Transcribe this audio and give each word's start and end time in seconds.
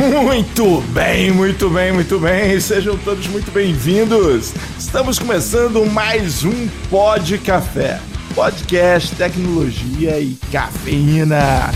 Muito 0.00 0.80
bem, 0.94 1.30
muito 1.30 1.68
bem, 1.68 1.92
muito 1.92 2.18
bem. 2.18 2.58
Sejam 2.58 2.96
todos 2.96 3.26
muito 3.26 3.50
bem-vindos. 3.50 4.54
Estamos 4.78 5.18
começando 5.18 5.84
mais 5.84 6.42
um 6.42 6.68
Pod 6.88 7.36
Café. 7.36 8.00
Podcast, 8.34 9.14
tecnologia 9.14 10.18
e 10.18 10.38
cafeína. 10.50 11.70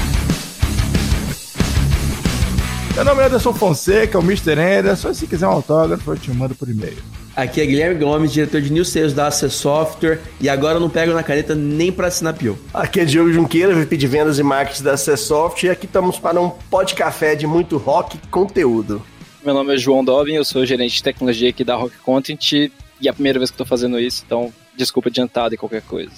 Meu 2.95 3.05
nome 3.05 3.23
é 3.23 3.27
Anderson 3.27 3.53
Fonseca, 3.53 4.19
o 4.19 4.23
Mr. 4.23 4.59
Anderson. 4.59 5.13
Se 5.13 5.27
quiser 5.27 5.47
um 5.47 5.51
autógrafo, 5.51 6.11
eu 6.11 6.17
te 6.17 6.31
mando 6.31 6.55
por 6.55 6.71
e-mail. 6.71 6.97
Aqui 7.37 7.61
é 7.61 7.67
Guilherme 7.67 7.99
Gomes, 7.99 8.33
diretor 8.33 8.61
de 8.61 8.73
New 8.73 8.85
Sales 8.85 9.13
da 9.13 9.27
AC 9.27 9.51
Software, 9.51 10.21
e 10.41 10.49
agora 10.49 10.77
eu 10.77 10.81
não 10.81 10.89
pego 10.89 11.13
na 11.13 11.23
caneta 11.23 11.53
nem 11.53 11.91
para 11.91 12.07
assinar 12.07 12.33
Pio. 12.33 12.57
Aqui 12.73 13.01
é 13.01 13.05
Diogo 13.05 13.33
Junqueira, 13.33 13.75
VP 13.75 13.97
de 13.97 14.07
Vendas 14.07 14.39
e 14.39 14.43
Marketing 14.45 14.85
da 14.85 14.93
AC 14.93 15.19
Software, 15.19 15.69
e 15.69 15.73
aqui 15.73 15.87
estamos 15.87 16.17
para 16.17 16.41
um 16.41 16.49
pod 16.49 16.95
café 16.95 17.35
de 17.35 17.45
muito 17.45 17.77
rock 17.77 18.17
e 18.17 18.29
conteúdo. 18.29 19.03
Meu 19.45 19.53
nome 19.53 19.75
é 19.75 19.77
João 19.77 20.05
Dobin, 20.05 20.35
eu 20.35 20.45
sou 20.45 20.65
gerente 20.65 20.95
de 20.95 21.03
tecnologia 21.03 21.51
aqui 21.51 21.65
da 21.65 21.75
Rock 21.75 21.97
Content, 22.05 22.53
e 22.53 22.71
é 23.05 23.09
a 23.09 23.13
primeira 23.13 23.41
vez 23.41 23.51
que 23.51 23.55
estou 23.55 23.67
fazendo 23.67 23.99
isso, 23.99 24.23
então 24.25 24.53
desculpa 24.77 25.09
adiantado 25.09 25.57
e 25.57 25.59
qualquer 25.59 25.83
coisa. 25.83 26.13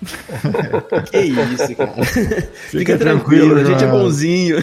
que 1.10 1.18
isso, 1.18 1.76
cara. 1.76 2.04
Fica, 2.04 2.52
Fica 2.78 2.98
tranquilo, 2.98 3.56
a 3.56 3.64
gente 3.64 3.84
é 3.84 3.86
bonzinho. 3.86 4.56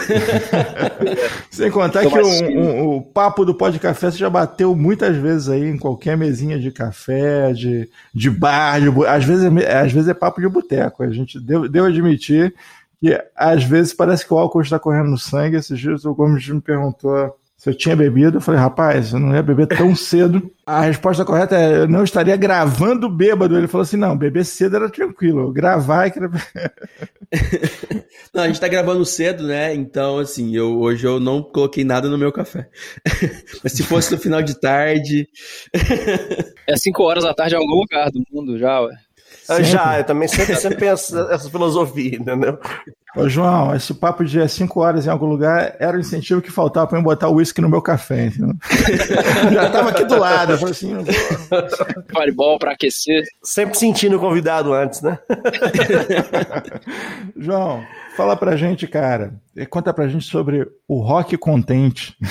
Sem 1.51 1.69
contar 1.69 2.05
que 2.05 2.17
o, 2.17 2.27
um, 2.27 2.95
o 2.95 3.01
papo 3.01 3.45
do 3.45 3.53
pó 3.53 3.69
de 3.69 3.79
café 3.79 4.09
você 4.09 4.17
já 4.17 4.29
bateu 4.29 4.75
muitas 4.75 5.15
vezes 5.15 5.49
aí 5.49 5.63
em 5.63 5.77
qualquer 5.77 6.17
mesinha 6.17 6.59
de 6.59 6.71
café, 6.71 7.53
de, 7.53 7.89
de 8.13 8.29
bar, 8.29 8.81
de, 8.81 8.89
às, 9.05 9.23
vezes 9.23 9.45
é, 9.45 9.77
às 9.77 9.91
vezes 9.91 10.09
é 10.09 10.13
papo 10.13 10.41
de 10.41 10.47
boteco. 10.47 11.03
A 11.03 11.09
gente 11.09 11.39
deu, 11.39 11.69
deu 11.69 11.85
admitir 11.85 12.53
que 12.99 13.19
às 13.35 13.63
vezes 13.63 13.93
parece 13.93 14.25
que 14.25 14.33
o 14.33 14.37
álcool 14.37 14.61
está 14.61 14.79
correndo 14.79 15.11
no 15.11 15.17
sangue. 15.17 15.57
Esses 15.57 15.79
dias 15.79 16.03
o 16.03 16.15
Gomes 16.15 16.47
me 16.47 16.61
perguntou 16.61 17.35
se 17.67 17.71
eu 17.71 17.77
tinha 17.77 17.95
bebido, 17.95 18.37
eu 18.37 18.41
falei, 18.41 18.61
rapaz, 18.61 19.11
eu 19.11 19.19
não 19.19 19.35
ia 19.35 19.43
beber 19.43 19.67
tão 19.67 19.93
cedo. 19.93 20.49
A 20.65 20.81
resposta 20.81 21.25
correta 21.25 21.57
é, 21.57 21.79
eu 21.79 21.87
não 21.87 22.03
estaria 22.03 22.35
gravando 22.37 23.09
bêbado. 23.09 23.57
Ele 23.57 23.67
falou 23.67 23.83
assim, 23.83 23.97
não, 23.97 24.17
beber 24.17 24.45
cedo 24.45 24.77
era 24.77 24.89
tranquilo, 24.89 25.51
gravar 25.51 26.07
é 26.07 26.09
que 26.09 26.19
era... 26.19 26.29
não, 28.33 28.43
a 28.43 28.47
gente 28.47 28.61
tá 28.61 28.69
gravando 28.69 29.05
cedo, 29.05 29.45
né? 29.45 29.73
Então, 29.73 30.19
assim, 30.19 30.55
eu, 30.55 30.79
hoje 30.79 31.05
eu 31.05 31.19
não 31.19 31.43
coloquei 31.43 31.83
nada 31.83 32.09
no 32.09 32.17
meu 32.17 32.31
café. 32.31 32.69
Mas 33.61 33.73
se 33.73 33.83
fosse 33.83 34.13
no 34.13 34.17
final 34.17 34.41
de 34.41 34.59
tarde... 34.59 35.27
é 36.65 36.77
5 36.77 37.03
horas 37.03 37.25
da 37.25 37.33
tarde 37.33 37.55
em 37.55 37.57
algum 37.57 37.75
lugar 37.75 38.09
do 38.11 38.23
mundo 38.31 38.57
já, 38.57 38.79
ué. 38.79 38.95
Sempre. 39.43 39.63
Já, 39.65 39.99
eu 39.99 40.03
também 40.05 40.27
sempre, 40.27 40.55
sempre 40.55 40.77
penso 40.77 41.17
essa 41.31 41.49
filosofia, 41.49 42.15
entendeu? 42.15 42.57
Ô, 43.17 43.27
João, 43.27 43.75
esse 43.75 43.93
papo 43.93 44.23
de 44.23 44.47
5 44.47 44.79
horas 44.79 45.05
em 45.05 45.09
algum 45.09 45.25
lugar 45.25 45.75
era 45.79 45.97
o 45.97 45.99
incentivo 45.99 46.41
que 46.41 46.51
faltava 46.51 46.87
para 46.87 46.99
eu 46.99 47.03
botar 47.03 47.27
o 47.29 47.35
uísque 47.35 47.61
no 47.61 47.69
meu 47.69 47.81
café, 47.81 48.27
entendeu? 48.27 48.53
Já 49.51 49.69
tava 49.69 49.89
aqui 49.89 50.05
do 50.05 50.19
lado, 50.19 50.53
eu 50.53 50.57
falei 50.57 50.71
assim... 50.71 50.95
Fireball 52.09 52.59
para 52.59 52.73
aquecer. 52.73 53.23
Sempre 53.43 53.77
sentindo 53.77 54.17
o 54.17 54.19
convidado 54.19 54.73
antes, 54.73 55.01
né? 55.01 55.17
João, 57.35 57.83
fala 58.15 58.35
pra 58.35 58.55
gente, 58.55 58.87
cara, 58.87 59.33
conta 59.69 59.93
pra 59.93 60.07
gente 60.07 60.25
sobre 60.25 60.67
o 60.87 61.01
Rock 61.01 61.37
Content. 61.37 62.11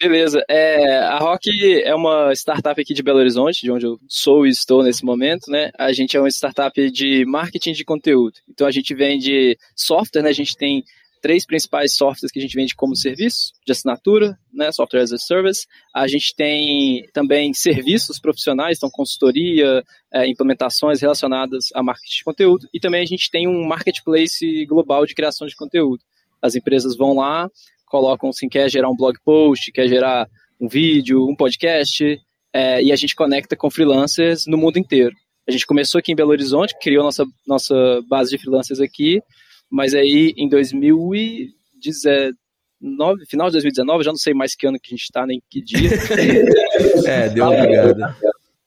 Beleza. 0.00 0.42
É, 0.48 0.96
a 1.00 1.18
Rock 1.18 1.50
é 1.82 1.94
uma 1.94 2.32
startup 2.32 2.80
aqui 2.80 2.94
de 2.94 3.02
Belo 3.02 3.18
Horizonte, 3.18 3.60
de 3.60 3.70
onde 3.70 3.84
eu 3.84 3.98
sou 4.08 4.46
e 4.46 4.48
estou 4.48 4.82
nesse 4.82 5.04
momento, 5.04 5.50
né? 5.50 5.70
A 5.78 5.92
gente 5.92 6.16
é 6.16 6.20
uma 6.20 6.30
startup 6.30 6.90
de 6.90 7.26
marketing 7.26 7.72
de 7.72 7.84
conteúdo. 7.84 8.38
Então 8.48 8.66
a 8.66 8.70
gente 8.70 8.94
vende 8.94 9.58
software, 9.76 10.22
né? 10.22 10.30
A 10.30 10.32
gente 10.32 10.56
tem 10.56 10.82
três 11.20 11.44
principais 11.44 11.94
softwares 11.96 12.32
que 12.32 12.38
a 12.38 12.42
gente 12.42 12.56
vende 12.56 12.74
como 12.74 12.96
serviço 12.96 13.52
de 13.66 13.72
assinatura, 13.72 14.38
né, 14.50 14.72
software 14.72 15.02
as 15.02 15.12
a 15.12 15.18
service. 15.18 15.66
A 15.94 16.08
gente 16.08 16.34
tem 16.34 17.06
também 17.12 17.52
serviços 17.52 18.18
profissionais, 18.18 18.78
então 18.78 18.88
consultoria, 18.90 19.84
é, 20.10 20.26
implementações 20.26 21.02
relacionadas 21.02 21.66
a 21.74 21.82
marketing 21.82 22.16
de 22.16 22.24
conteúdo. 22.24 22.66
E 22.72 22.80
também 22.80 23.02
a 23.02 23.06
gente 23.06 23.30
tem 23.30 23.46
um 23.46 23.66
marketplace 23.66 24.64
global 24.64 25.04
de 25.04 25.14
criação 25.14 25.46
de 25.46 25.54
conteúdo. 25.54 26.02
As 26.40 26.54
empresas 26.54 26.96
vão 26.96 27.14
lá, 27.14 27.50
colocam 27.90 28.30
assim, 28.30 28.48
quer 28.48 28.70
gerar 28.70 28.88
um 28.88 28.96
blog 28.96 29.18
post, 29.24 29.72
quer 29.72 29.88
gerar 29.88 30.28
um 30.60 30.68
vídeo, 30.68 31.26
um 31.28 31.34
podcast, 31.34 32.20
é, 32.52 32.82
e 32.82 32.92
a 32.92 32.96
gente 32.96 33.16
conecta 33.16 33.56
com 33.56 33.70
freelancers 33.70 34.46
no 34.46 34.56
mundo 34.56 34.78
inteiro. 34.78 35.14
A 35.48 35.50
gente 35.50 35.66
começou 35.66 35.98
aqui 35.98 36.12
em 36.12 36.16
Belo 36.16 36.30
Horizonte, 36.30 36.76
criou 36.80 37.02
nossa, 37.02 37.24
nossa 37.46 37.74
base 38.08 38.30
de 38.30 38.38
freelancers 38.38 38.80
aqui, 38.80 39.20
mas 39.68 39.94
aí 39.94 40.32
em 40.36 40.48
2019, 40.48 43.26
final 43.28 43.48
de 43.48 43.54
2019, 43.54 44.04
já 44.04 44.10
não 44.10 44.18
sei 44.18 44.32
mais 44.32 44.54
que 44.54 44.66
ano 44.66 44.78
que 44.80 44.94
a 44.94 44.96
gente 44.96 45.04
está, 45.04 45.26
nem 45.26 45.42
que 45.50 45.60
dia. 45.60 45.90
é, 47.06 47.28
deu 47.28 47.44
uma 47.44 47.66
ligada. 47.66 48.16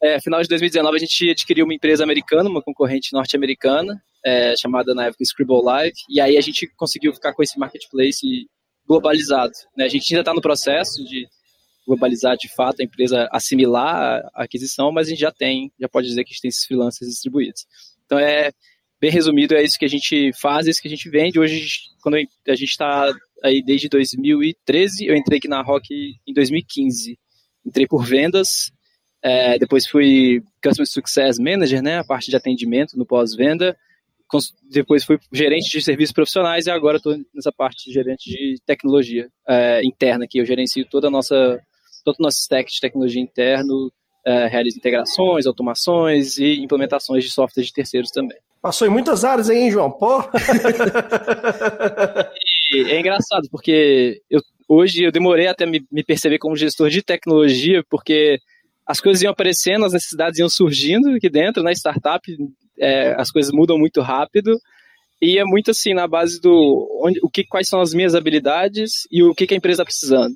É, 0.01 0.19
final 0.19 0.41
de 0.41 0.49
2019 0.49 0.97
a 0.97 0.99
gente 0.99 1.29
adquiriu 1.29 1.63
uma 1.63 1.73
empresa 1.73 2.03
americana, 2.03 2.49
uma 2.49 2.61
concorrente 2.61 3.13
norte-americana, 3.13 4.03
é, 4.25 4.53
chamada 4.57 4.93
na 4.93 5.05
época 5.05 5.23
Scribble 5.23 5.63
Live, 5.63 5.95
e 6.09 6.19
aí 6.19 6.37
a 6.37 6.41
gente 6.41 6.67
conseguiu 6.75 7.13
ficar 7.13 7.33
com 7.33 7.41
esse 7.41 7.57
marketplace 7.57 8.49
globalizado. 8.87 9.53
Né? 9.75 9.85
A 9.85 9.89
gente 9.89 10.13
ainda 10.13 10.21
está 10.21 10.33
no 10.33 10.41
processo 10.41 11.03
de 11.03 11.27
globalizar 11.85 12.37
de 12.37 12.47
fato 12.53 12.81
a 12.81 12.83
empresa, 12.83 13.27
assimilar 13.31 14.21
a 14.33 14.43
aquisição, 14.43 14.91
mas 14.91 15.07
a 15.07 15.09
gente 15.11 15.19
já 15.19 15.31
tem, 15.31 15.71
já 15.79 15.89
pode 15.89 16.07
dizer 16.07 16.23
que 16.23 16.29
a 16.29 16.33
gente 16.33 16.41
tem 16.41 16.49
esses 16.49 16.65
freelancers 16.65 17.11
distribuídos. 17.11 17.65
Então 18.05 18.17
é 18.17 18.51
bem 18.99 19.11
resumido, 19.11 19.53
é 19.53 19.63
isso 19.63 19.77
que 19.77 19.85
a 19.85 19.89
gente 19.89 20.31
faz, 20.39 20.65
é 20.65 20.69
isso 20.69 20.81
que 20.81 20.87
a 20.87 20.91
gente 20.91 21.09
vende. 21.09 21.39
Hoje, 21.39 21.67
quando 22.01 22.15
a 22.15 22.55
gente 22.55 22.69
está 22.69 23.13
aí 23.43 23.61
desde 23.61 23.89
2013, 23.89 25.05
eu 25.05 25.15
entrei 25.15 25.39
aqui 25.39 25.47
na 25.47 25.61
Rock 25.61 25.93
em 26.25 26.33
2015. 26.33 27.19
Entrei 27.65 27.85
por 27.85 28.05
vendas, 28.05 28.71
é, 29.21 29.57
depois 29.57 29.87
fui 29.87 30.41
Customer 30.63 30.87
Success 30.87 31.37
Manager, 31.37 31.81
né, 31.81 31.99
a 31.99 32.03
parte 32.03 32.29
de 32.29 32.35
atendimento 32.35 32.97
no 32.97 33.05
pós-venda, 33.05 33.75
depois 34.69 35.03
fui 35.03 35.17
gerente 35.31 35.69
de 35.69 35.83
serviços 35.83 36.13
profissionais 36.13 36.65
e 36.65 36.71
agora 36.71 36.97
estou 36.97 37.15
nessa 37.33 37.51
parte 37.51 37.85
de 37.87 37.93
gerente 37.93 38.29
de 38.29 38.55
tecnologia 38.65 39.27
é, 39.47 39.83
interna, 39.83 40.25
que 40.29 40.39
eu 40.39 40.45
gerencio 40.45 40.85
toda 40.89 41.07
a 41.07 41.11
nossa, 41.11 41.59
todo 42.03 42.15
o 42.19 42.23
nosso 42.23 42.39
stack 42.39 42.71
de 42.71 42.79
tecnologia 42.79 43.21
interno, 43.21 43.91
é, 44.25 44.47
realizo 44.47 44.77
integrações, 44.77 45.45
automações 45.45 46.37
e 46.37 46.61
implementações 46.61 47.23
de 47.23 47.31
software 47.31 47.63
de 47.63 47.73
terceiros 47.73 48.09
também. 48.09 48.37
Passou 48.61 48.87
em 48.87 48.91
muitas 48.91 49.25
áreas 49.25 49.49
aí, 49.49 49.57
hein, 49.57 49.71
João? 49.71 49.91
Pô! 49.91 50.21
é 52.73 52.99
engraçado, 52.99 53.49
porque 53.51 54.21
eu, 54.29 54.39
hoje 54.69 55.03
eu 55.03 55.11
demorei 55.11 55.47
até 55.47 55.65
me, 55.65 55.85
me 55.91 56.03
perceber 56.03 56.37
como 56.39 56.55
gestor 56.55 56.89
de 56.89 57.01
tecnologia, 57.01 57.83
porque 57.89 58.39
as 58.85 59.01
coisas 59.01 59.21
iam 59.21 59.31
aparecendo, 59.31 59.85
as 59.85 59.93
necessidades 59.93 60.39
iam 60.39 60.49
surgindo 60.49 61.09
aqui 61.09 61.29
dentro, 61.29 61.61
na 61.61 61.69
né, 61.69 61.75
startup, 61.75 62.21
é, 62.79 63.13
as 63.19 63.31
coisas 63.31 63.51
mudam 63.51 63.77
muito 63.77 64.01
rápido 64.01 64.59
e 65.21 65.37
é 65.37 65.43
muito 65.45 65.71
assim 65.71 65.93
na 65.93 66.07
base 66.07 66.39
do 66.41 66.87
onde, 67.01 67.19
o 67.23 67.29
que, 67.29 67.45
quais 67.45 67.67
são 67.67 67.79
as 67.79 67.93
minhas 67.93 68.15
habilidades 68.15 69.07
e 69.11 69.23
o 69.23 69.33
que, 69.33 69.47
que 69.47 69.53
a 69.53 69.57
empresa 69.57 69.81
está 69.81 69.85
precisando. 69.85 70.35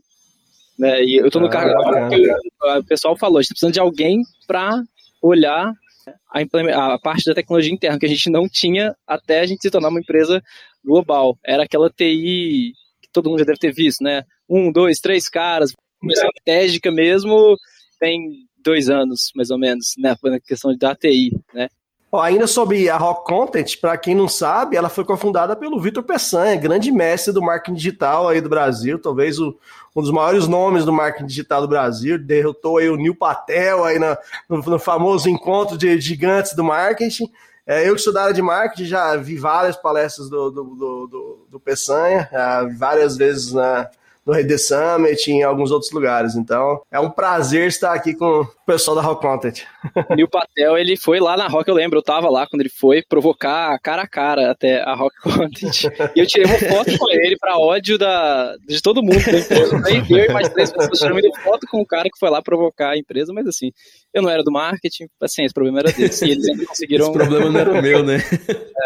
Né? 0.78 1.04
E 1.04 1.18
eu 1.18 1.28
estou 1.28 1.42
no 1.42 1.48
ah, 1.48 1.52
cargo 1.52 1.74
que 2.10 2.32
o 2.80 2.84
pessoal 2.86 3.18
falou, 3.18 3.38
a 3.38 3.42
gente 3.42 3.48
está 3.48 3.54
precisando 3.56 3.74
de 3.74 3.80
alguém 3.80 4.22
para 4.46 4.82
olhar 5.22 5.74
a, 6.32 6.94
a, 6.94 7.00
parte 7.00 7.26
da 7.26 7.34
tecnologia 7.34 7.74
interna 7.74 8.00
que 8.00 8.06
a 8.06 8.10
gente 8.10 8.30
não 8.30 8.48
tinha 8.48 8.96
até 9.06 9.42
a 9.42 9.46
gente 9.46 9.62
se 9.62 9.72
tornar 9.72 9.90
uma 9.90 10.00
empresa 10.00 10.42
global. 10.86 11.38
Era 11.46 11.64
aquela 11.64 11.90
TI 11.90 12.74
que 13.02 13.10
todo 13.12 13.30
mundo 13.30 13.40
já 13.40 13.46
deve 13.46 13.60
ter 13.60 13.74
visto, 13.74 14.04
né? 14.04 14.24
Um, 14.50 14.72
dois, 14.72 15.00
três 15.00 15.28
caras, 15.28 15.74
começou 16.00 16.30
estratégica 16.30 16.92
mesmo, 16.92 17.58
tem 18.00 18.48
dois 18.64 18.90
anos, 18.90 19.32
mais 19.36 19.50
ou 19.50 19.58
menos, 19.58 19.94
né? 19.98 20.16
Na 20.24 20.40
questão 20.40 20.76
da 20.78 20.96
TI, 20.96 21.32
né? 21.54 21.68
Ainda 22.14 22.48
sobre 22.48 22.90
a 22.90 22.96
Rock 22.96 23.26
Content, 23.26 23.78
para 23.82 23.98
quem 23.98 24.16
não 24.16 24.30
sabe, 24.30 24.78
ela 24.78 24.88
foi 24.88 25.04
cofundada 25.04 25.56
pelo 25.56 25.80
Vitor 25.80 26.04
Peçanha, 26.04 26.56
grande 26.56 26.92
mestre 26.92 27.34
do 27.34 27.42
marketing 27.42 27.76
digital 27.76 28.30
aí 28.30 28.40
do 28.40 28.48
Brasil, 28.48 28.98
talvez 28.98 29.40
o, 29.40 29.58
um 29.94 30.02
dos 30.02 30.12
maiores 30.12 30.48
nomes 30.48 30.86
do 30.86 30.94
marketing 30.94 31.26
digital 31.26 31.62
do 31.62 31.68
Brasil, 31.68 32.18
derrotou 32.18 32.78
aí 32.78 32.90
o 32.90 32.96
Neil 32.96 33.14
Patel 33.14 33.84
aí 33.84 34.00
na, 34.00 34.18
no, 34.48 34.60
no, 34.60 34.80
famoso 34.80 35.30
encontro 35.30 35.78
de 35.78 36.00
gigantes 36.00 36.54
do 36.54 36.64
marketing. 36.64 37.30
É, 37.66 37.90
eu 37.90 37.96
que 37.96 38.02
sou 38.02 38.14
da 38.14 38.24
área 38.24 38.34
de 38.34 38.42
marketing, 38.42 38.86
já 38.86 39.18
vi 39.18 39.38
várias 39.38 39.76
palestras 39.76 40.30
do, 40.30 40.50
do, 40.50 40.64
do, 40.64 41.08
do, 41.08 41.48
do 41.50 41.60
Peçanha, 41.60 42.30
várias 42.78 43.18
vezes 43.18 43.52
na, 43.52 43.90
no 44.26 44.32
Rede 44.32 44.58
Summit 44.58 45.30
e 45.30 45.34
em 45.34 45.44
alguns 45.44 45.72
outros 45.72 45.92
lugares. 45.92 46.36
Então, 46.36 46.82
é 46.90 47.00
um 47.00 47.10
prazer 47.10 47.68
estar 47.68 47.94
aqui 47.94 48.14
com, 48.14 48.48
pessoal 48.68 48.96
da 48.96 49.02
Rock 49.02 49.22
Content. 49.22 49.64
Neil 50.14 50.28
Patel, 50.28 50.78
ele 50.78 50.98
foi 50.98 51.22
lá 51.22 51.38
na 51.38 51.48
Rock, 51.48 51.70
eu 51.70 51.74
lembro, 51.74 51.98
eu 51.98 52.04
tava 52.04 52.30
lá 52.30 52.46
quando 52.46 52.60
ele 52.60 52.70
foi 52.70 53.02
provocar 53.02 53.80
cara 53.80 54.02
a 54.02 54.08
cara 54.08 54.52
até 54.52 54.82
a 54.82 54.94
Rock 54.94 55.16
Content. 55.22 55.86
E 56.16 56.20
eu 56.20 56.28
tirei 56.28 56.46
uma 56.46 56.58
foto 56.58 56.98
com 56.98 57.10
ele 57.12 57.38
pra 57.38 57.58
ódio 57.58 57.98
da, 57.98 58.56
de 58.68 58.82
todo 58.82 59.02
mundo 59.02 59.24
da 59.24 59.40
empresa. 59.40 59.82
Aí 59.86 60.04
eu 60.10 60.26
e 60.26 60.34
mais 60.34 60.50
três 60.50 60.72
pessoas 60.72 61.00
tirando 61.00 61.34
foto 61.44 61.68
com 61.70 61.80
o 61.80 61.86
cara 61.86 62.06
que 62.06 62.20
foi 62.20 62.30
lá 62.30 62.42
provocar 62.42 62.92
a 62.92 62.98
empresa, 62.98 63.32
mas 63.34 63.48
assim, 63.48 63.72
eu 64.14 64.22
não 64.22 64.30
era 64.30 64.44
do 64.44 64.52
marketing, 64.52 65.08
assim, 65.22 65.44
esse 65.44 65.54
problema 65.54 65.80
era 65.80 65.92
deles. 65.92 66.22
E 66.22 66.32
eles 66.32 66.46
sempre 66.46 66.66
conseguiram. 66.66 67.06
Esse 67.06 67.14
problema 67.14 67.50
não 67.50 67.60
era 67.60 67.82
meu, 67.82 68.04
né? 68.04 68.18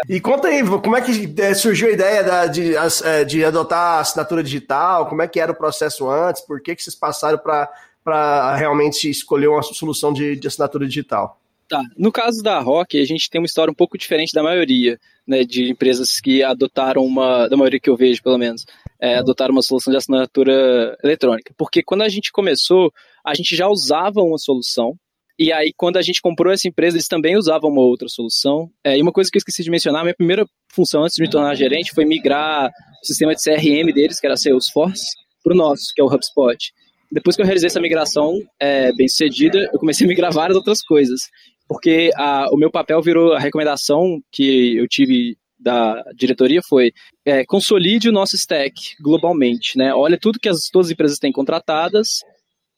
E 0.08 0.20
conta 0.20 0.48
aí, 0.48 0.62
como 0.62 0.96
é 0.96 1.00
que 1.00 1.34
é, 1.40 1.54
surgiu 1.54 1.88
a 1.88 1.92
ideia 1.92 2.22
da, 2.22 2.46
de, 2.46 2.74
é, 2.76 3.24
de 3.24 3.44
adotar 3.44 3.96
a 3.96 4.00
assinatura 4.00 4.42
digital? 4.42 5.06
Como 5.06 5.22
é 5.22 5.28
que 5.28 5.40
era 5.40 5.52
o 5.52 5.56
processo 5.56 6.08
antes? 6.10 6.42
Por 6.42 6.60
que, 6.62 6.76
que 6.76 6.82
vocês 6.82 6.94
passaram 6.94 7.38
para 7.38 7.70
para 8.04 8.56
realmente 8.56 9.08
escolher 9.08 9.48
uma 9.48 9.62
solução 9.62 10.12
de, 10.12 10.36
de, 10.36 10.46
assinatura 10.46 10.86
digital. 10.86 11.40
Tá. 11.68 11.82
No 11.96 12.12
caso 12.12 12.42
da 12.42 12.58
Rock, 12.58 13.00
a 13.00 13.04
gente 13.04 13.30
tem 13.30 13.40
uma 13.40 13.46
história 13.46 13.70
um 13.70 13.74
pouco 13.74 13.96
diferente 13.96 14.34
da 14.34 14.42
maioria 14.42 14.98
né, 15.26 15.44
de 15.44 15.70
empresas 15.70 16.20
que 16.20 16.42
adotaram 16.42 17.04
uma, 17.04 17.48
da 17.48 17.56
maioria 17.56 17.80
que 17.80 17.88
eu 17.88 17.96
vejo 17.96 18.22
pelo 18.22 18.36
menos, 18.36 18.66
é, 19.00 19.16
adotaram 19.16 19.52
uma 19.52 19.62
solução 19.62 19.90
de 19.90 19.96
assinatura 19.96 20.96
eletrônica. 21.02 21.54
Porque 21.56 21.82
quando 21.82 22.02
a 22.02 22.08
gente 22.08 22.30
começou, 22.30 22.92
a 23.24 23.34
gente 23.34 23.56
já 23.56 23.68
usava 23.68 24.20
uma 24.20 24.38
solução, 24.38 24.96
e 25.38 25.50
aí, 25.50 25.72
quando 25.74 25.96
a 25.96 26.02
gente 26.02 26.20
comprou 26.20 26.52
essa 26.52 26.68
empresa, 26.68 26.96
eles 26.96 27.08
também 27.08 27.36
usavam 27.36 27.70
uma 27.70 27.80
outra 27.80 28.06
solução. 28.06 28.70
É, 28.84 28.98
e 28.98 29.02
uma 29.02 29.10
coisa 29.10 29.30
que 29.30 29.36
eu 29.36 29.40
esqueci 29.40 29.64
de 29.64 29.70
mencionar, 29.70 30.04
minha 30.04 30.14
primeira 30.14 30.46
função 30.68 31.02
antes 31.02 31.16
de 31.16 31.22
me 31.22 31.30
tornar 31.30 31.54
gerente 31.54 31.92
foi 31.92 32.04
migrar 32.04 32.70
o 33.02 33.06
sistema 33.06 33.34
de 33.34 33.42
CRM 33.42 33.92
deles, 33.92 34.20
que 34.20 34.26
era 34.26 34.36
Salesforce, 34.36 35.16
para 35.42 35.54
o 35.54 35.56
nosso, 35.56 35.84
que 35.94 36.02
é 36.02 36.04
o 36.04 36.06
HubSpot 36.06 36.72
depois 37.12 37.36
que 37.36 37.42
eu 37.42 37.46
realizei 37.46 37.66
essa 37.66 37.80
migração 37.80 38.38
é, 38.58 38.92
bem 38.94 39.06
sucedida, 39.06 39.68
eu 39.72 39.78
comecei 39.78 40.06
a 40.06 40.08
migrar 40.08 40.32
várias 40.32 40.56
outras 40.56 40.82
coisas. 40.82 41.28
Porque 41.68 42.10
a, 42.16 42.48
o 42.50 42.56
meu 42.56 42.70
papel 42.70 43.00
virou 43.02 43.34
a 43.34 43.38
recomendação 43.38 44.20
que 44.32 44.76
eu 44.76 44.88
tive 44.88 45.36
da 45.62 46.02
diretoria 46.16 46.60
foi 46.68 46.92
é, 47.24 47.44
consolide 47.44 48.08
o 48.08 48.12
nosso 48.12 48.34
stack 48.34 48.96
globalmente, 49.00 49.78
né? 49.78 49.94
Olha 49.94 50.18
tudo 50.18 50.40
que 50.40 50.48
as, 50.48 50.68
todas 50.72 50.88
as 50.88 50.92
empresas 50.92 51.18
têm 51.18 51.30
contratadas 51.30 52.20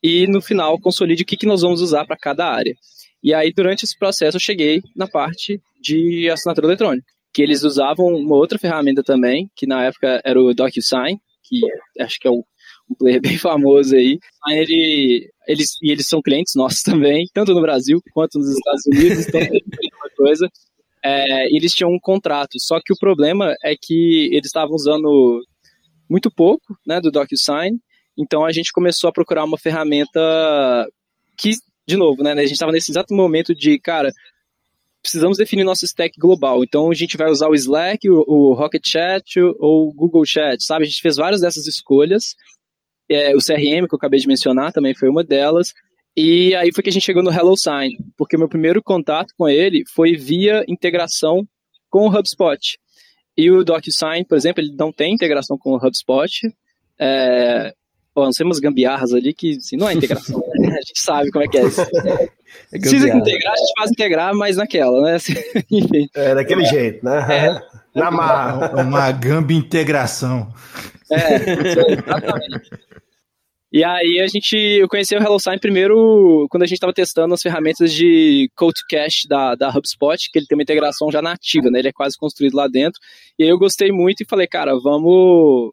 e 0.02 0.26
no 0.26 0.42
final 0.42 0.78
consolide 0.78 1.22
o 1.22 1.26
que, 1.26 1.36
que 1.36 1.46
nós 1.46 1.62
vamos 1.62 1.81
usar 1.81 2.04
para 2.04 2.16
cada 2.16 2.46
área. 2.46 2.75
E 3.22 3.32
aí, 3.32 3.52
durante 3.54 3.84
esse 3.84 3.98
processo, 3.98 4.36
eu 4.36 4.40
cheguei 4.40 4.82
na 4.94 5.08
parte 5.08 5.58
de 5.81 6.28
assinatura 6.28 6.66
eletrônica, 6.66 7.06
que 7.32 7.40
eles 7.40 7.62
usavam 7.62 8.08
uma 8.08 8.36
outra 8.36 8.58
ferramenta 8.58 9.02
também, 9.02 9.48
que 9.56 9.66
na 9.66 9.82
época 9.84 10.20
era 10.22 10.38
o 10.38 10.52
DocuSign, 10.52 11.19
que 11.42 11.60
acho 12.02 12.19
que 12.20 12.28
é 12.28 12.31
o 12.31 12.44
um 12.90 12.94
player 12.94 13.20
bem 13.22 13.38
famoso 13.38 13.94
aí. 13.94 14.19
ele, 14.48 15.31
eles, 15.46 15.76
e 15.82 15.90
eles 15.90 16.08
são 16.08 16.22
clientes 16.22 16.54
nossos 16.54 16.82
também, 16.84 17.26
tanto 17.32 17.54
no 17.54 17.60
Brasil 17.60 18.00
quanto 18.12 18.38
nos 18.38 18.50
Estados 18.50 18.82
Unidos, 18.86 19.26
então 19.26 19.40
uma 19.40 20.10
coisa. 20.16 20.48
É, 21.04 21.54
eles 21.54 21.72
tinham 21.72 21.90
um 21.90 22.00
contrato, 22.00 22.58
só 22.58 22.81
que 22.82 22.92
o 22.92 22.98
problema 22.98 23.54
é 23.62 23.75
que 23.78 24.31
eles 24.32 24.46
estavam 24.46 24.75
usando 24.75 25.42
muito 26.08 26.31
pouco 26.31 26.75
né, 26.86 26.98
do 26.98 27.10
DocuSign, 27.10 27.78
então 28.16 28.44
a 28.44 28.52
gente 28.52 28.72
começou 28.72 29.08
a 29.08 29.12
procurar 29.12 29.44
uma 29.44 29.58
ferramenta 29.58 30.88
que, 31.36 31.50
de 31.86 31.96
novo, 31.96 32.22
né, 32.22 32.32
a 32.32 32.42
gente 32.42 32.52
estava 32.52 32.72
nesse 32.72 32.90
exato 32.90 33.12
momento 33.12 33.54
de, 33.54 33.78
cara, 33.78 34.10
precisamos 35.02 35.36
definir 35.36 35.64
nosso 35.64 35.84
stack 35.84 36.19
global. 36.19 36.64
Então 36.64 36.90
a 36.90 36.94
gente 36.94 37.19
vai 37.19 37.31
usar 37.31 37.48
o 37.48 37.54
Slack, 37.54 38.08
o, 38.08 38.25
o 38.26 38.54
Rocket 38.54 38.82
Chat 38.86 39.38
ou 39.58 39.88
o 39.88 39.92
Google 39.92 40.25
Chat, 40.25 40.64
sabe? 40.64 40.84
A 40.84 40.88
gente 40.88 41.02
fez 41.02 41.16
várias 41.16 41.42
dessas 41.42 41.66
escolhas 41.66 42.34
é, 43.10 43.34
o 43.34 43.38
CRM, 43.38 43.86
que 43.86 43.94
eu 43.94 43.96
acabei 43.96 44.20
de 44.20 44.26
mencionar, 44.26 44.72
também 44.72 44.94
foi 44.94 45.08
uma 45.08 45.24
delas. 45.24 45.72
E 46.16 46.54
aí 46.54 46.70
foi 46.72 46.82
que 46.82 46.90
a 46.90 46.92
gente 46.92 47.04
chegou 47.04 47.22
no 47.22 47.32
HelloSign, 47.32 47.96
porque 48.16 48.36
o 48.36 48.38
meu 48.38 48.48
primeiro 48.48 48.82
contato 48.82 49.32
com 49.36 49.48
ele 49.48 49.82
foi 49.94 50.14
via 50.14 50.64
integração 50.68 51.46
com 51.90 52.08
o 52.08 52.08
HubSpot. 52.08 52.78
E 53.36 53.50
o 53.50 53.64
DocuSign, 53.64 54.24
por 54.24 54.36
exemplo, 54.36 54.62
ele 54.62 54.74
não 54.78 54.92
tem 54.92 55.12
integração 55.12 55.58
com 55.58 55.72
o 55.72 55.76
HubSpot. 55.76 56.30
É, 57.00 57.72
bom, 58.14 58.26
nós 58.26 58.36
temos 58.36 58.60
gambiarras 58.60 59.12
ali 59.12 59.34
que 59.34 59.56
assim, 59.56 59.76
não 59.76 59.88
é 59.88 59.94
integração, 59.94 60.40
né? 60.56 60.68
a 60.68 60.82
gente 60.82 61.00
sabe 61.00 61.32
como 61.32 61.44
é 61.44 61.48
que 61.48 61.58
é 61.58 61.66
isso. 61.66 61.80
É 62.72 62.78
Precisa 62.78 63.08
integrar, 63.08 63.52
a 63.52 63.56
gente 63.56 63.72
faz 63.76 63.90
integrar, 63.90 64.34
mas 64.34 64.56
naquela, 64.56 65.00
né? 65.02 65.14
Assim, 65.16 65.34
enfim. 65.68 66.06
É, 66.14 66.36
daquele 66.36 66.62
é. 66.62 66.66
jeito, 66.66 67.04
né? 67.04 67.26
É. 67.28 67.73
Na 67.94 68.11
marra. 68.11 68.82
Uma 68.82 69.11
gambi 69.12 69.55
integração. 69.55 70.52
É, 71.11 71.37
exatamente. 71.93 72.70
E 73.73 73.82
aí 73.82 74.20
a 74.20 74.26
gente, 74.29 74.56
eu 74.56 74.88
conheci 74.88 75.17
o 75.17 75.19
HelloSign 75.20 75.58
primeiro 75.58 76.46
quando 76.49 76.62
a 76.62 76.67
gente 76.67 76.76
estava 76.76 76.93
testando 76.93 77.35
as 77.35 77.43
ferramentas 77.43 77.93
de 77.93 78.49
Code 78.55 78.81
Cache 78.88 79.26
da, 79.29 79.56
da 79.56 79.69
HubSpot, 79.69 80.31
que 80.31 80.38
ele 80.38 80.46
tem 80.46 80.56
uma 80.56 80.62
integração 80.62 81.11
já 81.11 81.20
nativa, 81.20 81.69
né? 81.70 81.81
Ele 81.81 81.88
é 81.88 81.93
quase 81.93 82.17
construído 82.17 82.55
lá 82.55 82.69
dentro. 82.69 83.00
E 83.37 83.43
aí 83.43 83.50
eu 83.50 83.58
gostei 83.58 83.91
muito 83.91 84.20
e 84.20 84.26
falei, 84.29 84.46
cara, 84.46 84.79
vamos 84.79 85.73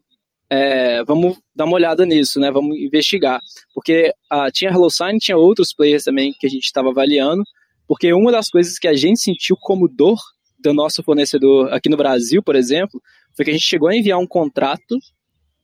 é, 0.50 1.04
vamos 1.04 1.38
dar 1.54 1.64
uma 1.64 1.76
olhada 1.76 2.04
nisso, 2.04 2.40
né? 2.40 2.50
Vamos 2.50 2.76
investigar. 2.76 3.40
Porque 3.72 4.12
ah, 4.28 4.50
tinha 4.50 4.72
HelloSign, 4.72 5.18
tinha 5.18 5.36
outros 5.36 5.72
players 5.72 6.02
também 6.02 6.34
que 6.38 6.46
a 6.48 6.50
gente 6.50 6.64
estava 6.64 6.90
avaliando, 6.90 7.44
porque 7.86 8.12
uma 8.12 8.32
das 8.32 8.48
coisas 8.48 8.80
que 8.80 8.88
a 8.88 8.94
gente 8.94 9.20
sentiu 9.20 9.56
como 9.60 9.86
dor 9.86 10.18
do 10.62 10.72
nosso 10.72 11.02
fornecedor 11.02 11.72
aqui 11.72 11.88
no 11.88 11.96
Brasil, 11.96 12.42
por 12.42 12.56
exemplo, 12.56 13.00
foi 13.36 13.44
que 13.44 13.50
a 13.50 13.54
gente 13.54 13.66
chegou 13.66 13.88
a 13.88 13.96
enviar 13.96 14.18
um 14.18 14.26
contrato 14.26 14.96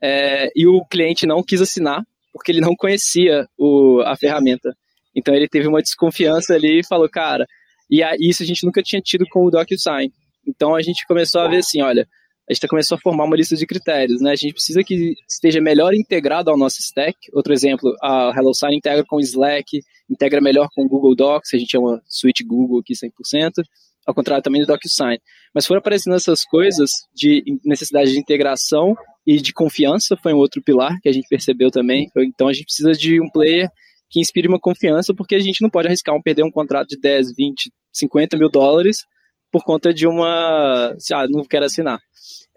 é, 0.02 0.48
e 0.54 0.66
o 0.66 0.84
cliente 0.86 1.26
não 1.26 1.42
quis 1.42 1.60
assinar 1.60 2.02
porque 2.32 2.52
ele 2.52 2.60
não 2.60 2.74
conhecia 2.76 3.46
o, 3.58 4.00
a 4.04 4.16
ferramenta. 4.16 4.72
Então 5.14 5.34
ele 5.34 5.48
teve 5.48 5.66
uma 5.66 5.82
desconfiança 5.82 6.54
ali 6.54 6.80
e 6.80 6.86
falou, 6.86 7.08
cara, 7.08 7.46
e 7.90 8.02
a, 8.02 8.14
isso 8.18 8.42
a 8.42 8.46
gente 8.46 8.64
nunca 8.64 8.82
tinha 8.82 9.00
tido 9.02 9.24
com 9.30 9.44
o 9.44 9.50
DocuSign. 9.50 10.12
Então 10.46 10.74
a 10.74 10.82
gente 10.82 11.06
começou 11.06 11.40
a 11.40 11.48
ver 11.48 11.58
assim, 11.58 11.82
olha, 11.82 12.06
a 12.48 12.54
gente 12.54 12.66
começou 12.66 12.96
a 12.96 13.00
formar 13.00 13.24
uma 13.24 13.36
lista 13.36 13.56
de 13.56 13.66
critérios, 13.66 14.22
né? 14.22 14.30
A 14.30 14.36
gente 14.36 14.54
precisa 14.54 14.82
que 14.82 15.14
esteja 15.28 15.60
melhor 15.60 15.92
integrado 15.92 16.50
ao 16.50 16.56
nosso 16.56 16.80
stack. 16.80 17.14
Outro 17.34 17.52
exemplo, 17.52 17.94
a 18.02 18.32
HelloSign 18.34 18.76
integra 18.76 19.04
com 19.06 19.20
Slack, 19.20 19.80
integra 20.08 20.40
melhor 20.40 20.68
com 20.74 20.84
o 20.84 20.88
Google 20.88 21.14
Docs, 21.14 21.52
a 21.52 21.58
gente 21.58 21.72
chama 21.72 22.00
suite 22.06 22.42
Google 22.42 22.80
aqui 22.80 22.94
100%, 22.94 23.62
ao 24.08 24.14
contrário 24.14 24.42
também 24.42 24.62
do 24.62 24.66
DocuSign. 24.66 25.20
Mas 25.54 25.66
foram 25.66 25.80
aparecendo 25.80 26.16
essas 26.16 26.42
coisas 26.46 26.90
de 27.14 27.44
necessidade 27.62 28.10
de 28.10 28.18
integração 28.18 28.96
e 29.26 29.36
de 29.36 29.52
confiança 29.52 30.16
foi 30.22 30.32
um 30.32 30.38
outro 30.38 30.62
pilar 30.62 30.98
que 31.02 31.10
a 31.10 31.12
gente 31.12 31.28
percebeu 31.28 31.70
também. 31.70 32.08
Então 32.16 32.48
a 32.48 32.52
gente 32.54 32.64
precisa 32.64 32.92
de 32.92 33.20
um 33.20 33.28
player 33.30 33.68
que 34.10 34.18
inspire 34.18 34.48
uma 34.48 34.58
confiança, 34.58 35.12
porque 35.14 35.34
a 35.34 35.38
gente 35.38 35.60
não 35.60 35.68
pode 35.68 35.88
arriscar 35.88 36.16
um 36.16 36.22
perder 36.22 36.42
um 36.42 36.50
contrato 36.50 36.88
de 36.88 36.98
10, 36.98 37.34
20, 37.36 37.70
50 37.92 38.38
mil 38.38 38.48
dólares 38.48 39.04
por 39.52 39.62
conta 39.62 39.92
de 39.92 40.06
uma. 40.06 40.94
Ah, 41.12 41.26
não 41.28 41.44
quero 41.44 41.66
assinar. 41.66 41.98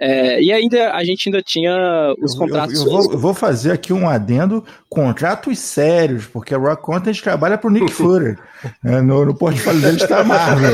É, 0.03 0.41
e 0.41 0.51
ainda 0.51 0.93
a 0.93 1.03
gente 1.03 1.29
ainda 1.29 1.43
tinha 1.43 2.15
os 2.19 2.33
contratos. 2.33 2.79
Eu, 2.79 2.85
eu, 2.85 2.91
eu, 2.91 2.91
vou, 2.91 3.11
eu, 3.13 3.19
vou, 3.19 3.33
fazer 3.35 3.71
aqui 3.71 3.93
um 3.93 4.09
adendo: 4.09 4.65
contratos 4.89 5.59
sérios, 5.59 6.25
porque 6.25 6.55
a 6.55 6.57
Rock 6.57 6.81
Content 6.81 7.21
trabalha 7.21 7.55
para 7.55 7.67
o 7.67 7.71
Nick 7.71 7.91
Fury. 7.93 8.35
é, 8.83 8.99
no, 9.01 9.23
no 9.25 9.37
portfólio 9.37 9.79
dele 9.79 9.97
está 9.97 10.21
a 10.21 10.23
Marvel. 10.23 10.71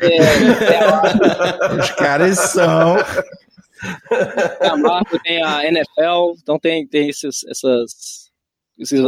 É, 0.00 0.16
é, 0.16 1.80
Os 1.80 1.90
caras 1.90 2.38
são 2.38 2.96
a 4.60 4.76
Marco 4.76 5.18
tem 5.20 5.42
a 5.42 5.64
NFL, 5.66 6.34
então 6.40 6.58
tem, 6.58 6.86
tem 6.86 7.08
esses, 7.08 7.44
essas, 7.44 8.30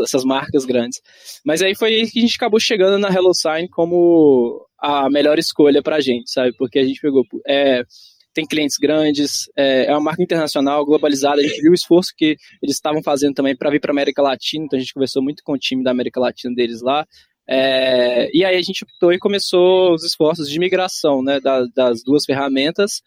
essas 0.03 0.25
marcas 0.25 0.65
grandes. 0.65 1.01
Mas 1.45 1.63
aí 1.63 1.75
foi 1.75 1.95
aí 1.95 2.11
que 2.11 2.19
a 2.19 2.23
gente 2.23 2.37
acabou 2.37 2.61
chegando 2.61 2.99
na 2.99 3.13
HelloSign 3.13 3.69
como 3.69 4.67
a 4.79 5.11
melhor 5.11 5.39
escolha 5.39 5.83
pra 5.83 6.01
gente, 6.01 6.31
sabe? 6.31 6.53
Porque 6.57 6.79
a 6.79 6.85
gente 6.85 7.01
pegou. 7.01 7.25
É, 7.47 7.85
tem 8.33 8.47
clientes 8.47 8.77
grandes, 8.77 9.51
é, 9.57 9.87
é, 9.87 9.93
uma 9.93 10.01
marca 10.01 10.23
internacional, 10.23 10.85
globalizada. 10.85 11.41
A 11.41 11.43
gente 11.43 11.61
viu 11.61 11.73
o 11.73 11.75
esforço 11.75 12.13
que 12.17 12.37
eles 12.63 12.77
estavam 12.77 13.03
fazendo 13.03 13.35
também 13.35 13.57
para 13.57 13.71
vir 13.71 13.81
para 13.81 13.91
América 13.91 14.23
Latina, 14.23 14.65
então 14.65 14.77
a 14.77 14.81
gente 14.81 14.95
conversou 14.95 15.23
muito 15.23 15.43
com 15.43 15.53
o 15.53 15.59
time 15.59 15.83
da 15.83 15.91
América 15.91 16.21
Latina 16.21 16.55
deles 16.55 16.81
lá. 16.81 17.07
É, 17.49 18.31
e 18.33 18.45
aí 18.45 18.57
a 18.57 18.63
gente 18.63 18.85
optou 18.85 19.13
e 19.13 19.19
começou 19.19 19.93
os 19.93 20.05
esforços 20.05 20.49
de 20.49 20.59
migração 20.59 21.23
né, 21.23 21.41
das, 21.41 21.69
das 21.75 22.03
duas 22.05 22.25
ferramentas 22.25 23.03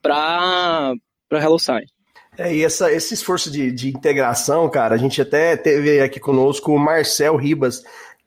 para 0.00 0.94
HelloSign. 1.30 1.84
É, 2.38 2.54
e 2.54 2.64
essa, 2.64 2.90
esse 2.90 3.12
esforço 3.12 3.50
de, 3.50 3.70
de 3.70 3.90
integração, 3.90 4.68
cara, 4.70 4.94
a 4.94 4.98
gente 4.98 5.20
até 5.20 5.54
teve 5.54 6.00
aqui 6.00 6.18
conosco 6.18 6.72
o 6.72 6.78
Marcel 6.78 7.36
Ribas, 7.36 7.82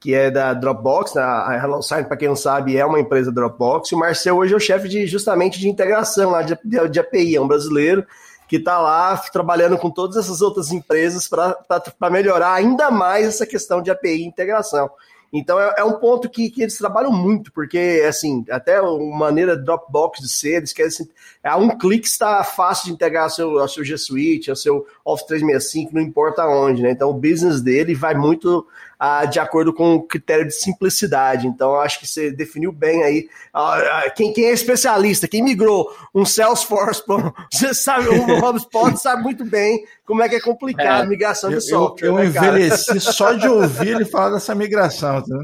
que 0.06 0.14
é 0.14 0.30
da 0.30 0.54
Dropbox, 0.54 1.16
né? 1.16 1.24
a 1.24 1.60
HelloSign, 1.64 2.04
para 2.04 2.16
quem 2.16 2.28
não 2.28 2.36
sabe, 2.36 2.78
é 2.78 2.86
uma 2.86 3.00
empresa 3.00 3.32
Dropbox, 3.32 3.92
o 3.92 3.98
Marcel 3.98 4.38
hoje 4.38 4.54
é 4.54 4.56
o 4.56 4.60
chefe 4.60 4.88
de, 4.88 5.08
justamente 5.08 5.60
de 5.60 5.68
integração 5.68 6.30
lá 6.30 6.44
de, 6.44 6.56
de, 6.64 7.00
API, 7.00 7.36
é 7.36 7.42
um 7.42 7.48
brasileiro 7.48 8.06
que 8.48 8.58
está 8.58 8.80
lá 8.80 9.18
trabalhando 9.18 9.80
com 9.80 9.90
todas 9.90 10.16
essas 10.16 10.44
outras 10.44 10.72
empresas 10.72 11.28
para 11.28 12.12
melhorar 12.12 12.54
ainda 12.54 12.92
mais 12.92 13.26
essa 13.26 13.48
questão 13.48 13.82
de 13.82 13.90
API 13.90 14.18
e 14.18 14.28
integração. 14.28 14.92
Então 15.34 15.60
é, 15.60 15.74
é 15.80 15.84
um 15.84 15.94
ponto 15.94 16.30
que, 16.30 16.52
que, 16.52 16.62
eles 16.62 16.78
trabalham 16.78 17.12
muito, 17.12 17.52
porque 17.52 18.06
assim, 18.08 18.46
até 18.48 18.78
a 18.78 18.84
maneira 18.84 19.58
Dropbox 19.58 20.22
de 20.22 20.30
ser, 20.30 20.58
eles 20.58 20.72
querem 20.72 20.90
assim, 20.90 21.10
a 21.44 21.58
um 21.58 21.76
clique 21.76 22.06
está 22.06 22.44
fácil 22.44 22.86
de 22.86 22.94
integrar 22.94 23.28
seu, 23.32 23.68
seu 23.68 23.84
G 23.84 23.98
Suite, 23.98 24.52
ao 24.52 24.56
seu 24.56 24.86
Office 25.04 25.26
365, 25.26 25.96
não 25.96 26.02
importa 26.02 26.46
onde, 26.46 26.84
né? 26.84 26.92
Então 26.92 27.10
o 27.10 27.14
business 27.14 27.60
dele 27.60 27.96
vai 27.96 28.14
muito 28.14 28.68
ah, 29.00 29.26
de 29.26 29.40
acordo 29.40 29.74
com 29.74 29.96
o 29.96 30.04
critério 30.04 30.46
de 30.46 30.54
simplicidade. 30.54 31.48
Então, 31.48 31.76
acho 31.76 32.00
que 32.00 32.08
você 32.08 32.32
definiu 32.32 32.72
bem 32.72 33.04
aí. 33.04 33.30
Ah, 33.54 34.12
quem, 34.16 34.34
quem 34.34 34.46
é 34.46 34.52
especialista, 34.52 35.28
quem 35.28 35.44
migrou 35.44 35.90
um 36.14 36.26
Salesforce, 36.26 37.04
você 37.52 37.74
sabe, 37.74 38.10
um 38.10 38.46
HubSpot 38.46 38.96
sabe 39.00 39.24
muito 39.24 39.46
bem 39.46 39.86
como 40.06 40.22
é 40.22 40.30
que 40.30 40.36
é 40.36 40.40
complicado 40.40 41.02
é, 41.02 41.04
a 41.04 41.06
migração 41.06 41.50
de 41.50 41.62
software. 41.62 42.08
Eu, 42.08 42.14
eu 42.14 42.20
né, 42.20 42.26
envelheci 42.28 43.00
só 43.00 43.34
de 43.34 43.48
ouvir 43.48 43.96
ele 43.96 44.06
falar 44.06 44.32
dessa 44.32 44.56
migração. 44.56 45.22
Tá? 45.22 45.36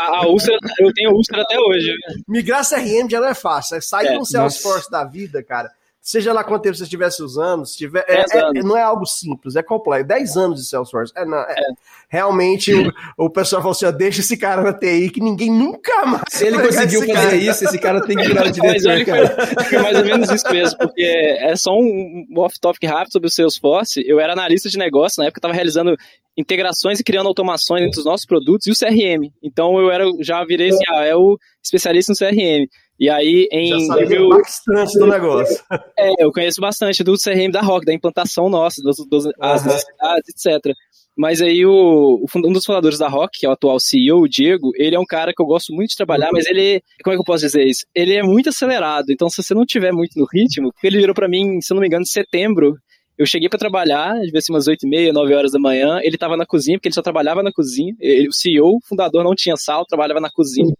A 0.00 0.26
úlcera, 0.26 0.58
eu 0.80 0.92
tenho 0.92 1.12
úlcera 1.12 1.42
até 1.42 1.58
hoje. 1.58 1.94
Migrar 2.26 2.68
CRM 2.68 3.08
já 3.08 3.20
não 3.20 3.28
é 3.28 3.34
fácil. 3.34 3.80
Sai 3.80 4.08
é, 4.08 4.18
um 4.18 4.24
Salesforce 4.24 4.90
nossa. 4.90 4.90
da 4.90 5.04
vida, 5.04 5.42
cara 5.42 5.70
seja 6.02 6.32
lá 6.32 6.42
quanto 6.42 6.62
tempo 6.62 6.74
você 6.74 6.82
estivesse 6.82 7.22
usando, 7.22 7.64
se 7.64 7.76
tiver, 7.76 8.04
é, 8.08 8.24
é, 8.28 8.62
não 8.62 8.76
é 8.76 8.82
algo 8.82 9.06
simples, 9.06 9.54
é 9.54 9.62
complexo. 9.62 10.08
10 10.08 10.36
anos 10.36 10.60
de 10.60 10.68
Salesforce. 10.68 11.12
É, 11.16 11.24
não, 11.24 11.38
é, 11.38 11.52
é. 11.52 11.64
Realmente 12.08 12.74
o, 12.74 12.92
o, 13.26 13.30
pessoal 13.30 13.62
falou 13.62 13.70
assim: 13.70 13.86
ó, 13.86 13.92
deixa 13.92 14.20
esse 14.20 14.36
cara 14.36 14.62
na 14.62 14.72
TI 14.72 15.10
que 15.10 15.20
ninguém 15.20 15.50
nunca 15.50 16.04
mais. 16.04 16.24
Se 16.28 16.44
ele 16.44 16.60
conseguiu 16.60 17.00
fazer 17.00 17.12
cara. 17.12 17.36
isso, 17.36 17.64
esse 17.64 17.78
cara 17.78 18.04
tem 18.04 18.16
que 18.16 18.26
virar 18.26 18.48
o 18.48 18.50
diretor. 18.50 19.28
Foi, 19.54 19.64
foi, 19.64 19.78
mais 19.78 19.96
ou 19.96 20.04
menos 20.04 20.28
isso 20.28 20.50
mesmo, 20.50 20.76
porque 20.76 21.02
é 21.02 21.54
só 21.54 21.72
um, 21.72 22.26
off-topic 22.36 22.82
rápido 22.84 23.12
sobre 23.12 23.28
o 23.28 23.30
Salesforce. 23.30 24.02
Eu 24.04 24.18
era 24.18 24.32
analista 24.32 24.68
de 24.68 24.76
negócio, 24.76 25.20
na 25.20 25.26
época 25.26 25.38
eu 25.38 25.40
estava 25.40 25.54
realizando 25.54 25.96
integrações 26.36 26.98
e 26.98 27.04
criando 27.04 27.28
automações 27.28 27.82
entre 27.82 28.00
os 28.00 28.04
nossos 28.04 28.26
produtos 28.26 28.66
e 28.66 28.70
o 28.70 28.74
CRM. 28.74 29.30
Então 29.42 29.78
eu 29.78 29.90
era, 29.90 30.04
já 30.20 30.44
virei 30.44 30.70
assim, 30.70 30.84
ah, 30.90 31.04
é 31.04 31.14
o 31.14 31.38
especialista 31.62 32.12
no 32.12 32.18
CRM. 32.18 32.66
E 33.02 33.10
aí, 33.10 33.48
em. 33.50 33.66
Já 33.66 33.96
sabia 33.96 34.28
bastante 34.28 34.96
do 34.96 35.06
negócio. 35.08 35.60
É, 35.98 36.24
eu 36.24 36.30
conheço 36.30 36.60
bastante 36.60 37.02
do 37.02 37.14
CRM 37.14 37.50
da 37.50 37.60
Rock, 37.60 37.84
da 37.84 37.92
implantação 37.92 38.48
nossa, 38.48 38.80
das, 38.80 38.96
das 39.10 39.24
uhum. 39.24 39.32
as 39.40 39.64
necessidades, 39.64 40.28
etc. 40.28 40.72
Mas 41.16 41.42
aí 41.42 41.66
o, 41.66 42.24
um 42.36 42.52
dos 42.52 42.64
fundadores 42.64 43.00
da 43.00 43.08
Rock, 43.08 43.40
que 43.40 43.46
é 43.46 43.48
o 43.48 43.52
atual 43.52 43.80
CEO, 43.80 44.20
o 44.20 44.28
Diego, 44.28 44.70
ele 44.76 44.94
é 44.94 45.00
um 45.00 45.04
cara 45.04 45.32
que 45.34 45.42
eu 45.42 45.46
gosto 45.46 45.74
muito 45.74 45.90
de 45.90 45.96
trabalhar, 45.96 46.30
mas 46.32 46.46
ele, 46.46 46.80
como 47.02 47.12
é 47.12 47.16
que 47.16 47.20
eu 47.20 47.24
posso 47.24 47.44
dizer 47.44 47.66
isso? 47.66 47.84
Ele 47.92 48.14
é 48.14 48.22
muito 48.22 48.50
acelerado, 48.50 49.06
então 49.10 49.28
se 49.28 49.42
você 49.42 49.52
não 49.52 49.66
tiver 49.66 49.92
muito 49.92 50.16
no 50.16 50.24
ritmo, 50.32 50.72
ele 50.80 50.98
virou 50.98 51.14
para 51.14 51.28
mim, 51.28 51.60
se 51.60 51.72
eu 51.72 51.74
não 51.74 51.80
me 51.80 51.88
engano, 51.88 52.02
em 52.02 52.06
setembro, 52.06 52.76
eu 53.18 53.26
cheguei 53.26 53.48
para 53.48 53.58
trabalhar, 53.58 54.14
devia 54.20 54.40
ser 54.40 54.52
umas 54.52 54.68
8 54.68 54.86
e 54.86 54.88
meia, 54.88 55.12
9 55.12 55.34
horas 55.34 55.50
da 55.50 55.58
manhã, 55.58 55.98
ele 56.04 56.16
tava 56.16 56.36
na 56.36 56.46
cozinha, 56.46 56.78
porque 56.78 56.86
ele 56.86 56.94
só 56.94 57.02
trabalhava 57.02 57.42
na 57.42 57.52
cozinha, 57.52 57.94
ele, 57.98 58.28
o 58.28 58.32
CEO, 58.32 58.76
o 58.76 58.80
fundador, 58.88 59.24
não 59.24 59.34
tinha 59.34 59.56
sala, 59.56 59.84
trabalhava 59.88 60.20
na 60.20 60.30
cozinha, 60.30 60.72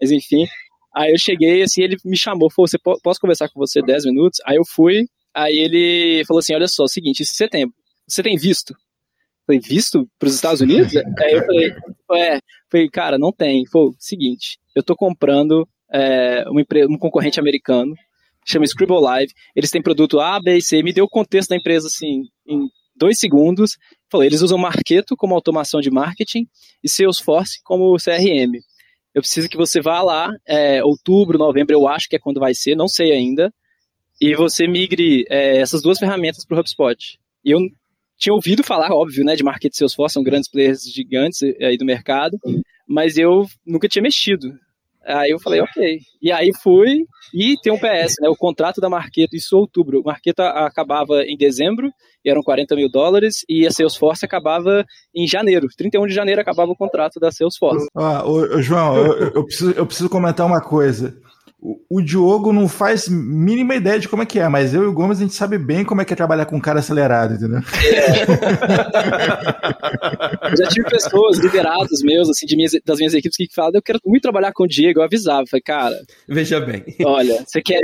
mas 0.00 0.10
enfim, 0.10 0.46
Aí 0.96 1.10
eu 1.12 1.18
cheguei, 1.18 1.62
assim, 1.62 1.82
ele 1.82 1.96
me 2.02 2.16
chamou, 2.16 2.50
falou, 2.50 2.66
você 2.66 2.78
posso 2.78 3.20
conversar 3.20 3.50
com 3.50 3.60
você 3.60 3.82
10 3.82 4.06
minutos? 4.06 4.40
Aí 4.46 4.56
eu 4.56 4.62
fui, 4.66 5.04
aí 5.34 5.54
ele 5.54 6.24
falou 6.24 6.38
assim, 6.38 6.54
olha 6.54 6.66
só, 6.66 6.84
é 6.84 6.86
o 6.86 6.88
seguinte, 6.88 7.22
esse 7.22 7.34
setembro, 7.34 7.74
você 8.08 8.22
tem 8.22 8.34
visto? 8.38 8.70
Eu 8.70 8.78
falei, 9.46 9.60
visto 9.60 10.08
para 10.18 10.28
os 10.28 10.34
Estados 10.34 10.62
Unidos? 10.62 10.96
aí 11.20 11.32
eu 11.32 11.44
falei, 11.44 11.74
é, 12.14 12.40
falei, 12.70 12.88
cara, 12.88 13.18
não 13.18 13.30
tem. 13.30 13.66
Foi 13.66 13.90
seguinte, 13.98 14.58
eu 14.74 14.82
tô 14.82 14.96
comprando 14.96 15.68
é, 15.92 16.44
uma 16.48 16.62
empresa, 16.62 16.90
um 16.90 16.96
concorrente 16.96 17.38
americano, 17.38 17.94
chama 18.46 18.64
Scribble 18.64 19.02
Live, 19.02 19.34
eles 19.54 19.70
têm 19.70 19.82
produto 19.82 20.18
A, 20.18 20.40
B 20.40 20.56
e 20.56 20.62
C, 20.62 20.82
me 20.82 20.94
deu 20.94 21.04
o 21.04 21.10
contexto 21.10 21.50
da 21.50 21.56
empresa, 21.56 21.88
assim, 21.88 22.22
em 22.48 22.70
dois 22.96 23.18
segundos, 23.18 23.72
falei, 24.10 24.30
eles 24.30 24.40
usam 24.40 24.56
Marketo 24.56 25.14
como 25.14 25.34
automação 25.34 25.78
de 25.78 25.90
marketing 25.90 26.46
e 26.82 26.88
Salesforce 26.88 27.60
como 27.62 27.94
CRM 27.96 28.62
eu 29.16 29.22
preciso 29.22 29.48
que 29.48 29.56
você 29.56 29.80
vá 29.80 30.02
lá, 30.02 30.30
é, 30.46 30.84
outubro, 30.84 31.38
novembro, 31.38 31.74
eu 31.74 31.88
acho 31.88 32.06
que 32.06 32.16
é 32.16 32.18
quando 32.18 32.38
vai 32.38 32.52
ser, 32.52 32.76
não 32.76 32.86
sei 32.86 33.12
ainda, 33.12 33.50
e 34.20 34.34
você 34.34 34.68
migre 34.68 35.24
é, 35.30 35.56
essas 35.56 35.80
duas 35.80 35.98
ferramentas 35.98 36.44
para 36.44 36.58
o 36.58 36.60
HubSpot. 36.60 37.18
E 37.42 37.50
eu 37.50 37.60
tinha 38.18 38.34
ouvido 38.34 38.62
falar, 38.62 38.92
óbvio, 38.92 39.24
né, 39.24 39.34
de 39.34 39.42
Market 39.42 39.72
Salesforce, 39.72 40.12
são 40.12 40.22
grandes 40.22 40.50
players 40.50 40.82
gigantes 40.82 41.42
aí 41.62 41.78
do 41.78 41.86
mercado, 41.86 42.38
mas 42.86 43.16
eu 43.16 43.46
nunca 43.66 43.88
tinha 43.88 44.02
mexido. 44.02 44.52
Aí 45.02 45.30
eu 45.30 45.38
falei, 45.38 45.62
ok. 45.62 45.98
E 46.20 46.30
aí 46.30 46.50
fui, 46.62 47.06
e 47.32 47.54
tem 47.62 47.72
um 47.72 47.78
PS, 47.78 48.16
né? 48.20 48.28
O 48.28 48.36
contrato 48.36 48.80
da 48.82 48.90
Marqueta, 48.90 49.34
isso 49.36 49.56
em 49.56 49.60
outubro. 49.60 50.02
Marqueta 50.04 50.48
acabava 50.48 51.22
em 51.22 51.38
dezembro, 51.38 51.90
e 52.15 52.15
eram 52.30 52.42
40 52.42 52.74
mil 52.76 52.88
dólares, 52.88 53.44
e 53.48 53.66
a 53.66 53.70
Salesforce 53.70 54.24
acabava 54.24 54.84
em 55.14 55.26
janeiro. 55.26 55.68
31 55.76 56.06
de 56.06 56.14
janeiro 56.14 56.40
acabava 56.40 56.70
o 56.70 56.76
contrato 56.76 57.18
da 57.20 57.30
Salesforce. 57.30 57.86
Ah, 57.94 58.24
ô, 58.26 58.56
ô, 58.56 58.62
João, 58.62 58.96
eu, 58.96 59.32
eu, 59.34 59.44
preciso, 59.44 59.70
eu 59.72 59.86
preciso 59.86 60.08
comentar 60.08 60.46
uma 60.46 60.60
coisa. 60.60 61.16
O, 61.90 62.00
Diogo 62.02 62.52
não 62.52 62.68
faz 62.68 63.08
mínima 63.08 63.74
ideia 63.74 63.98
de 63.98 64.08
como 64.08 64.22
é 64.22 64.26
que 64.26 64.38
é, 64.38 64.48
mas 64.48 64.72
eu 64.72 64.84
e 64.84 64.86
o 64.86 64.92
Gomes 64.92 65.18
a 65.18 65.22
gente 65.22 65.34
sabe 65.34 65.58
bem 65.58 65.84
como 65.84 66.00
é 66.00 66.04
que 66.04 66.12
é 66.12 66.16
trabalhar 66.16 66.44
com 66.46 66.56
um 66.56 66.60
cara 66.60 66.78
acelerado, 66.78 67.34
entendeu? 67.34 67.58
É. 67.58 68.26
Já 70.56 70.68
tive 70.68 70.88
pessoas, 70.88 71.38
liderados 71.38 72.02
meus, 72.02 72.28
assim, 72.28 72.46
de 72.46 72.56
minhas, 72.56 72.72
das 72.84 72.98
minhas 72.98 73.14
equipes 73.14 73.36
que 73.36 73.52
falavam, 73.52 73.78
eu 73.78 73.82
quero 73.82 73.98
muito 74.04 74.22
trabalhar 74.22 74.52
com 74.52 74.64
o 74.64 74.68
Diego, 74.68 75.00
eu 75.00 75.04
avisava, 75.04 75.44
falei, 75.50 75.62
cara... 75.62 75.96
Veja 76.28 76.60
bem. 76.60 76.84
Olha, 77.04 77.42
você 77.44 77.60
quer 77.60 77.80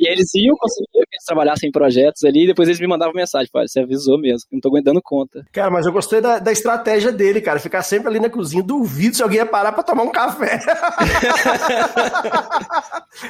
e 0.00 0.08
eles 0.08 0.34
iam 0.34 0.56
conseguir 0.56 0.88
que 0.90 0.98
eles 0.98 1.24
trabalhassem 1.26 1.68
em 1.68 1.72
projetos 1.72 2.24
ali, 2.24 2.44
e 2.44 2.46
depois 2.46 2.66
eles 2.66 2.80
me 2.80 2.86
mandavam 2.86 3.12
mensagem, 3.14 3.50
falei, 3.52 3.68
você 3.68 3.80
avisou 3.80 4.18
mesmo, 4.18 4.48
não 4.50 4.58
tô 4.58 4.68
aguentando 4.68 4.98
conta. 5.02 5.44
Cara, 5.52 5.70
mas 5.70 5.84
eu 5.84 5.92
gostei 5.92 6.22
da, 6.22 6.38
da 6.38 6.50
estratégia 6.50 7.12
dele, 7.12 7.42
cara, 7.42 7.60
ficar 7.60 7.82
sempre 7.82 8.08
ali 8.08 8.18
na 8.18 8.30
cozinha, 8.30 8.62
duvido 8.62 9.14
se 9.14 9.22
alguém 9.22 9.40
ia 9.40 9.46
parar 9.46 9.72
pra 9.72 9.82
tomar 9.82 10.04
um 10.04 10.10
café. 10.10 10.58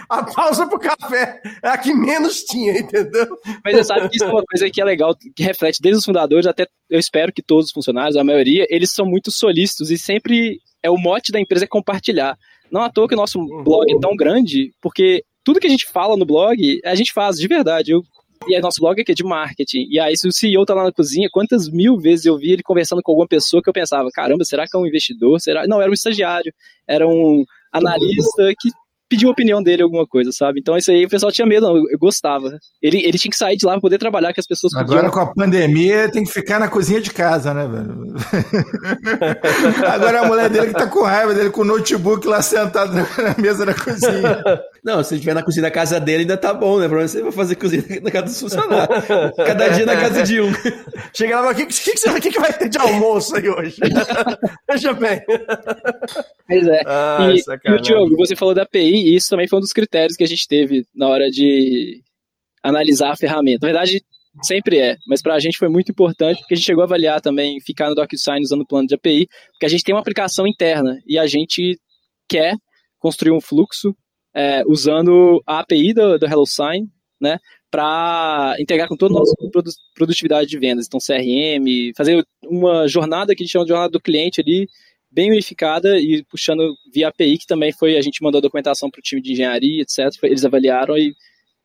a 0.08 0.22
pausa 0.22 0.68
pro 0.68 0.78
café 0.78 1.40
é 1.60 1.68
a 1.68 1.76
que 1.76 1.92
menos 1.92 2.44
tinha, 2.44 2.78
entendeu? 2.78 3.26
Mas 3.64 3.74
você 3.74 3.84
sabe 3.84 4.08
que 4.08 4.14
isso 4.14 4.24
é 4.24 4.28
uma 4.28 4.44
coisa 4.44 4.70
que 4.70 4.80
é 4.80 4.84
legal, 4.84 5.16
que 5.34 5.42
reflete 5.42 5.82
desde 5.82 5.98
os 5.98 6.04
fundadores, 6.04 6.46
até 6.46 6.68
eu 6.88 7.00
espero 7.00 7.32
que 7.32 7.42
todos 7.42 7.66
os 7.66 7.72
funcionários, 7.72 8.16
a 8.16 8.22
maioria, 8.22 8.64
eles 8.70 8.92
são 8.92 9.04
muito 9.04 9.32
solícitos 9.32 9.90
e 9.90 9.98
sempre 9.98 10.60
é 10.82 10.88
o 10.88 10.96
mote 10.96 11.32
da 11.32 11.40
empresa 11.40 11.64
é 11.64 11.68
compartilhar. 11.68 12.38
Não 12.70 12.82
à 12.82 12.90
toa 12.90 13.08
que 13.08 13.14
o 13.14 13.16
nosso 13.16 13.44
blog 13.64 13.92
é 13.92 13.98
tão 13.98 14.14
grande, 14.14 14.72
porque 14.80 15.24
tudo 15.50 15.59
que 15.59 15.66
a 15.66 15.71
gente 15.71 15.87
fala 15.87 16.16
no 16.16 16.25
blog, 16.25 16.80
a 16.85 16.95
gente 16.95 17.12
faz 17.12 17.37
de 17.37 17.49
verdade. 17.49 17.90
Eu, 17.90 18.04
e 18.47 18.59
nosso 18.61 18.80
blog 18.80 19.00
aqui 19.00 19.11
é 19.11 19.14
de 19.14 19.25
marketing. 19.25 19.88
E 19.90 19.99
aí, 19.99 20.16
se 20.16 20.28
o 20.28 20.33
CEO 20.33 20.64
tá 20.64 20.75
lá 20.75 20.85
na 20.85 20.92
cozinha, 20.92 21.28
quantas 21.30 21.69
mil 21.69 21.99
vezes 21.99 22.25
eu 22.25 22.38
vi 22.38 22.52
ele 22.52 22.62
conversando 22.62 23.02
com 23.02 23.11
alguma 23.11 23.26
pessoa 23.26 23.61
que 23.61 23.69
eu 23.69 23.73
pensava, 23.73 24.09
caramba, 24.14 24.45
será 24.45 24.64
que 24.64 24.76
é 24.76 24.78
um 24.78 24.87
investidor? 24.87 25.40
Será? 25.40 25.66
Não, 25.66 25.83
era 25.83 25.90
um 25.90 25.95
estagiário, 25.95 26.54
era 26.87 27.07
um 27.07 27.45
analista 27.73 28.52
que 28.61 28.71
pediu 29.11 29.29
a 29.29 29.33
opinião 29.33 29.61
dele 29.61 29.83
alguma 29.83 30.07
coisa, 30.07 30.31
sabe? 30.33 30.61
Então 30.61 30.76
isso 30.76 30.90
aí 30.90 31.05
o 31.05 31.09
pessoal 31.09 31.33
tinha 31.33 31.47
medo, 31.47 31.67
não, 31.67 31.76
eu 31.76 31.99
gostava. 31.99 32.49
Ele, 32.81 32.99
ele 33.05 33.19
tinha 33.19 33.31
que 33.31 33.37
sair 33.37 33.57
de 33.57 33.67
lá 33.67 33.73
para 33.73 33.81
poder 33.81 33.99
trabalhar, 33.99 34.33
que 34.33 34.40
as 34.40 34.47
pessoas 34.47 34.73
Agora 34.75 35.11
com 35.11 35.19
a 35.19 35.35
pandemia 35.35 36.11
tem 36.11 36.23
que 36.23 36.31
ficar 36.31 36.61
na 36.61 36.69
cozinha 36.69 37.00
de 37.00 37.11
casa, 37.11 37.52
né, 37.52 37.67
velho? 37.67 38.14
Agora 39.85 40.21
a 40.21 40.26
mulher 40.26 40.49
dele 40.49 40.69
que 40.69 40.75
tá 40.75 40.87
com 40.87 41.02
raiva 41.02 41.35
dele 41.35 41.50
com 41.50 41.62
o 41.62 41.64
notebook 41.64 42.26
lá 42.29 42.40
sentado 42.40 42.95
na 42.95 43.35
mesa 43.37 43.67
da 43.67 43.75
cozinha. 43.75 44.43
Não, 44.83 45.02
se 45.02 45.12
ele 45.12 45.19
estiver 45.19 45.35
na 45.35 45.43
cozinha 45.43 45.64
da 45.64 45.71
casa 45.71 46.00
dele 46.00 46.23
ainda 46.23 46.38
tá 46.38 46.55
bom, 46.55 46.79
né? 46.79 46.88
Pra 46.88 47.07
você 47.07 47.21
vai 47.21 47.33
fazer 47.33 47.57
cozinha 47.57 47.85
na 48.02 48.11
casa 48.11 48.25
dos 48.25 48.40
funcionários. 48.40 49.07
Cada 49.37 49.69
dia 49.69 49.85
na 49.85 49.97
casa 49.97 50.23
de 50.23 50.40
um. 50.40 50.50
Chega 51.12 51.40
lá, 51.40 51.50
o 51.50 51.55
que, 51.55 51.67
que, 51.67 51.93
que, 51.93 52.21
que, 52.21 52.31
que 52.31 52.40
vai 52.40 52.52
ter 52.52 52.69
de 52.69 52.79
almoço 52.79 53.37
aí 53.37 53.49
hoje? 53.49 53.76
Veja 54.71 54.93
bem. 54.95 55.21
Pois 56.49 56.67
é. 56.67 56.83
Ah, 56.87 57.29
e, 57.31 57.43
e 57.69 57.73
o 57.73 57.81
Diogo, 57.81 58.17
você 58.17 58.35
falou 58.35 58.55
da 58.55 58.62
API, 58.62 59.00
isso 59.02 59.28
também 59.28 59.49
foi 59.49 59.59
um 59.59 59.62
dos 59.62 59.73
critérios 59.73 60.16
que 60.16 60.25
a 60.25 60.26
gente 60.26 60.47
teve 60.47 60.85
na 60.95 61.09
hora 61.09 61.30
de 61.30 62.02
analisar 62.62 63.12
a 63.12 63.16
ferramenta. 63.16 63.66
Na 63.66 63.73
verdade, 63.73 64.02
sempre 64.42 64.78
é, 64.78 64.97
mas 65.07 65.23
para 65.23 65.35
a 65.35 65.40
gente 65.40 65.59
foi 65.59 65.69
muito 65.69 65.90
importante 65.90 66.38
porque 66.40 66.54
a 66.54 66.57
gente 66.57 66.66
chegou 66.66 66.83
a 66.83 66.87
avaliar 66.87 67.21
também 67.21 67.61
ficar 67.61 67.88
no 67.88 67.95
DocuSign 67.95 68.42
usando 68.42 68.62
o 68.62 68.66
plano 68.66 68.87
de 68.87 68.95
API, 68.95 69.26
porque 69.52 69.66
a 69.66 69.69
gente 69.69 69.83
tem 69.83 69.95
uma 69.95 70.00
aplicação 70.00 70.47
interna 70.47 70.99
e 71.07 71.19
a 71.19 71.26
gente 71.26 71.78
quer 72.28 72.54
construir 72.99 73.33
um 73.33 73.40
fluxo 73.40 73.95
é, 74.35 74.62
usando 74.66 75.42
a 75.47 75.61
API 75.61 75.92
do, 75.92 76.19
do 76.19 76.26
HelloSign, 76.26 76.87
né, 77.21 77.38
para 77.71 78.57
integrar 78.59 78.88
com 78.88 78.97
toda 78.97 79.14
a 79.14 79.19
nossa 79.19 79.35
produtividade 79.95 80.49
de 80.49 80.59
vendas. 80.59 80.87
Então, 80.87 80.99
CRM, 80.99 81.92
fazer 81.97 82.25
uma 82.45 82.88
jornada 82.88 83.35
que 83.35 83.42
a 83.42 83.45
gente 83.45 83.52
chama 83.52 83.64
de 83.64 83.71
jornada 83.71 83.90
do 83.90 84.00
cliente 84.00 84.40
ali, 84.40 84.66
bem 85.11 85.31
unificada 85.31 85.99
e 85.99 86.25
puxando 86.25 86.75
via 86.93 87.09
API, 87.09 87.38
que 87.38 87.47
também 87.47 87.73
foi, 87.73 87.97
a 87.97 88.02
gente 88.02 88.23
mandou 88.23 88.38
a 88.38 88.43
documentação 88.43 88.90
para 88.90 89.00
o 89.00 89.02
time 89.02 89.21
de 89.21 89.33
engenharia, 89.33 89.83
etc. 89.83 90.11
Eles 90.23 90.45
avaliaram 90.45 90.97
e 90.97 91.14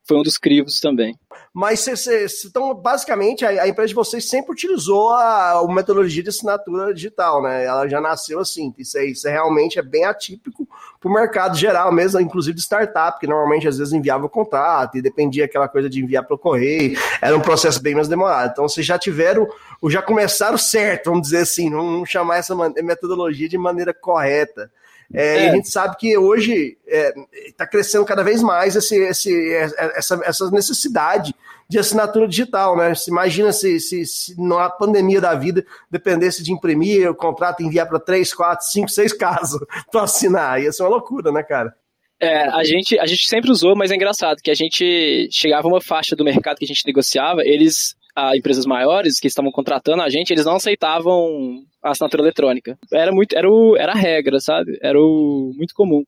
foi 0.07 0.17
um 0.17 0.23
dos 0.23 0.37
crivos 0.37 0.79
também. 0.79 1.17
Mas 1.53 1.79
cê, 1.79 1.95
cê, 1.97 2.27
então, 2.45 2.73
basicamente, 2.75 3.43
a, 3.43 3.63
a, 3.63 3.67
empresa 3.67 3.89
de 3.89 3.95
vocês 3.95 4.29
sempre 4.29 4.51
utilizou 4.51 5.09
a, 5.09 5.59
a, 5.59 5.67
metodologia 5.67 6.21
de 6.21 6.29
assinatura 6.29 6.93
digital, 6.93 7.41
né? 7.41 7.65
Ela 7.65 7.87
já 7.87 7.99
nasceu 7.99 8.39
assim. 8.39 8.73
Isso, 8.77 8.97
é, 8.97 9.05
isso 9.05 9.27
realmente 9.27 9.79
é 9.79 9.81
bem 9.81 10.05
atípico 10.05 10.67
para 10.99 11.09
o 11.09 11.13
mercado 11.13 11.57
geral, 11.57 11.91
mesmo, 11.91 12.19
inclusive 12.19 12.55
de 12.55 12.61
startup, 12.61 13.19
que 13.19 13.27
normalmente 13.27 13.67
às 13.67 13.77
vezes 13.77 13.93
enviava 13.93 14.25
o 14.25 14.29
contrato 14.29 14.97
e 14.97 15.01
dependia 15.01 15.45
aquela 15.45 15.67
coisa 15.67 15.89
de 15.89 16.03
enviar 16.03 16.23
para 16.23 16.35
o 16.35 16.39
correio. 16.39 16.97
Era 17.21 17.35
um 17.35 17.41
processo 17.41 17.81
bem 17.81 17.95
mais 17.95 18.07
demorado. 18.07 18.51
Então, 18.51 18.67
vocês 18.67 18.85
já 18.85 18.99
tiveram, 18.99 19.47
já 19.89 20.01
começaram 20.01 20.57
certo, 20.57 21.09
vamos 21.09 21.23
dizer 21.23 21.39
assim, 21.39 21.69
vamos 21.69 22.09
chamar 22.09 22.37
essa 22.37 22.55
metodologia 22.55 23.49
de 23.49 23.57
maneira 23.57 23.93
correta. 23.93 24.71
É, 25.13 25.37
é. 25.37 25.45
E 25.45 25.49
a 25.49 25.51
gente 25.53 25.69
sabe 25.69 25.95
que 25.97 26.17
hoje 26.17 26.77
está 26.85 27.63
é, 27.63 27.67
crescendo 27.67 28.05
cada 28.05 28.23
vez 28.23 28.41
mais 28.41 28.75
esse, 28.75 28.95
esse, 28.95 29.53
essa, 29.53 30.19
essa 30.23 30.51
necessidade 30.51 31.33
de 31.67 31.79
assinatura 31.79 32.27
digital, 32.27 32.77
né? 32.77 32.93
Se 32.93 33.09
imagina 33.09 33.51
se, 33.51 33.79
se, 33.79 34.05
se 34.05 34.41
na 34.41 34.69
pandemia 34.69 35.19
da 35.19 35.33
vida 35.33 35.65
dependesse 35.89 36.43
de 36.43 36.51
imprimir 36.51 37.09
o 37.09 37.15
contrato 37.15 37.61
e 37.61 37.65
enviar 37.65 37.87
para 37.87 37.99
três, 37.99 38.33
quatro, 38.33 38.65
cinco, 38.65 38.89
seis 38.89 39.13
casas 39.17 39.59
para 39.91 40.03
assinar. 40.03 40.61
Ia 40.61 40.71
ser 40.71 40.83
uma 40.83 40.89
loucura, 40.89 41.31
né, 41.31 41.43
cara? 41.43 41.73
É, 42.19 42.47
a 42.47 42.63
gente, 42.63 42.97
a 42.97 43.05
gente 43.05 43.27
sempre 43.27 43.51
usou, 43.51 43.75
mas 43.75 43.91
é 43.91 43.95
engraçado 43.95 44.41
que 44.41 44.51
a 44.51 44.55
gente 44.55 45.27
chegava 45.31 45.67
a 45.67 45.71
uma 45.71 45.81
faixa 45.81 46.15
do 46.15 46.23
mercado 46.23 46.57
que 46.57 46.65
a 46.65 46.67
gente 46.67 46.85
negociava, 46.85 47.41
eles, 47.43 47.95
a 48.15 48.35
empresas 48.37 48.65
maiores 48.65 49.19
que 49.19 49.27
estavam 49.27 49.51
contratando 49.51 50.01
a 50.01 50.09
gente, 50.09 50.31
eles 50.31 50.45
não 50.45 50.55
aceitavam 50.55 51.63
a 51.83 51.91
assinatura 51.91 52.23
eletrônica. 52.23 52.77
Era 52.91 53.11
muito, 53.11 53.37
era, 53.37 53.49
o, 53.49 53.75
era 53.75 53.91
a 53.91 53.95
regra, 53.95 54.39
sabe? 54.39 54.77
Era 54.81 54.99
o 54.99 55.51
muito 55.55 55.73
comum. 55.73 56.03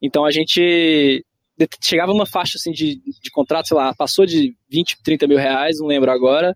Então 0.00 0.24
a 0.24 0.30
gente 0.30 1.24
chegava 1.80 2.12
uma 2.12 2.26
faixa 2.26 2.58
assim 2.58 2.70
de, 2.70 3.00
de 3.22 3.30
contrato, 3.30 3.68
sei 3.68 3.76
lá, 3.76 3.94
passou 3.94 4.26
de 4.26 4.54
20, 4.70 4.98
30 5.02 5.26
mil 5.26 5.38
reais, 5.38 5.78
não 5.80 5.86
lembro 5.86 6.10
agora. 6.10 6.54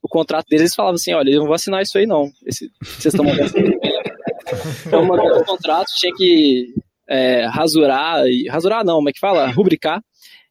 O 0.00 0.08
contrato 0.08 0.46
deles 0.48 0.74
falava 0.74 0.94
assim: 0.94 1.12
olha, 1.12 1.30
eu 1.30 1.40
não 1.40 1.46
vou 1.46 1.54
assinar 1.54 1.82
isso 1.82 1.98
aí, 1.98 2.06
não. 2.06 2.30
Esse, 2.46 2.70
vocês 2.80 3.12
estão 3.12 3.24
mandando 3.24 3.50
Então, 4.86 5.04
mandando 5.04 5.40
o 5.40 5.44
contrato, 5.44 5.88
tinha 5.96 6.12
que 6.14 6.72
é, 7.08 7.46
rasurar, 7.46 8.24
e, 8.26 8.48
rasurar 8.48 8.84
não, 8.84 8.96
como 8.96 9.08
é 9.08 9.12
que 9.12 9.18
fala? 9.18 9.50
Rubricar. 9.50 10.00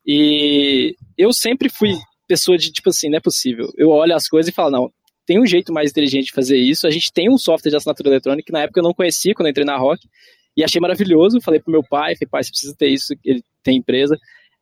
E 0.05 0.95
eu 1.17 1.31
sempre 1.31 1.69
fui 1.69 1.93
pessoa 2.27 2.57
de 2.57 2.71
tipo 2.71 2.89
assim, 2.89 3.09
não 3.09 3.17
é 3.17 3.21
possível. 3.21 3.67
Eu 3.77 3.89
olho 3.89 4.15
as 4.15 4.27
coisas 4.27 4.51
e 4.51 4.55
falo, 4.55 4.71
não, 4.71 4.91
tem 5.25 5.39
um 5.39 5.45
jeito 5.45 5.73
mais 5.73 5.91
inteligente 5.91 6.25
de 6.25 6.33
fazer 6.33 6.57
isso. 6.57 6.87
A 6.87 6.91
gente 6.91 7.11
tem 7.11 7.29
um 7.29 7.37
software 7.37 7.71
de 7.71 7.77
assinatura 7.77 8.09
eletrônica 8.09 8.45
que 8.45 8.53
na 8.53 8.61
época 8.61 8.79
eu 8.79 8.83
não 8.83 8.93
conhecia 8.93 9.33
quando 9.33 9.49
entrei 9.49 9.65
na 9.65 9.77
Rock 9.77 10.07
e 10.55 10.63
achei 10.63 10.79
maravilhoso. 10.79 11.41
Falei 11.41 11.59
pro 11.59 11.71
meu 11.71 11.83
pai, 11.83 12.15
falei, 12.15 12.29
pai, 12.29 12.43
você 12.43 12.51
precisa 12.51 12.75
ter 12.77 12.89
isso. 12.89 13.13
Ele 13.23 13.41
tem 13.63 13.77
empresa 13.77 14.17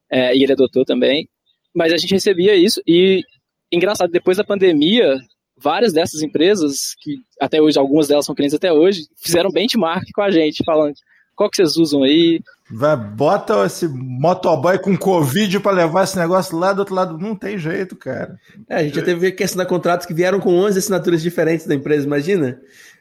é, 0.09 0.35
e 0.35 0.43
ele 0.43 0.55
doutor 0.55 0.85
também. 0.85 1.27
Mas 1.75 1.91
a 1.91 1.97
gente 1.97 2.13
recebia 2.13 2.55
isso 2.55 2.81
e 2.87 3.23
engraçado, 3.71 4.11
depois 4.11 4.37
da 4.37 4.43
pandemia, 4.43 5.17
várias 5.57 5.91
dessas 5.91 6.21
empresas, 6.21 6.93
que 7.01 7.17
até 7.41 7.61
hoje, 7.61 7.79
algumas 7.79 8.07
delas 8.07 8.25
são 8.25 8.35
clientes 8.35 8.55
até 8.55 8.71
hoje, 8.71 9.07
fizeram 9.17 9.49
benchmark 9.49 10.05
com 10.13 10.21
a 10.21 10.29
gente, 10.29 10.63
falando 10.63 10.93
qual 11.35 11.49
que 11.49 11.57
vocês 11.57 11.77
usam 11.77 12.03
aí? 12.03 12.39
Vai, 12.71 12.95
bota 12.95 13.65
esse 13.65 13.87
motoboy 13.87 14.79
com 14.79 14.97
Covid 14.97 15.59
para 15.59 15.71
levar 15.75 16.03
esse 16.03 16.17
negócio 16.17 16.57
lá 16.57 16.73
do 16.73 16.79
outro 16.79 16.95
lado. 16.95 17.17
Não 17.17 17.35
tem 17.35 17.57
jeito, 17.57 17.95
cara. 17.95 18.39
É, 18.69 18.77
a 18.77 18.83
gente 18.83 18.95
já 18.95 19.03
teve 19.03 19.31
que 19.31 19.43
assinar 19.43 19.67
contratos 19.67 20.05
que 20.05 20.13
vieram 20.13 20.39
com 20.39 20.55
11 20.55 20.79
assinaturas 20.79 21.21
diferentes 21.21 21.67
da 21.67 21.75
empresa, 21.75 22.05
imagina? 22.05 22.59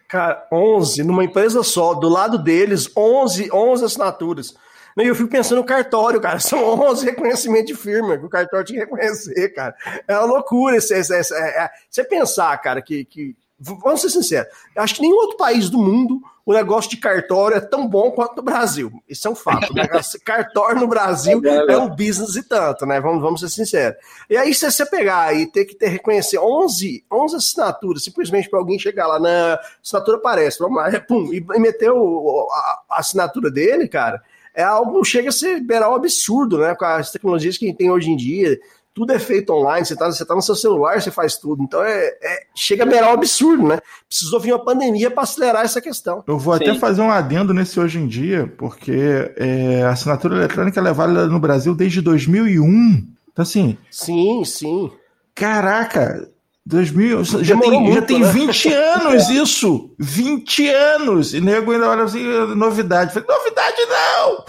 Cara, 0.08 0.46
11 0.52 1.04
numa 1.04 1.24
empresa 1.24 1.62
só, 1.62 1.94
do 1.94 2.08
lado 2.08 2.36
deles, 2.38 2.90
11, 2.96 3.50
11 3.52 3.84
assinaturas. 3.84 4.54
E 4.98 5.06
eu 5.06 5.14
fico 5.14 5.30
pensando 5.30 5.58
no 5.58 5.64
cartório, 5.64 6.20
cara. 6.20 6.38
São 6.40 6.62
11 6.80 7.06
reconhecimentos 7.06 7.66
de 7.66 7.74
firma 7.74 8.18
que 8.18 8.26
o 8.26 8.28
cartório 8.28 8.66
tinha 8.66 8.80
que 8.80 8.84
reconhecer, 8.84 9.48
cara. 9.50 9.74
É 10.06 10.16
uma 10.18 10.26
loucura. 10.26 10.76
Esse, 10.76 10.94
esse, 10.94 11.16
esse, 11.16 11.34
é, 11.34 11.64
é, 11.64 11.70
você 11.88 12.04
pensar, 12.04 12.56
cara, 12.58 12.82
que, 12.82 13.04
que. 13.04 13.36
Vamos 13.62 14.00
ser 14.00 14.10
sinceros. 14.10 14.52
Acho 14.76 14.96
que 14.96 15.02
nenhum 15.02 15.16
outro 15.16 15.36
país 15.36 15.70
do 15.70 15.78
mundo 15.78 16.20
o 16.44 16.52
negócio 16.52 16.90
de 16.90 16.96
cartório 16.96 17.56
é 17.56 17.60
tão 17.60 17.86
bom 17.86 18.10
quanto 18.10 18.36
no 18.36 18.42
Brasil. 18.42 18.92
Isso 19.08 19.28
é 19.28 19.30
um 19.30 19.34
fato. 19.34 19.72
Negócio 19.72 20.20
cartório 20.24 20.80
no 20.80 20.88
Brasil 20.88 21.40
é 21.68 21.78
um 21.78 21.88
business 21.88 22.34
e 22.34 22.42
tanto, 22.42 22.84
né? 22.84 23.00
Vamos, 23.00 23.22
vamos 23.22 23.40
ser 23.40 23.48
sinceros. 23.48 23.96
E 24.28 24.36
aí, 24.36 24.52
se 24.52 24.68
você 24.68 24.84
pegar 24.84 25.34
e 25.34 25.46
ter 25.46 25.64
que 25.64 25.76
ter, 25.76 25.86
reconhecer 25.88 26.38
11, 26.38 27.04
11 27.10 27.36
assinaturas, 27.36 28.02
simplesmente 28.02 28.50
para 28.50 28.58
alguém 28.58 28.78
chegar 28.78 29.06
lá 29.06 29.20
na 29.20 29.60
assinatura 29.82 30.16
aparece, 30.16 30.58
vamos 30.58 30.76
lá, 30.76 30.90
pum, 31.06 31.32
e, 31.32 31.36
e 31.36 31.58
meter 31.60 31.92
o, 31.92 32.48
a, 32.50 32.82
a 32.90 32.98
assinatura 32.98 33.48
dele, 33.48 33.86
cara, 33.86 34.20
é 34.52 34.64
algo 34.64 35.04
chega 35.04 35.28
a 35.28 35.32
ser 35.32 35.60
beral 35.60 35.94
absurdo, 35.94 36.58
né? 36.58 36.74
Com 36.74 36.84
as 36.84 37.12
tecnologias 37.12 37.56
que 37.56 37.66
a 37.66 37.68
gente 37.68 37.78
tem 37.78 37.90
hoje 37.90 38.10
em 38.10 38.16
dia, 38.16 38.58
tudo 38.94 39.12
é 39.12 39.18
feito 39.18 39.52
online, 39.52 39.86
você 39.86 39.94
está 39.94 40.06
você 40.06 40.24
tá 40.24 40.34
no 40.34 40.42
seu 40.42 40.54
celular, 40.54 41.00
você 41.00 41.10
faz 41.10 41.36
tudo. 41.36 41.62
Então 41.62 41.82
é, 41.82 42.06
é 42.06 42.42
chega 42.54 42.82
a 42.82 42.86
beirar 42.86 43.10
um 43.10 43.14
absurdo, 43.14 43.66
né? 43.66 43.78
Precisou 44.08 44.38
vir 44.38 44.52
uma 44.52 44.64
pandemia 44.64 45.10
para 45.10 45.22
acelerar 45.22 45.64
essa 45.64 45.80
questão. 45.80 46.22
Eu 46.26 46.38
vou 46.38 46.56
Sim. 46.56 46.64
até 46.64 46.78
fazer 46.78 47.00
um 47.00 47.10
adendo 47.10 47.54
nesse 47.54 47.80
hoje 47.80 47.98
em 47.98 48.06
dia, 48.06 48.52
porque 48.58 49.32
é, 49.36 49.82
a 49.82 49.90
assinatura 49.90 50.36
eletrônica 50.36 50.78
é 50.80 50.92
válida 50.92 51.26
no 51.26 51.40
Brasil 51.40 51.74
desde 51.74 52.00
2001. 52.00 53.12
Então, 53.32 53.42
assim. 53.42 53.78
Sim, 53.90 54.44
sim. 54.44 54.90
Caraca, 55.34 56.28
2000, 56.64 57.24
já 57.24 57.58
tem, 57.58 57.80
muito, 57.80 57.94
já 57.94 58.02
tem 58.02 58.20
né? 58.20 58.30
20 58.30 58.68
anos 58.72 59.28
isso! 59.28 59.90
20 59.98 60.68
anos! 60.68 61.34
E 61.34 61.40
nego 61.40 61.72
ainda 61.72 61.88
olha 61.88 62.04
assim, 62.04 62.22
novidade. 62.54 63.12
Falei, 63.12 63.28
novidade 63.28 63.76
não! 63.88 64.44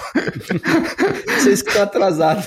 Vocês 1.39 1.63
que 1.63 1.69
estão 1.69 1.83
atrasados. 1.83 2.45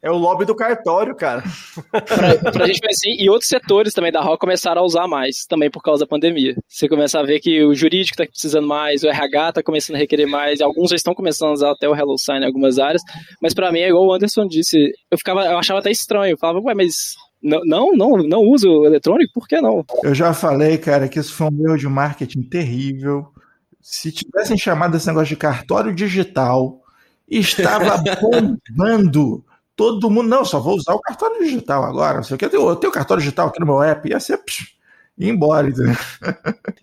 É 0.00 0.10
o 0.10 0.16
lobby 0.16 0.44
do 0.44 0.54
cartório, 0.54 1.14
cara. 1.16 1.42
pra, 1.90 2.52
pra 2.52 2.66
gente 2.66 2.80
ver 2.80 2.90
assim, 2.90 3.16
e 3.18 3.28
outros 3.28 3.48
setores 3.48 3.92
também 3.92 4.12
da 4.12 4.20
ROC 4.20 4.38
começaram 4.40 4.82
a 4.82 4.84
usar 4.84 5.08
mais, 5.08 5.44
também 5.48 5.70
por 5.70 5.82
causa 5.82 6.04
da 6.04 6.08
pandemia. 6.08 6.54
Você 6.68 6.88
começa 6.88 7.18
a 7.18 7.22
ver 7.24 7.40
que 7.40 7.64
o 7.64 7.74
jurídico 7.74 8.14
está 8.14 8.30
precisando 8.30 8.68
mais, 8.68 9.02
o 9.02 9.08
RH 9.08 9.48
está 9.48 9.62
começando 9.62 9.96
a 9.96 9.98
requerer 9.98 10.28
mais, 10.28 10.60
alguns 10.60 10.90
já 10.90 10.96
estão 10.96 11.14
começando 11.14 11.50
a 11.50 11.54
usar 11.54 11.70
até 11.72 11.88
o 11.88 11.96
Hello 11.96 12.16
Sign 12.16 12.44
em 12.44 12.46
algumas 12.46 12.78
áreas, 12.78 13.02
mas 13.40 13.54
para 13.54 13.72
mim 13.72 13.80
é 13.80 13.88
igual 13.88 14.06
o 14.06 14.12
Anderson 14.12 14.46
disse, 14.46 14.92
eu 15.10 15.18
ficava, 15.18 15.44
eu 15.46 15.58
achava 15.58 15.80
até 15.80 15.90
estranho, 15.90 16.32
eu 16.32 16.38
falava, 16.38 16.60
ué, 16.60 16.74
mas 16.74 17.14
não, 17.42 17.60
não, 17.64 17.92
não, 17.92 18.16
não 18.18 18.40
uso 18.42 18.84
eletrônico, 18.84 19.32
por 19.34 19.48
que 19.48 19.60
não? 19.60 19.84
Eu 20.02 20.14
já 20.14 20.32
falei, 20.32 20.78
cara, 20.78 21.08
que 21.08 21.18
isso 21.18 21.34
foi 21.34 21.48
um 21.48 21.66
erro 21.66 21.76
de 21.76 21.88
marketing 21.88 22.42
terrível. 22.42 23.26
Se 23.80 24.12
tivessem 24.12 24.56
chamado 24.56 24.96
esse 24.96 25.06
negócio 25.08 25.28
de 25.28 25.36
cartório 25.36 25.92
digital, 25.92 26.80
estava 27.28 27.96
bombando. 28.76 29.44
Todo 29.74 30.10
mundo, 30.10 30.28
não, 30.28 30.44
só 30.44 30.60
vou 30.60 30.76
usar 30.76 30.94
o 30.94 31.00
cartório 31.00 31.42
digital 31.42 31.82
agora. 31.82 32.18
Não 32.18 32.22
sei 32.22 32.36
o 32.36 32.38
que. 32.38 32.44
Eu 32.44 32.50
tenho, 32.50 32.68
eu 32.68 32.76
tenho 32.76 32.92
cartório 32.92 33.22
digital 33.22 33.48
aqui 33.48 33.58
no 33.58 33.66
meu 33.66 33.82
app. 33.82 34.08
Ia 34.08 34.20
ser. 34.20 34.38
Psh, 34.38 34.76
ir 35.18 35.28
embora, 35.28 35.68
entendeu? 35.68 35.94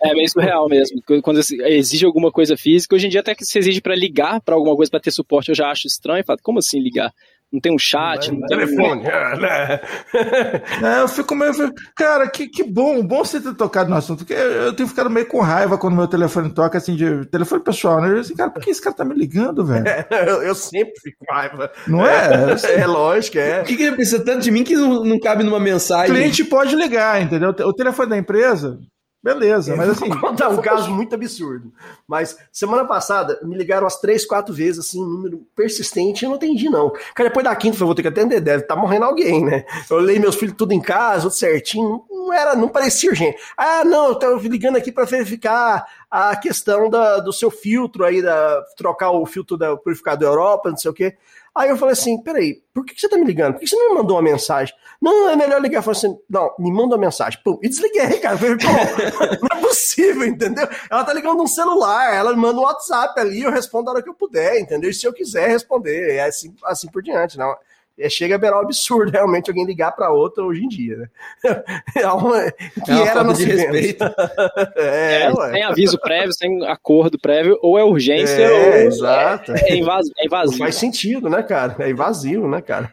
É 0.01 0.13
meio 0.13 0.29
surreal 0.29 0.67
mesmo. 0.67 1.01
Quando 1.21 1.39
exige 1.39 2.05
alguma 2.05 2.31
coisa 2.31 2.57
física, 2.57 2.95
hoje 2.95 3.07
em 3.07 3.09
dia 3.09 3.21
até 3.21 3.35
que 3.35 3.45
se 3.45 3.57
exige 3.57 3.81
para 3.81 3.95
ligar 3.95 4.41
para 4.41 4.55
alguma 4.55 4.75
coisa 4.75 4.89
para 4.89 4.99
ter 4.99 5.11
suporte, 5.11 5.49
eu 5.49 5.55
já 5.55 5.69
acho 5.69 5.87
estranho. 5.87 6.23
Falo, 6.25 6.39
como 6.41 6.59
assim 6.59 6.79
ligar? 6.79 7.13
Não 7.51 7.59
tem 7.59 7.73
um 7.73 7.79
chat, 7.79 8.31
não, 8.31 8.39
não 8.39 8.47
tem 8.47 8.57
telefone. 8.57 9.01
Um... 9.01 9.39
né? 9.39 9.81
é, 10.97 11.01
eu 11.01 11.07
fico 11.07 11.35
meio. 11.35 11.51
Cara, 11.95 12.29
que, 12.29 12.47
que 12.47 12.63
bom, 12.63 13.03
bom 13.03 13.23
você 13.23 13.39
ter 13.39 13.55
tocado 13.55 13.89
no 13.89 13.95
assunto, 13.95 14.19
porque 14.19 14.33
eu 14.33 14.73
tenho 14.73 14.87
ficado 14.87 15.09
meio 15.09 15.25
com 15.25 15.41
raiva 15.41 15.77
quando 15.77 15.95
meu 15.95 16.07
telefone 16.07 16.53
toca, 16.53 16.77
assim, 16.77 16.95
de 16.95 17.25
telefone 17.25 17.63
pessoal, 17.63 18.01
né? 18.01 18.09
Eu 18.09 18.19
assim, 18.19 18.35
cara, 18.35 18.51
por 18.51 18.61
que 18.61 18.69
esse 18.69 18.81
cara 18.81 18.95
tá 18.95 19.03
me 19.03 19.15
ligando, 19.15 19.65
velho? 19.65 19.87
É, 19.87 20.07
eu, 20.29 20.43
eu, 20.43 20.55
sempre 20.55 20.93
fico 21.01 21.25
com 21.25 21.33
raiva. 21.33 21.71
Não 21.87 22.05
é? 22.05 22.55
É, 22.63 22.81
é 22.81 22.87
lógico, 22.87 23.39
é. 23.39 23.59
Por 23.59 23.67
que, 23.67 23.77
que 23.77 23.83
ele 23.83 23.95
precisa 23.95 24.23
tanto 24.23 24.41
de 24.41 24.51
mim 24.51 24.63
que 24.63 24.75
não, 24.75 25.03
não 25.03 25.19
cabe 25.19 25.43
numa 25.43 25.59
mensagem? 25.59 26.11
O 26.11 26.15
cliente 26.15 26.43
pode 26.43 26.75
ligar, 26.75 27.21
entendeu? 27.21 27.49
O 27.49 27.73
telefone 27.73 28.09
da 28.09 28.17
empresa, 28.17 28.79
Beleza, 29.21 29.75
mas 29.75 29.89
assim. 29.89 30.07
Vou 30.07 30.19
contar 30.19 30.47
um 30.47 30.61
caso 30.61 30.89
muito 30.91 31.13
absurdo. 31.13 31.73
Mas 32.07 32.37
semana 32.53 32.85
passada 32.85 33.37
me 33.43 33.55
ligaram 33.55 33.83
umas 33.83 33.99
três, 33.99 34.25
quatro 34.25 34.53
vezes, 34.53 34.87
assim, 34.87 35.03
um 35.03 35.07
número 35.07 35.45
persistente, 35.53 36.23
eu 36.23 36.29
não 36.29 36.37
entendi, 36.37 36.69
não. 36.69 36.89
Cara, 37.13 37.27
depois 37.27 37.43
da 37.43 37.55
quinta, 37.55 37.77
eu 37.81 37.85
vou 37.85 37.93
ter 37.93 38.01
que 38.01 38.07
atender, 38.07 38.39
deve 38.39 38.63
estar 38.63 38.75
tá 38.75 38.81
morrendo 38.81 39.05
alguém, 39.05 39.43
né? 39.43 39.65
Eu 39.89 39.97
olhei 39.97 40.17
meus 40.19 40.35
filhos 40.35 40.55
tudo 40.57 40.71
em 40.71 40.79
casa, 40.79 41.23
tudo 41.23 41.33
certinho, 41.33 42.05
não 42.09 42.31
era, 42.31 42.55
não 42.55 42.69
parecia 42.69 43.09
urgente. 43.09 43.37
Ah, 43.57 43.83
não, 43.83 44.09
eu 44.09 44.15
tô 44.15 44.37
ligando 44.37 44.77
aqui 44.77 44.91
para 44.91 45.03
verificar 45.03 45.85
a 46.09 46.35
questão 46.37 46.89
da, 46.89 47.19
do 47.19 47.33
seu 47.33 47.51
filtro 47.51 48.05
aí, 48.05 48.21
da, 48.21 48.63
trocar 48.77 49.11
o 49.11 49.25
filtro 49.25 49.57
da 49.57 49.75
purificador 49.75 50.29
Europa, 50.29 50.69
não 50.69 50.77
sei 50.77 50.91
o 50.91 50.93
quê. 50.93 51.17
Aí 51.55 51.69
eu 51.69 51.77
falei 51.77 51.93
assim: 51.93 52.21
peraí, 52.21 52.61
por 52.73 52.85
que 52.85 52.99
você 52.99 53.09
tá 53.09 53.17
me 53.17 53.25
ligando? 53.25 53.53
Por 53.53 53.59
que 53.59 53.67
você 53.67 53.75
não 53.75 53.89
me 53.89 53.95
mandou 53.95 54.15
uma 54.15 54.23
mensagem? 54.23 54.73
Não, 55.01 55.29
é 55.29 55.35
melhor 55.35 55.61
ligar. 55.61 55.79
Eu 55.79 55.83
falei 55.83 55.97
assim: 55.97 56.17
não, 56.29 56.53
me 56.59 56.71
manda 56.71 56.95
uma 56.95 57.01
mensagem. 57.01 57.39
Pum, 57.43 57.59
e 57.61 57.69
desliguei, 57.69 58.17
cara. 58.21 58.37
falei, 58.37 58.55
não 59.41 59.57
é 59.57 59.61
possível, 59.61 60.25
entendeu? 60.25 60.67
Ela 60.89 61.03
tá 61.03 61.13
ligando 61.13 61.41
um 61.41 61.47
celular, 61.47 62.13
ela 62.13 62.33
me 62.33 62.39
manda 62.39 62.59
um 62.59 62.63
WhatsApp 62.63 63.19
ali, 63.19 63.41
eu 63.41 63.51
respondo 63.51 63.89
a 63.89 63.93
hora 63.93 64.03
que 64.03 64.09
eu 64.09 64.15
puder, 64.15 64.59
entendeu? 64.59 64.89
E 64.89 64.93
se 64.93 65.05
eu 65.05 65.13
quiser 65.13 65.49
responder, 65.49 66.15
é 66.15 66.25
assim, 66.25 66.53
assim 66.63 66.87
por 66.87 67.01
diante, 67.01 67.37
não 67.37 67.55
é, 67.99 68.09
chega 68.09 68.35
a 68.35 68.37
beirar 68.37 68.59
um 68.59 68.63
absurdo 68.63 69.11
realmente 69.13 69.49
alguém 69.49 69.65
ligar 69.65 69.91
para 69.91 70.11
outra 70.11 70.43
hoje 70.43 70.63
em 70.63 70.67
dia, 70.67 70.97
né? 70.97 71.09
É 71.95 72.07
uma, 72.07 72.51
que 72.51 72.91
é 72.91 73.07
era 73.07 73.23
no 73.23 73.33
de 73.33 73.43
respeito. 73.43 74.03
é, 74.75 75.25
é, 75.25 75.51
sem 75.51 75.63
aviso 75.63 75.99
prévio, 75.99 76.33
sem 76.33 76.65
acordo 76.67 77.19
prévio, 77.19 77.57
ou 77.61 77.77
é 77.77 77.83
urgência 77.83 78.41
é, 78.41 78.51
ou 78.51 78.87
exato. 78.87 79.51
é, 79.53 79.71
é, 79.71 79.75
invasivo. 79.75 80.13
É 80.17 80.25
invasivo. 80.25 80.51
Não 80.59 80.65
faz 80.65 80.75
sentido, 80.75 81.29
né, 81.29 81.43
cara? 81.43 81.75
É 81.79 81.89
invasivo, 81.89 82.47
né, 82.47 82.61
cara? 82.61 82.91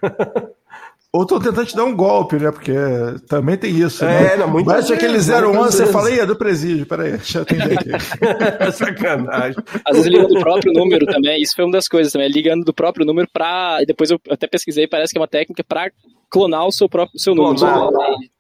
Ou 1.17 1.25
tô 1.25 1.41
tentando 1.41 1.65
te 1.65 1.75
dar 1.75 1.85
um 1.87 1.97
golpe, 1.97 2.37
né? 2.37 2.53
Porque 2.53 2.75
também 3.27 3.57
tem 3.57 3.75
isso. 3.75 4.05
É, 4.05 4.23
né? 4.23 4.37
não, 4.37 4.51
muito 4.51 4.67
Bate 4.67 4.93
aquele 4.93 5.17
011, 5.17 5.25
você 5.25 5.87
fala, 5.87 6.11
é 6.11 6.27
do 6.27 6.37
presídio, 6.37 6.85
peraí, 6.85 7.13
deixa 7.13 7.39
eu 7.39 7.43
atender 7.43 7.79
aqui. 7.79 7.91
Sacanagem. 8.73 9.57
Às 9.87 9.97
vezes 9.97 10.13
ligando 10.13 10.35
do 10.35 10.41
próprio 10.41 10.75
número 10.75 11.07
também, 11.07 11.41
isso 11.41 11.55
foi 11.57 11.65
uma 11.65 11.73
das 11.73 11.89
coisas 11.89 12.13
também, 12.13 12.29
ligando 12.29 12.65
do 12.65 12.75
próprio 12.75 13.07
número 13.07 13.27
pra. 13.33 13.79
Depois 13.87 14.11
eu 14.11 14.21
até 14.29 14.47
pesquisei, 14.47 14.87
parece 14.87 15.13
que 15.13 15.19
é 15.19 15.21
uma 15.23 15.27
técnica 15.27 15.65
pra 15.67 15.91
clonar 16.31 16.67
o 16.67 16.73
seu 16.73 16.87
próprio 16.87 17.19
seu 17.19 17.35
número. 17.35 17.65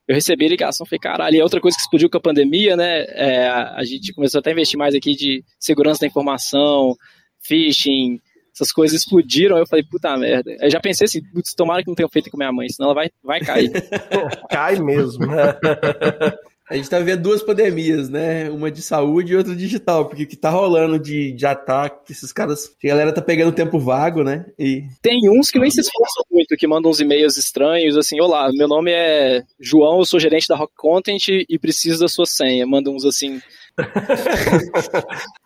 Eu 0.07 0.15
recebi 0.15 0.47
ligação, 0.47 0.87
falei, 0.87 1.01
caralho, 1.01 1.35
e 1.35 1.41
é 1.41 1.43
outra 1.43 1.62
coisa 1.62 1.77
que 1.77 1.83
explodiu 1.83 2.11
com 2.11 2.19
a 2.19 2.21
pandemia, 2.21 2.77
né? 2.77 3.07
É, 3.09 3.49
a 3.49 3.83
gente 3.85 4.12
começou 4.12 4.39
até 4.39 4.51
a 4.51 4.53
investir 4.53 4.79
mais 4.79 4.95
aqui 4.95 5.12
de 5.12 5.43
segurança 5.59 6.01
da 6.01 6.07
informação, 6.07 6.95
phishing, 7.43 8.21
essas 8.57 8.73
coisas 8.73 8.99
explodiram, 8.99 9.59
eu 9.59 9.66
falei, 9.66 9.85
puta 9.85 10.16
merda. 10.16 10.57
Eu 10.61 10.71
já 10.71 10.81
pensei 10.81 11.05
assim, 11.05 11.23
putz, 11.23 11.55
tomara 11.55 11.83
que 11.83 11.88
não 11.88 11.95
tenha 11.95 12.09
feito 12.09 12.31
com 12.31 12.38
minha 12.38 12.53
mãe, 12.53 12.69
senão 12.71 12.90
ela 12.90 12.95
vai, 12.95 13.11
vai 13.23 13.40
cair. 13.40 13.71
Cai 14.51 14.81
mesmo. 14.81 15.27
né? 15.27 15.55
A 16.69 16.75
gente 16.75 16.90
tá 16.90 16.99
vendo 16.99 17.23
duas 17.23 17.45
pandemias, 17.45 18.09
né? 18.09 18.51
Uma 18.51 18.73
de 18.73 18.83
saúde 18.83 19.33
e 19.33 19.37
outra 19.37 19.55
digital, 19.55 20.07
porque 20.07 20.25
o 20.25 20.27
que 20.27 20.35
tá 20.35 20.51
rolando 20.51 20.99
de, 20.99 21.31
de 21.31 21.47
ataque, 21.47 22.11
esses 22.11 22.33
caras. 22.33 22.75
A 22.83 22.88
galera 22.88 23.12
tá 23.12 23.23
pegando 23.23 23.55
tempo 23.55 23.79
vago, 23.79 24.25
né? 24.25 24.45
E. 24.59 24.83
Tem 25.01 25.31
uns 25.31 25.49
que 25.49 25.61
nem 25.61 25.71
se 25.71 25.81
esforçam 25.81 26.25
muito, 26.29 26.57
que 26.57 26.66
mandam 26.66 26.90
uns 26.90 26.99
e-mails 26.99 27.37
estranhos, 27.37 27.97
assim, 27.97 28.21
olá, 28.21 28.51
meu 28.53 28.66
nome 28.66 28.90
é 28.90 29.45
João, 29.61 30.01
eu 30.01 30.05
sou 30.05 30.19
gerente 30.19 30.49
da 30.49 30.57
Rock 30.57 30.73
Content 30.77 31.29
e 31.49 31.57
preciso 31.57 32.01
da 32.01 32.09
sua 32.09 32.27
senha. 32.27 32.66
Mandam 32.66 32.97
uns 32.97 33.05
assim. 33.05 33.40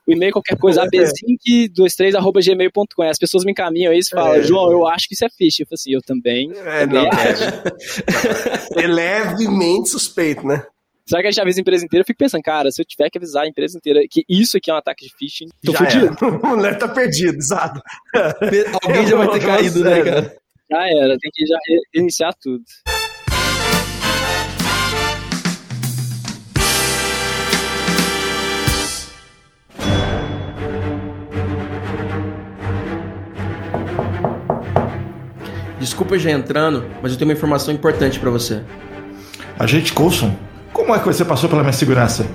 O 0.07 0.13
e-mail 0.13 0.33
qualquer 0.33 0.57
coisa, 0.57 0.83
abzinc23.gmail.com. 0.85 3.03
As 3.03 3.19
pessoas 3.19 3.45
me 3.45 3.51
encaminham 3.53 3.93
isso 3.93 4.11
e 4.13 4.17
falam, 4.17 4.35
É. 4.35 4.43
João, 4.43 4.71
eu 4.71 4.87
acho 4.87 5.09
que 5.09 5.15
isso 5.15 5.25
é 5.25 5.29
phishing. 5.29 5.63
Eu 5.63 5.67
falo 5.67 5.75
assim, 5.75 5.93
eu 5.95 6.01
também. 6.03 6.51
É, 6.53 6.87
também 6.87 7.05
não, 7.05 7.11
é. 8.81 8.85
é 8.85 8.87
levemente 8.87 9.89
suspeito, 9.91 10.47
né? 10.47 10.65
Será 11.07 11.23
que 11.23 11.29
a 11.29 11.31
gente 11.33 11.41
avisa 11.41 11.59
a 11.59 11.63
empresa 11.63 11.85
inteira? 11.85 12.03
Eu 12.03 12.07
fico 12.07 12.19
pensando, 12.19 12.43
cara, 12.43 12.71
se 12.71 12.81
eu 12.81 12.87
tiver 12.87 13.11
que 13.11 13.19
avisar 13.19 13.43
a 13.43 13.49
empresa 13.49 13.77
inteira 13.77 14.01
que 14.09 14.25
isso 14.29 14.57
aqui 14.57 14.71
é 14.71 14.75
um 14.75 14.77
ataque 14.77 15.07
de 15.07 15.13
phishing, 15.19 15.49
tô 15.65 15.73
Já 15.73 15.79
fudido. 15.79 16.07
era. 16.07 16.17
O 16.39 16.47
moleque 16.47 16.79
tá 16.79 16.87
perdido, 16.89 17.37
exato. 17.37 17.83
Alguém 18.85 19.07
já 19.09 19.17
vai 19.17 19.29
ter 19.31 19.41
caído, 19.45 19.83
né, 19.83 20.05
cara? 20.05 20.37
Já 20.71 20.89
era, 20.89 21.19
tem 21.19 21.31
que 21.35 21.45
já 21.47 21.59
reiniciar 21.93 22.33
tudo. 22.41 22.63
Desculpa 35.81 36.19
já 36.19 36.31
entrando, 36.31 36.85
mas 37.03 37.11
eu 37.11 37.19
tenho 37.19 37.31
uma 37.31 37.35
informação 37.35 37.73
importante 37.73 38.21
pra 38.21 38.31
você. 38.31 38.61
Agente 39.59 39.95
Coulson, 39.95 40.37
como 40.75 40.95
é 40.95 40.99
que 40.99 41.07
você 41.07 41.25
passou 41.25 41.49
pela 41.49 41.63
minha 41.63 41.73
segurança? 41.73 42.27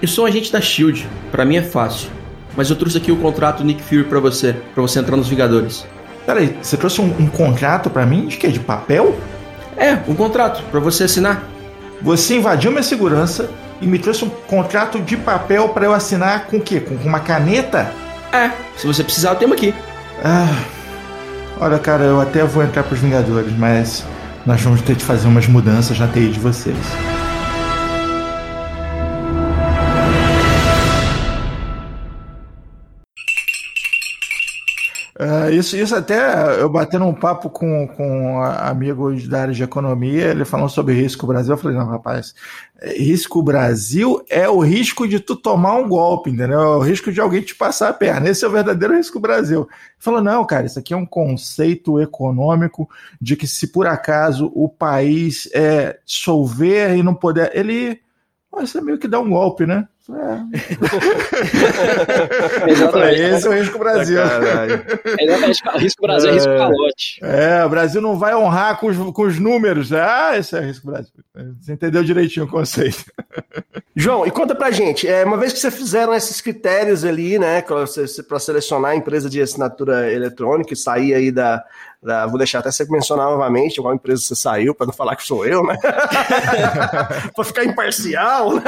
Eu 0.00 0.06
sou 0.06 0.24
um 0.24 0.28
agente 0.28 0.52
da 0.52 0.60
Shield, 0.60 1.06
pra 1.32 1.44
mim 1.44 1.56
é 1.56 1.62
fácil. 1.62 2.08
Mas 2.56 2.70
eu 2.70 2.76
trouxe 2.76 2.98
aqui 2.98 3.10
o 3.10 3.16
contrato 3.16 3.64
Nick 3.64 3.82
Fury 3.82 4.04
pra 4.04 4.20
você, 4.20 4.54
pra 4.72 4.82
você 4.82 5.00
entrar 5.00 5.16
nos 5.16 5.28
Vingadores. 5.28 5.84
Peraí, 6.24 6.56
você 6.62 6.76
trouxe 6.76 7.00
um, 7.00 7.12
um 7.18 7.26
contrato 7.26 7.90
pra 7.90 8.06
mim? 8.06 8.28
De 8.28 8.36
quê? 8.36 8.48
De 8.48 8.60
papel? 8.60 9.16
É, 9.76 9.98
um 10.08 10.14
contrato 10.14 10.62
pra 10.70 10.78
você 10.78 11.04
assinar. 11.04 11.42
Você 12.00 12.36
invadiu 12.36 12.70
minha 12.70 12.82
segurança 12.82 13.50
e 13.80 13.86
me 13.86 13.98
trouxe 13.98 14.24
um 14.24 14.28
contrato 14.28 15.00
de 15.00 15.16
papel 15.16 15.70
pra 15.70 15.86
eu 15.86 15.92
assinar 15.92 16.46
com 16.46 16.58
o 16.58 16.60
quê? 16.60 16.80
Com 16.80 16.96
com 16.96 17.08
uma 17.08 17.20
caneta? 17.20 17.92
É, 18.32 18.50
se 18.76 18.86
você 18.86 19.02
precisar, 19.02 19.30
eu 19.30 19.36
tenho 19.36 19.52
aqui. 19.52 19.74
Ah, 20.24 20.48
olha, 21.60 21.78
cara, 21.78 22.04
eu 22.04 22.20
até 22.20 22.44
vou 22.44 22.62
entrar 22.62 22.82
pros 22.82 23.00
Vingadores, 23.00 23.52
mas 23.56 24.04
nós 24.44 24.60
vamos 24.62 24.82
ter 24.82 24.94
de 24.94 25.04
fazer 25.04 25.26
umas 25.26 25.46
mudanças 25.46 25.98
na 25.98 26.06
TI 26.06 26.28
de 26.28 26.40
vocês. 26.40 26.76
Ah, 35.18 35.50
isso, 35.50 35.74
isso 35.78 35.96
até 35.96 36.60
eu 36.60 36.68
batendo 36.68 37.06
um 37.06 37.14
papo 37.14 37.48
com, 37.48 37.88
com 37.88 38.38
amigos 38.42 39.26
da 39.26 39.40
área 39.42 39.54
de 39.54 39.62
economia, 39.62 40.26
ele 40.26 40.44
falando 40.44 40.68
sobre 40.68 40.92
risco 40.92 41.26
Brasil, 41.26 41.54
eu 41.54 41.58
falei, 41.58 41.74
não, 41.74 41.86
rapaz, 41.86 42.34
risco 42.98 43.42
Brasil 43.42 44.22
é 44.28 44.46
o 44.46 44.60
risco 44.60 45.08
de 45.08 45.18
tu 45.18 45.34
tomar 45.34 45.74
um 45.76 45.88
golpe, 45.88 46.28
entendeu? 46.30 46.60
É 46.60 46.76
o 46.76 46.80
risco 46.82 47.10
de 47.10 47.18
alguém 47.18 47.40
te 47.40 47.54
passar 47.54 47.88
a 47.88 47.92
perna. 47.94 48.28
Esse 48.28 48.44
é 48.44 48.48
o 48.48 48.50
verdadeiro 48.50 48.94
risco 48.94 49.18
Brasil. 49.18 49.60
Ele 49.62 49.70
falou, 49.98 50.20
não, 50.20 50.44
cara, 50.44 50.66
isso 50.66 50.78
aqui 50.78 50.92
é 50.92 50.96
um 50.96 51.06
conceito 51.06 51.98
econômico 51.98 52.86
de 53.18 53.36
que 53.36 53.46
se 53.46 53.68
por 53.68 53.86
acaso 53.86 54.52
o 54.54 54.68
país 54.68 55.48
é, 55.54 55.98
solver 56.04 56.94
e 56.94 57.02
não 57.02 57.14
puder. 57.14 57.50
Ele. 57.56 57.98
"Pô, 58.50 58.60
Isso 58.62 58.76
é 58.78 58.80
meio 58.82 58.98
que 58.98 59.08
dá 59.08 59.18
um 59.20 59.30
golpe, 59.30 59.64
né? 59.66 59.88
É. 60.14 60.46
Exatamente. 62.70 63.20
Esse 63.20 63.46
é 63.46 63.50
o 63.50 63.52
risco 63.54 63.78
Brasil. 63.78 64.20
Exatamente. 64.20 65.62
Risco 65.78 66.02
Brasil 66.02 66.30
é 66.30 66.32
risco 66.34 66.56
calote. 66.56 67.18
É, 67.22 67.64
o 67.64 67.68
Brasil 67.68 68.00
não 68.00 68.16
vai 68.18 68.34
honrar 68.34 68.78
com 68.78 68.86
os, 68.86 68.96
com 69.12 69.22
os 69.22 69.38
números. 69.38 69.90
né? 69.90 70.00
Ah, 70.00 70.38
esse 70.38 70.56
é 70.56 70.60
risco 70.60 70.86
Brasil. 70.86 71.12
Você 71.60 71.72
entendeu 71.72 72.04
direitinho 72.04 72.46
o 72.46 72.48
conceito. 72.48 73.04
João, 73.98 74.26
e 74.26 74.30
conta 74.30 74.54
pra 74.54 74.70
gente, 74.70 75.08
é, 75.08 75.24
uma 75.24 75.38
vez 75.38 75.54
que 75.54 75.58
vocês 75.58 75.74
fizeram 75.74 76.14
esses 76.14 76.42
critérios 76.42 77.02
ali, 77.02 77.38
né, 77.38 77.62
para 77.62 78.38
selecionar 78.38 78.90
a 78.90 78.96
empresa 78.96 79.30
de 79.30 79.40
assinatura 79.40 80.12
eletrônica 80.12 80.74
e 80.74 80.76
sair 80.76 81.14
aí 81.14 81.32
da, 81.32 81.64
da- 82.02 82.26
Vou 82.26 82.38
deixar 82.38 82.60
até 82.60 82.70
você 82.70 82.84
mencionar 82.90 83.26
novamente 83.30 83.80
qual 83.80 83.94
empresa 83.94 84.22
você 84.22 84.34
saiu, 84.36 84.74
para 84.74 84.86
não 84.86 84.92
falar 84.92 85.16
que 85.16 85.22
sou 85.24 85.46
eu, 85.46 85.62
né? 85.64 85.76
para 87.34 87.44
ficar 87.44 87.64
imparcial, 87.64 88.54
né? 88.54 88.62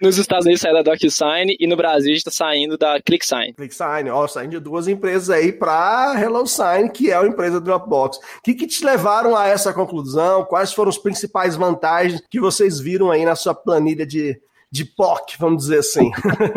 Nos 0.00 0.18
Estados 0.18 0.44
Unidos 0.44 0.60
sai 0.60 0.72
da 0.72 0.82
DocuSign 0.82 1.56
e 1.58 1.66
no 1.66 1.76
Brasil 1.76 2.10
a 2.12 2.14
gente 2.14 2.24
tá 2.24 2.30
saindo 2.30 2.76
da 2.76 3.00
ClickSign. 3.00 3.54
ClickSign, 3.54 4.10
ó, 4.10 4.26
saindo 4.26 4.50
de 4.52 4.60
duas 4.60 4.88
empresas 4.88 5.30
aí 5.30 5.52
para 5.52 6.14
HelloSign, 6.20 6.90
que 6.90 7.10
é 7.10 7.16
a 7.16 7.26
empresa 7.26 7.60
do 7.60 7.64
Dropbox. 7.64 8.18
O 8.18 8.20
que, 8.44 8.54
que 8.54 8.66
te 8.66 8.84
levaram 8.84 9.34
a 9.36 9.46
essa 9.48 9.72
conclusão? 9.72 10.44
Quais 10.44 10.72
foram 10.72 10.90
as 10.90 10.98
principais 10.98 11.56
vantagens 11.56 12.22
que 12.30 12.40
vocês 12.40 12.78
viram 12.78 13.10
aí 13.10 13.24
na 13.24 13.34
sua 13.34 13.54
planilha 13.54 14.06
de, 14.06 14.38
de 14.70 14.84
POC, 14.84 15.36
vamos 15.38 15.62
dizer 15.64 15.78
assim? 15.78 16.10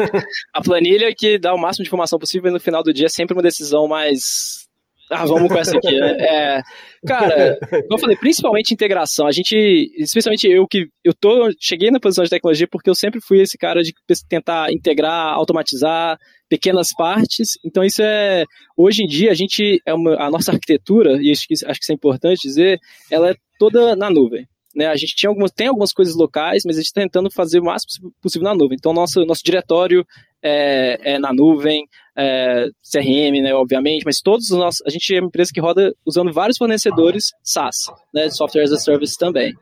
A 0.53 0.62
planilha 0.62 1.13
que 1.15 1.38
dá 1.39 1.53
o 1.53 1.57
máximo 1.57 1.83
de 1.83 1.89
informação 1.89 2.19
possível 2.19 2.49
e 2.49 2.53
no 2.53 2.59
final 2.59 2.83
do 2.83 2.93
dia 2.93 3.05
é 3.05 3.09
sempre 3.09 3.35
uma 3.35 3.43
decisão 3.43 3.88
mais. 3.88 4.67
Ah, 5.10 5.26
vamos 5.26 5.48
com 5.52 5.58
essa 5.58 5.76
aqui. 5.76 6.00
né? 6.00 6.17
É, 6.19 6.62
cara, 7.06 7.58
como 7.72 7.93
eu 7.93 7.98
falei, 7.98 8.15
principalmente 8.15 8.74
integração. 8.74 9.26
A 9.26 9.32
gente, 9.32 9.56
especialmente 9.98 10.48
eu 10.48 10.67
que 10.67 10.88
eu 11.04 11.13
tô, 11.13 11.50
cheguei 11.60 11.89
na 11.89 12.00
posição 12.00 12.24
de 12.24 12.30
tecnologia 12.30 12.67
porque 12.69 12.89
eu 12.89 12.95
sempre 12.95 13.19
fui 13.19 13.41
esse 13.41 13.58
cara 13.58 13.82
de 13.82 13.91
tentar 14.28 14.72
integrar, 14.72 15.34
automatizar 15.34 16.17
pequenas 16.48 16.89
partes. 16.95 17.58
Então 17.65 17.84
isso 17.84 18.02
é, 18.02 18.43
hoje 18.78 19.04
em 19.04 19.08
dia 19.08 19.32
a 19.32 19.36
gente 19.36 19.82
é 19.86 19.93
uma, 19.93 20.15
a 20.15 20.30
nossa 20.30 20.52
arquitetura 20.52 21.17
e 21.22 21.32
acho 21.32 21.48
que, 21.48 21.54
acho 21.54 21.80
que 21.80 21.84
isso 21.84 21.91
é 21.91 21.95
importante 21.95 22.41
dizer, 22.41 22.80
ela 23.10 23.32
é 23.32 23.36
toda 23.58 23.95
na 23.95 24.10
nuvem. 24.10 24.48
Né, 24.75 24.86
a 24.86 24.95
gente 24.95 25.15
tinha 25.15 25.29
algumas, 25.29 25.51
tem 25.51 25.67
algumas 25.67 25.91
coisas 25.91 26.15
locais, 26.15 26.62
mas 26.63 26.75
a 26.75 26.79
gente 26.79 26.88
está 26.88 27.01
tentando 27.01 27.32
fazer 27.32 27.60
o 27.60 27.65
máximo 27.65 28.13
possível 28.21 28.47
na 28.47 28.53
nuvem. 28.53 28.77
Então, 28.79 28.93
nosso, 28.93 29.25
nosso 29.25 29.43
diretório 29.43 30.05
é, 30.43 31.15
é 31.15 31.19
na 31.19 31.34
nuvem, 31.34 31.88
é, 32.15 32.67
CRM, 32.91 33.41
né, 33.41 33.53
obviamente, 33.53 34.03
mas 34.05 34.21
todos 34.21 34.51
os 34.51 34.58
nossos. 34.58 34.82
A 34.86 34.89
gente 34.89 35.13
é 35.15 35.19
uma 35.19 35.27
empresa 35.27 35.51
que 35.53 35.60
roda 35.60 35.93
usando 36.05 36.32
vários 36.32 36.58
fornecedores 36.58 37.32
SaaS, 37.43 37.77
né, 38.13 38.29
Software 38.29 38.63
as 38.63 38.71
a 38.71 38.77
Service 38.77 39.17
também. 39.17 39.53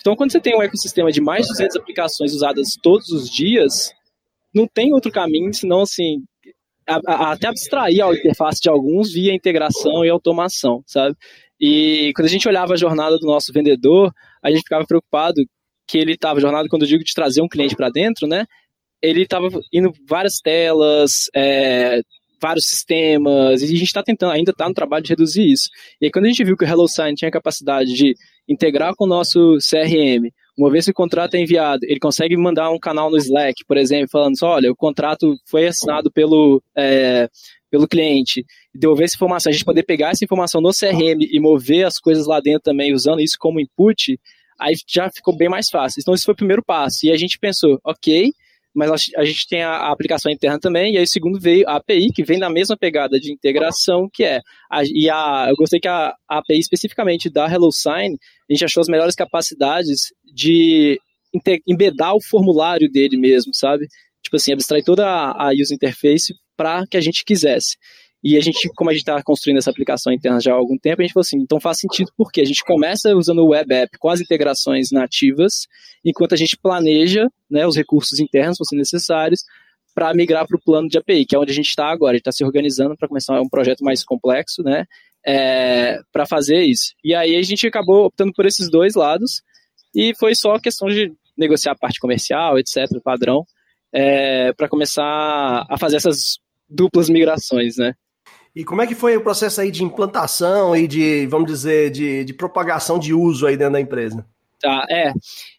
Então, 0.00 0.14
quando 0.14 0.32
você 0.32 0.40
tem 0.40 0.54
um 0.54 0.62
ecossistema 0.62 1.10
de 1.10 1.20
mais 1.20 1.46
de 1.46 1.52
200 1.52 1.76
aplicações 1.76 2.32
usadas 2.32 2.68
todos 2.82 3.08
os 3.08 3.30
dias, 3.30 3.92
não 4.54 4.66
tem 4.66 4.92
outro 4.92 5.10
caminho 5.10 5.52
senão, 5.52 5.80
assim, 5.80 6.22
a, 6.86 7.00
a, 7.06 7.32
até 7.32 7.48
abstrair 7.48 8.04
a 8.04 8.14
interface 8.14 8.60
de 8.62 8.70
alguns 8.70 9.12
via 9.12 9.34
integração 9.34 10.04
e 10.04 10.08
automação, 10.08 10.82
sabe? 10.86 11.16
E 11.60 12.12
quando 12.14 12.26
a 12.26 12.30
gente 12.30 12.48
olhava 12.48 12.74
a 12.74 12.76
jornada 12.76 13.18
do 13.18 13.26
nosso 13.26 13.52
vendedor, 13.52 14.12
a 14.42 14.50
gente 14.50 14.62
ficava 14.62 14.84
preocupado 14.86 15.42
que 15.86 15.98
ele 15.98 16.12
estava, 16.12 16.40
jornada, 16.40 16.68
quando 16.68 16.82
eu 16.82 16.88
digo 16.88 17.04
de 17.04 17.14
trazer 17.14 17.40
um 17.40 17.48
cliente 17.48 17.76
para 17.76 17.90
dentro, 17.90 18.26
né? 18.26 18.44
Ele 19.00 19.22
estava 19.22 19.48
indo 19.72 19.92
várias 20.08 20.40
telas, 20.40 21.30
é, 21.34 22.00
vários 22.40 22.66
sistemas, 22.66 23.62
e 23.62 23.64
a 23.64 23.68
gente 23.68 23.82
está 23.84 24.02
tentando, 24.02 24.32
ainda 24.32 24.50
está 24.50 24.68
no 24.68 24.74
trabalho 24.74 25.04
de 25.04 25.10
reduzir 25.10 25.50
isso. 25.50 25.68
E 26.00 26.06
aí, 26.06 26.10
quando 26.10 26.24
a 26.26 26.28
gente 26.28 26.44
viu 26.44 26.56
que 26.56 26.64
o 26.64 26.68
HelloSign 26.68 27.14
tinha 27.14 27.28
a 27.28 27.32
capacidade 27.32 27.92
de 27.92 28.14
integrar 28.48 28.94
com 28.96 29.04
o 29.04 29.08
nosso 29.08 29.58
CRM, 29.58 30.30
uma 30.58 30.70
vez 30.70 30.86
que 30.86 30.90
o 30.90 30.94
contrato 30.94 31.34
é 31.34 31.40
enviado, 31.40 31.80
ele 31.84 32.00
consegue 32.00 32.36
mandar 32.36 32.70
um 32.70 32.78
canal 32.78 33.10
no 33.10 33.16
Slack, 33.16 33.64
por 33.66 33.76
exemplo, 33.76 34.08
falando 34.10 34.38
só, 34.38 34.52
olha, 34.52 34.72
o 34.72 34.76
contrato 34.76 35.36
foi 35.44 35.66
assinado 35.66 36.10
pelo, 36.10 36.62
é, 36.74 37.28
pelo 37.76 37.86
cliente, 37.86 38.40
e 38.74 38.78
devolver 38.78 39.04
essa 39.04 39.16
informação, 39.16 39.50
a 39.50 39.52
gente 39.52 39.64
poder 39.64 39.82
pegar 39.82 40.10
essa 40.10 40.24
informação 40.24 40.62
no 40.62 40.70
CRM 40.70 41.20
e 41.20 41.38
mover 41.38 41.86
as 41.86 41.98
coisas 41.98 42.26
lá 42.26 42.40
dentro 42.40 42.62
também, 42.62 42.94
usando 42.94 43.20
isso 43.20 43.36
como 43.38 43.60
input, 43.60 44.18
aí 44.58 44.74
já 44.88 45.10
ficou 45.14 45.36
bem 45.36 45.48
mais 45.48 45.68
fácil. 45.70 46.00
Então, 46.00 46.14
esse 46.14 46.24
foi 46.24 46.32
o 46.32 46.36
primeiro 46.36 46.64
passo. 46.64 47.04
E 47.04 47.12
a 47.12 47.16
gente 47.16 47.38
pensou, 47.38 47.78
ok, 47.84 48.32
mas 48.74 49.10
a 49.16 49.24
gente 49.24 49.46
tem 49.46 49.62
a 49.62 49.90
aplicação 49.90 50.32
interna 50.32 50.58
também, 50.58 50.94
e 50.94 50.98
aí 50.98 51.04
o 51.04 51.08
segundo 51.08 51.38
veio 51.38 51.68
a 51.68 51.76
API, 51.76 52.08
que 52.14 52.24
vem 52.24 52.38
na 52.38 52.50
mesma 52.50 52.76
pegada 52.76 53.18
de 53.18 53.32
integração, 53.32 54.08
que 54.12 54.24
é, 54.24 54.40
a, 54.70 54.82
e 54.84 55.08
a, 55.10 55.46
eu 55.48 55.56
gostei 55.56 55.80
que 55.80 55.88
a, 55.88 56.14
a 56.28 56.38
API 56.38 56.58
especificamente 56.58 57.30
da 57.30 57.46
HelloSign, 57.46 58.16
a 58.48 58.52
gente 58.52 58.64
achou 58.64 58.80
as 58.80 58.88
melhores 58.88 59.14
capacidades 59.14 60.12
de 60.34 60.98
embedar 61.66 62.14
o 62.14 62.22
formulário 62.22 62.90
dele 62.90 63.16
mesmo, 63.16 63.54
sabe? 63.54 63.86
Tipo 64.26 64.36
assim, 64.36 64.52
abstrair 64.52 64.84
toda 64.84 65.06
a, 65.06 65.48
a 65.48 65.52
user 65.52 65.76
interface 65.76 66.34
para 66.56 66.84
que 66.84 66.96
a 66.96 67.00
gente 67.00 67.24
quisesse. 67.24 67.76
E 68.24 68.36
a 68.36 68.40
gente, 68.40 68.68
como 68.74 68.90
a 68.90 68.92
gente 68.92 69.02
está 69.02 69.22
construindo 69.22 69.58
essa 69.58 69.70
aplicação 69.70 70.12
interna 70.12 70.40
já 70.40 70.52
há 70.52 70.56
algum 70.56 70.76
tempo, 70.76 71.00
a 71.00 71.04
gente 71.04 71.12
falou 71.12 71.22
assim, 71.22 71.38
então 71.38 71.60
faz 71.60 71.78
sentido 71.78 72.10
porque 72.16 72.40
a 72.40 72.44
gente 72.44 72.64
começa 72.64 73.14
usando 73.14 73.38
o 73.38 73.50
web 73.50 73.72
app 73.72 73.96
com 73.98 74.08
as 74.08 74.20
integrações 74.20 74.90
nativas, 74.90 75.68
enquanto 76.04 76.32
a 76.32 76.36
gente 76.36 76.56
planeja 76.56 77.28
né, 77.48 77.64
os 77.64 77.76
recursos 77.76 78.18
internos, 78.18 78.58
se 78.60 78.74
necessários, 78.74 79.44
para 79.94 80.12
migrar 80.12 80.44
para 80.44 80.56
o 80.56 80.60
plano 80.60 80.88
de 80.88 80.98
API, 80.98 81.24
que 81.24 81.36
é 81.36 81.38
onde 81.38 81.52
a 81.52 81.54
gente 81.54 81.68
está 81.68 81.86
agora. 81.86 82.12
A 82.12 82.14
gente 82.16 82.22
está 82.22 82.32
se 82.32 82.44
organizando 82.44 82.96
para 82.96 83.06
começar 83.06 83.40
um 83.40 83.48
projeto 83.48 83.84
mais 83.84 84.04
complexo, 84.04 84.60
né? 84.64 84.86
É, 85.24 86.00
para 86.12 86.26
fazer 86.26 86.64
isso. 86.64 86.94
E 87.04 87.14
aí 87.14 87.36
a 87.36 87.42
gente 87.42 87.64
acabou 87.64 88.06
optando 88.06 88.32
por 88.32 88.44
esses 88.44 88.68
dois 88.68 88.96
lados 88.96 89.40
e 89.94 90.12
foi 90.18 90.34
só 90.34 90.58
questão 90.58 90.88
de 90.88 91.12
negociar 91.38 91.72
a 91.72 91.76
parte 91.76 92.00
comercial, 92.00 92.58
etc., 92.58 92.88
padrão, 93.04 93.44
é, 93.96 94.52
para 94.52 94.68
começar 94.68 95.66
a 95.70 95.78
fazer 95.78 95.96
essas 95.96 96.38
duplas 96.68 97.08
migrações, 97.08 97.78
né? 97.78 97.94
E 98.54 98.62
como 98.62 98.82
é 98.82 98.86
que 98.86 98.94
foi 98.94 99.16
o 99.16 99.22
processo 99.22 99.60
aí 99.60 99.70
de 99.70 99.82
implantação 99.82 100.76
e 100.76 100.86
de, 100.86 101.26
vamos 101.26 101.46
dizer, 101.46 101.90
de, 101.90 102.22
de 102.24 102.34
propagação 102.34 102.98
de 102.98 103.14
uso 103.14 103.46
aí 103.46 103.56
dentro 103.56 103.72
da 103.72 103.80
empresa? 103.80 104.26
Tá, 104.60 104.84
é. 104.90 105.12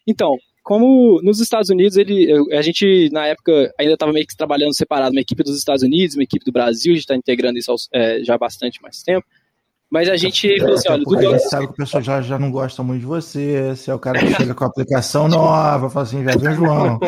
Então, 0.06 0.36
como 0.62 1.20
nos 1.22 1.40
Estados 1.40 1.68
Unidos, 1.68 1.96
ele, 1.96 2.32
a 2.52 2.62
gente, 2.62 3.08
na 3.12 3.26
época, 3.26 3.72
ainda 3.78 3.94
estava 3.94 4.12
meio 4.12 4.26
que 4.26 4.36
trabalhando 4.36 4.76
separado, 4.76 5.12
uma 5.12 5.20
equipe 5.20 5.42
dos 5.42 5.58
Estados 5.58 5.82
Unidos, 5.82 6.14
uma 6.14 6.24
equipe 6.24 6.44
do 6.44 6.52
Brasil, 6.52 6.92
a 6.92 6.94
gente 6.94 7.04
está 7.04 7.16
integrando 7.16 7.58
isso 7.58 7.74
é, 7.92 8.22
já 8.22 8.34
há 8.34 8.38
bastante 8.38 8.80
mais 8.80 9.02
tempo. 9.02 9.26
Mas 9.90 10.08
a 10.08 10.16
gente 10.16 10.52
é, 10.52 10.58
falou 10.58 10.74
assim, 10.74 10.88
olha, 10.90 11.02
do 11.02 11.18
a 11.18 11.22
gente 11.22 11.48
sabe 11.48 11.66
que 11.66 11.72
o 11.72 11.76
pessoal 11.76 12.02
já, 12.02 12.20
já 12.20 12.38
não 12.38 12.50
gosta 12.50 12.82
muito 12.82 13.00
de 13.00 13.06
você, 13.06 13.74
você 13.74 13.90
é 13.90 13.94
o 13.94 13.98
cara 13.98 14.18
que 14.18 14.34
chega 14.34 14.54
com 14.54 14.64
a 14.64 14.66
aplicação 14.66 15.28
nova, 15.28 15.88
fala 15.88 16.04
assim, 16.04 16.22
vem 16.22 16.54
João. 16.54 16.98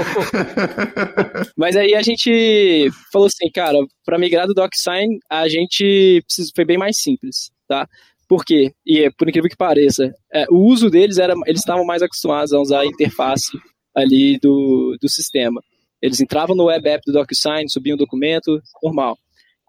Mas 1.56 1.76
aí 1.76 1.94
a 1.94 2.00
gente 2.00 2.90
falou 3.12 3.26
assim, 3.26 3.50
cara, 3.52 3.76
para 4.04 4.18
migrar 4.18 4.46
do 4.46 4.54
DocSign, 4.54 5.18
a 5.28 5.46
gente 5.46 6.22
precisou, 6.26 6.52
foi 6.56 6.64
bem 6.64 6.78
mais 6.78 6.96
simples, 6.98 7.50
tá? 7.68 7.86
Por 8.26 8.44
quê? 8.44 8.72
E 8.86 9.04
é, 9.04 9.10
por 9.10 9.28
incrível 9.28 9.50
que 9.50 9.56
pareça, 9.56 10.10
é, 10.32 10.46
o 10.48 10.58
uso 10.58 10.88
deles 10.88 11.18
era, 11.18 11.34
eles 11.46 11.60
estavam 11.60 11.84
mais 11.84 12.00
acostumados 12.00 12.52
a 12.52 12.60
usar 12.60 12.80
a 12.80 12.86
interface 12.86 13.58
ali 13.94 14.38
do, 14.38 14.96
do 15.00 15.08
sistema. 15.08 15.60
Eles 16.00 16.20
entravam 16.20 16.56
no 16.56 16.66
web 16.66 16.88
app 16.88 17.02
do 17.04 17.12
DocuSign, 17.12 17.68
subiam 17.68 17.94
o 17.94 17.98
documento, 17.98 18.58
normal. 18.82 19.18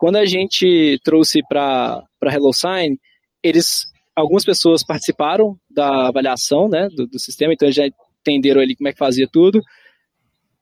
Quando 0.02 0.16
a 0.16 0.26
gente 0.26 1.00
trouxe 1.04 1.42
para 1.48 2.04
HelloSign, 2.24 2.98
eles, 3.44 3.86
algumas 4.16 4.44
pessoas 4.44 4.84
participaram 4.84 5.56
da 5.70 6.08
avaliação 6.08 6.68
né, 6.68 6.88
do, 6.90 7.06
do 7.06 7.20
sistema, 7.20 7.54
então 7.54 7.68
eles 7.68 7.76
já 7.76 7.84
entenderam 8.20 8.62
ali 8.62 8.76
como 8.76 8.88
é 8.88 8.94
que 8.94 8.98
fazia 8.98 9.28
tudo, 9.32 9.62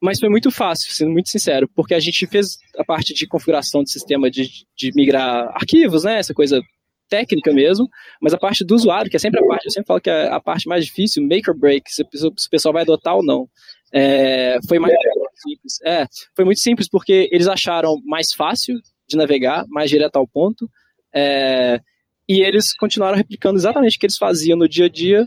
mas 0.01 0.19
foi 0.19 0.27
muito 0.27 0.51
fácil, 0.51 0.91
sendo 0.91 1.11
muito 1.11 1.29
sincero, 1.29 1.69
porque 1.73 1.93
a 1.93 2.01
gente 2.01 2.27
fez 2.27 2.57
a 2.77 2.83
parte 2.83 3.13
de 3.13 3.25
configuração 3.25 3.81
do 3.81 3.89
sistema 3.89 4.29
de, 4.29 4.49
de 4.75 4.91
migrar 4.93 5.47
arquivos, 5.55 6.03
né, 6.03 6.19
essa 6.19 6.33
coisa 6.33 6.61
técnica 7.07 7.53
mesmo, 7.53 7.87
mas 8.21 8.33
a 8.33 8.37
parte 8.37 8.65
do 8.65 8.75
usuário, 8.75 9.09
que 9.09 9.15
é 9.15 9.19
sempre 9.19 9.39
a 9.39 9.47
parte, 9.47 9.67
eu 9.67 9.71
sempre 9.71 9.87
falo 9.87 10.01
que 10.01 10.09
é 10.09 10.27
a 10.27 10.41
parte 10.41 10.67
mais 10.67 10.83
difícil, 10.83 11.25
make 11.25 11.49
or 11.49 11.57
break, 11.57 11.89
se, 11.89 12.05
se 12.13 12.27
o 12.27 12.49
pessoal 12.51 12.73
vai 12.73 12.81
adotar 12.81 13.15
ou 13.15 13.23
não. 13.23 13.47
É, 13.93 14.59
foi 14.67 14.79
mais 14.79 14.93
simples. 15.37 15.79
É, 15.85 16.05
foi 16.35 16.43
muito 16.43 16.59
simples 16.59 16.89
porque 16.89 17.29
eles 17.31 17.47
acharam 17.47 17.95
mais 18.03 18.33
fácil 18.33 18.75
de 19.09 19.17
navegar, 19.17 19.65
mais 19.67 19.89
direto 19.89 20.15
ao 20.17 20.27
ponto, 20.27 20.69
é, 21.13 21.79
e 22.27 22.41
eles 22.41 22.75
continuaram 22.75 23.17
replicando 23.17 23.57
exatamente 23.57 23.97
o 23.97 23.99
que 23.99 24.05
eles 24.05 24.17
faziam 24.17 24.57
no 24.57 24.69
dia 24.69 24.85
a 24.85 24.89
dia, 24.89 25.25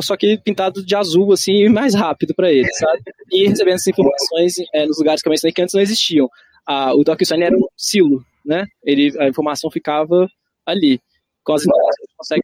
só 0.00 0.16
que 0.16 0.38
pintado 0.38 0.84
de 0.84 0.94
azul, 0.94 1.32
assim, 1.32 1.68
mais 1.68 1.94
rápido 1.94 2.34
para 2.34 2.52
eles, 2.52 2.76
sabe? 2.78 3.02
E 3.32 3.48
recebendo 3.48 3.74
essas 3.74 3.88
informações 3.88 4.54
é, 4.74 4.86
nos 4.86 4.98
lugares 4.98 5.22
que 5.22 5.28
eu 5.28 5.30
mencionei 5.30 5.52
que 5.52 5.62
antes 5.62 5.74
não 5.74 5.82
existiam. 5.82 6.28
Ah, 6.66 6.94
o 6.94 7.04
DocuSign 7.04 7.42
era 7.42 7.56
um 7.56 7.66
silo, 7.76 8.24
né? 8.44 8.66
Ele, 8.82 9.12
a 9.18 9.28
informação 9.28 9.70
ficava 9.70 10.26
ali 10.66 11.00
com 11.42 11.52
as 11.52 11.62
informações 11.62 12.08
consegue 12.16 12.42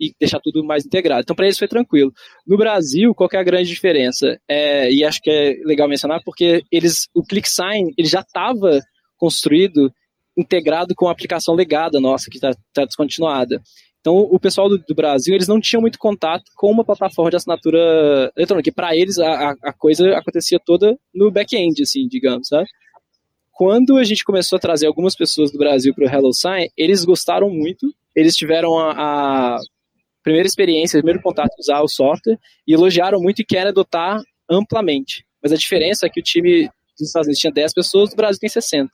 e 0.00 0.12
deixar 0.18 0.40
tudo 0.40 0.64
mais 0.64 0.84
integrado. 0.84 1.22
Então, 1.22 1.36
para 1.36 1.46
eles 1.46 1.58
foi 1.58 1.68
tranquilo. 1.68 2.12
No 2.44 2.56
Brasil, 2.56 3.14
qual 3.14 3.28
é 3.32 3.36
a 3.36 3.42
grande 3.44 3.68
diferença? 3.68 4.36
É, 4.48 4.90
e 4.90 5.04
acho 5.04 5.20
que 5.22 5.30
é 5.30 5.54
legal 5.64 5.88
mencionar, 5.88 6.20
porque 6.24 6.62
eles, 6.72 7.08
o 7.14 7.22
ClickSign 7.22 7.92
ele 7.96 8.08
já 8.08 8.20
estava 8.20 8.80
construído 9.16 9.92
integrado 10.36 10.94
com 10.94 11.08
a 11.08 11.12
aplicação 11.12 11.54
legada 11.54 12.00
nossa, 12.00 12.30
que 12.30 12.36
está 12.36 12.52
tá 12.72 12.84
descontinuada. 12.84 13.60
Então, 14.02 14.16
o 14.16 14.38
pessoal 14.38 14.68
do, 14.68 14.78
do, 14.78 14.94
Brasil, 14.96 15.32
eles 15.32 15.46
não 15.46 15.60
tinham 15.60 15.80
muito 15.80 15.96
contato 15.96 16.50
com 16.56 16.68
uma 16.68 16.84
plataforma 16.84 17.30
de 17.30 17.36
assinatura 17.36 18.32
eletrônica, 18.36 18.72
para 18.72 18.96
eles 18.96 19.16
a, 19.18 19.50
a, 19.62 19.72
coisa 19.72 20.16
acontecia 20.16 20.58
toda 20.58 20.98
no 21.14 21.30
back-end, 21.30 21.80
assim, 21.82 22.08
digamos, 22.08 22.48
sabe? 22.48 22.66
Quando 23.52 23.96
a 23.96 24.02
gente 24.02 24.24
começou 24.24 24.56
a 24.56 24.60
trazer 24.60 24.88
algumas 24.88 25.14
pessoas 25.14 25.52
do 25.52 25.58
Brasil 25.58 25.94
para 25.94 26.04
o 26.04 26.08
HelloSign, 26.08 26.68
eles 26.76 27.04
gostaram 27.04 27.48
muito, 27.48 27.94
eles 28.16 28.34
tiveram 28.34 28.76
a, 28.76 28.90
a 29.54 29.58
primeira 30.20 30.48
experiência, 30.48 30.98
o 30.98 31.02
primeiro 31.02 31.22
contato 31.22 31.50
usar 31.60 31.80
o 31.80 31.88
software 31.88 32.38
e 32.66 32.72
elogiaram 32.72 33.20
muito 33.20 33.42
e 33.42 33.44
querem 33.44 33.68
adotar 33.68 34.20
amplamente. 34.50 35.24
Mas 35.40 35.52
a 35.52 35.56
diferença 35.56 36.06
é 36.06 36.10
que 36.10 36.18
o 36.18 36.24
time 36.24 36.68
dos 36.98 37.06
Estados 37.06 37.28
Unidos 37.28 37.40
tinha 37.40 37.52
10 37.52 37.72
pessoas, 37.72 38.10
do 38.10 38.16
Brasil 38.16 38.40
tem 38.40 38.48
60. 38.48 38.90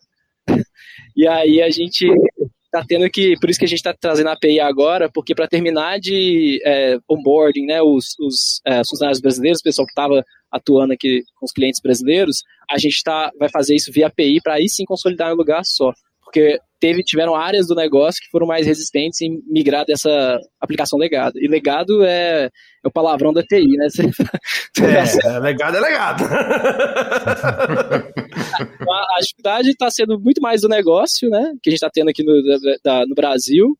E 1.16 1.26
aí 1.26 1.62
a 1.62 1.70
gente 1.70 2.06
está 2.68 2.84
tendo 2.86 3.08
que, 3.10 3.34
por 3.40 3.50
isso 3.50 3.58
que 3.58 3.64
a 3.64 3.68
gente 3.68 3.78
está 3.78 3.94
trazendo 3.98 4.28
a 4.28 4.32
API 4.32 4.60
agora, 4.60 5.10
porque 5.12 5.34
para 5.34 5.48
terminar 5.48 5.98
de 5.98 6.60
é, 6.64 6.98
onboarding, 7.08 7.66
né, 7.66 7.82
os, 7.82 8.14
os 8.20 8.60
é, 8.66 8.82
funcionários 8.88 9.20
brasileiros, 9.20 9.60
o 9.60 9.64
pessoal 9.64 9.86
que 9.86 9.92
estava 9.92 10.22
atuando 10.52 10.92
aqui 10.92 11.22
com 11.38 11.46
os 11.46 11.52
clientes 11.52 11.80
brasileiros, 11.82 12.42
a 12.70 12.78
gente 12.78 13.02
tá, 13.02 13.30
vai 13.38 13.48
fazer 13.48 13.74
isso 13.74 13.92
via 13.92 14.06
API 14.06 14.40
para 14.42 14.54
aí 14.54 14.68
sim 14.68 14.84
consolidar 14.84 15.30
em 15.30 15.34
um 15.34 15.36
lugar 15.36 15.62
só. 15.64 15.92
Porque 16.22 16.58
teve, 16.78 17.02
tiveram 17.02 17.34
áreas 17.34 17.66
do 17.66 17.74
negócio 17.74 18.20
que 18.22 18.30
foram 18.30 18.46
mais 18.46 18.66
resistentes 18.66 19.22
em 19.22 19.40
migrar 19.48 19.86
dessa 19.86 20.38
aplicação 20.60 20.98
legado. 20.98 21.38
E 21.38 21.48
legado 21.48 22.04
é, 22.04 22.44
é 22.44 22.88
o 22.88 22.90
palavrão 22.90 23.32
da 23.32 23.42
TI, 23.42 23.76
né? 23.76 23.88
Você, 23.88 24.02
é, 25.26 25.38
legado 25.38 25.78
é 25.78 25.80
legado. 25.80 26.24
a, 28.54 29.16
a 29.16 29.20
dificuldade 29.20 29.70
está 29.70 29.90
sendo 29.90 30.18
muito 30.18 30.40
mais 30.40 30.62
do 30.62 30.68
negócio, 30.68 31.28
né? 31.28 31.54
Que 31.62 31.70
a 31.70 31.72
gente 31.72 31.78
está 31.78 31.90
tendo 31.90 32.08
aqui 32.08 32.22
no, 32.22 32.42
da, 32.84 33.06
no 33.06 33.14
Brasil. 33.14 33.76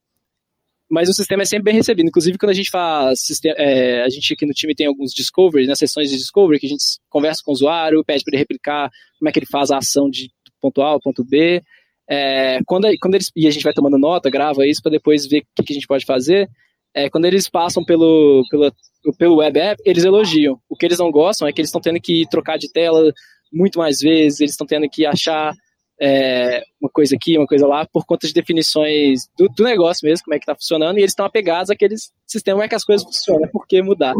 Mas 0.90 1.08
o 1.08 1.12
sistema 1.12 1.42
é 1.42 1.46
sempre 1.46 1.64
bem 1.64 1.74
recebido. 1.74 2.06
Inclusive, 2.06 2.38
quando 2.38 2.50
a 2.50 2.54
gente 2.54 2.70
faz. 2.70 3.18
É, 3.44 4.02
a 4.02 4.08
gente 4.08 4.32
aqui 4.32 4.46
no 4.46 4.52
time 4.52 4.74
tem 4.74 4.86
alguns 4.86 5.12
discovery, 5.12 5.66
né, 5.66 5.74
sessões 5.74 6.10
de 6.10 6.16
discovery, 6.16 6.58
que 6.58 6.66
a 6.66 6.70
gente 6.70 6.82
conversa 7.10 7.42
com 7.44 7.50
o 7.50 7.54
usuário, 7.54 8.04
pede 8.04 8.24
para 8.24 8.32
ele 8.32 8.40
replicar 8.40 8.90
como 9.18 9.28
é 9.28 9.32
que 9.32 9.38
ele 9.38 9.46
faz 9.46 9.70
a 9.70 9.78
ação 9.78 10.08
de 10.08 10.30
ponto 10.60 10.80
A 10.80 10.88
ao 10.88 11.00
ponto 11.00 11.22
B. 11.24 11.62
É, 12.08 12.60
quando, 12.66 12.88
quando 13.00 13.16
eles, 13.16 13.30
e 13.36 13.46
a 13.46 13.50
gente 13.50 13.62
vai 13.62 13.74
tomando 13.74 13.98
nota, 13.98 14.30
grava 14.30 14.66
isso 14.66 14.80
para 14.82 14.92
depois 14.92 15.26
ver 15.26 15.40
o 15.40 15.42
que, 15.56 15.62
que, 15.62 15.72
a 15.72 15.74
gente 15.74 15.86
pode 15.86 16.06
fazer. 16.06 16.48
É, 16.94 17.10
quando 17.10 17.26
eles 17.26 17.50
passam 17.50 17.84
pelo, 17.84 18.42
pelo, 18.50 18.72
pelo 19.18 19.36
web 19.36 19.60
app, 19.60 19.82
eles 19.84 20.04
elogiam. 20.04 20.58
O 20.70 20.74
que 20.74 20.86
eles 20.86 20.98
não 20.98 21.10
gostam 21.10 21.46
é 21.46 21.52
que 21.52 21.60
eles 21.60 21.68
estão 21.68 21.82
tendo 21.82 22.00
que 22.00 22.26
trocar 22.30 22.56
de 22.56 22.72
tela 22.72 23.12
muito 23.52 23.78
mais 23.78 24.00
vezes, 24.00 24.40
eles 24.40 24.52
estão 24.52 24.66
tendo 24.66 24.88
que 24.88 25.06
achar 25.06 25.52
é, 26.00 26.62
uma 26.80 26.90
coisa 26.90 27.16
aqui, 27.16 27.36
uma 27.36 27.46
coisa 27.46 27.66
lá, 27.66 27.86
por 27.86 28.06
conta 28.06 28.26
de 28.26 28.32
definições 28.32 29.28
do, 29.36 29.48
do 29.48 29.64
negócio 29.64 30.06
mesmo, 30.06 30.24
como 30.24 30.34
é 30.34 30.38
que 30.38 30.44
está 30.44 30.54
funcionando, 30.54 30.98
e 30.98 31.00
eles 31.00 31.12
estão 31.12 31.26
apegados 31.26 31.70
àqueles 31.70 32.12
sistemas, 32.26 32.56
como 32.56 32.64
é 32.64 32.68
que 32.68 32.74
as 32.74 32.84
coisas 32.84 33.04
funcionam, 33.04 33.48
por 33.48 33.66
que 33.66 33.82
mudar? 33.82 34.14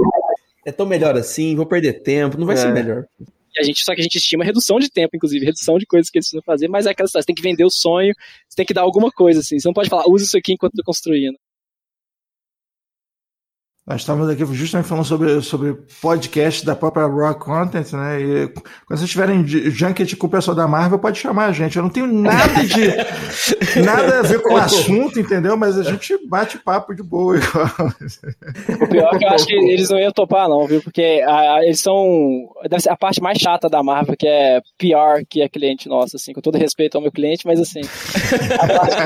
É 0.66 0.72
tão 0.72 0.86
melhor 0.86 1.16
assim, 1.16 1.54
vou 1.54 1.66
perder 1.66 2.02
tempo, 2.02 2.38
não 2.38 2.46
vai 2.46 2.56
é. 2.56 2.58
ser 2.58 2.72
melhor 2.72 3.06
a 3.58 3.62
gente, 3.64 3.84
só 3.84 3.94
que 3.94 4.00
a 4.00 4.02
gente 4.02 4.16
estima 4.16 4.44
redução 4.44 4.78
de 4.78 4.90
tempo, 4.90 5.16
inclusive, 5.16 5.44
redução 5.44 5.78
de 5.78 5.86
coisas 5.86 6.10
que 6.10 6.18
eles 6.18 6.26
precisam 6.26 6.42
fazer, 6.44 6.68
mas 6.68 6.86
é 6.86 6.90
aquela 6.90 7.06
história, 7.06 7.22
você 7.22 7.26
tem 7.26 7.34
que 7.34 7.42
vender 7.42 7.64
o 7.64 7.70
sonho, 7.70 8.14
você 8.48 8.56
tem 8.56 8.66
que 8.66 8.74
dar 8.74 8.82
alguma 8.82 9.10
coisa, 9.10 9.40
assim, 9.40 9.58
você 9.58 9.68
não 9.68 9.74
pode 9.74 9.88
falar, 9.88 10.04
use 10.08 10.24
isso 10.24 10.38
aqui 10.38 10.52
enquanto 10.52 10.74
tô 10.74 10.84
construindo. 10.84 11.36
Nós 13.88 14.02
estávamos 14.02 14.28
aqui 14.28 14.44
justamente 14.54 14.86
falando 14.86 15.06
sobre, 15.06 15.40
sobre 15.40 15.72
podcast 16.02 16.62
da 16.62 16.76
própria 16.76 17.06
Rock 17.06 17.40
Content, 17.40 17.90
né? 17.94 18.20
E 18.20 18.48
quando 18.86 18.98
vocês 18.98 19.08
tiverem 19.08 19.46
junket 19.46 20.14
com 20.14 20.26
o 20.26 20.30
pessoal 20.30 20.54
da 20.54 20.68
Marvel, 20.68 20.98
pode 20.98 21.18
chamar 21.18 21.46
a 21.46 21.52
gente. 21.52 21.78
Eu 21.78 21.84
não 21.84 21.88
tenho 21.88 22.06
nada 22.06 22.66
de 22.66 22.86
nada 23.80 24.18
a 24.18 24.22
ver 24.22 24.42
com 24.42 24.52
o 24.52 24.56
assunto, 24.58 25.18
entendeu? 25.18 25.56
Mas 25.56 25.78
a 25.78 25.82
gente 25.84 26.18
bate 26.28 26.58
papo 26.58 26.94
de 26.94 27.02
boa 27.02 27.38
igual. 27.38 27.66
O 28.82 28.88
pior 28.88 29.14
é 29.14 29.18
que 29.18 29.24
eu 29.24 29.30
acho 29.30 29.46
que 29.46 29.54
eles 29.54 29.88
não 29.88 29.98
iam 29.98 30.12
topar, 30.12 30.50
não, 30.50 30.66
viu? 30.66 30.82
Porque 30.82 31.24
a, 31.26 31.64
eles 31.64 31.80
são. 31.80 32.46
Deve 32.68 32.82
ser 32.82 32.90
a 32.90 32.96
parte 32.96 33.22
mais 33.22 33.38
chata 33.38 33.70
da 33.70 33.82
Marvel, 33.82 34.18
que 34.18 34.28
é 34.28 34.60
PR, 34.76 35.24
que 35.26 35.40
é 35.40 35.48
cliente 35.48 35.88
nosso, 35.88 36.16
assim, 36.16 36.34
com 36.34 36.42
todo 36.42 36.58
respeito 36.58 36.96
ao 36.96 37.00
meu 37.00 37.10
cliente, 37.10 37.46
mas 37.46 37.58
assim. 37.58 37.80
A 38.58 38.66
parte 38.66 38.96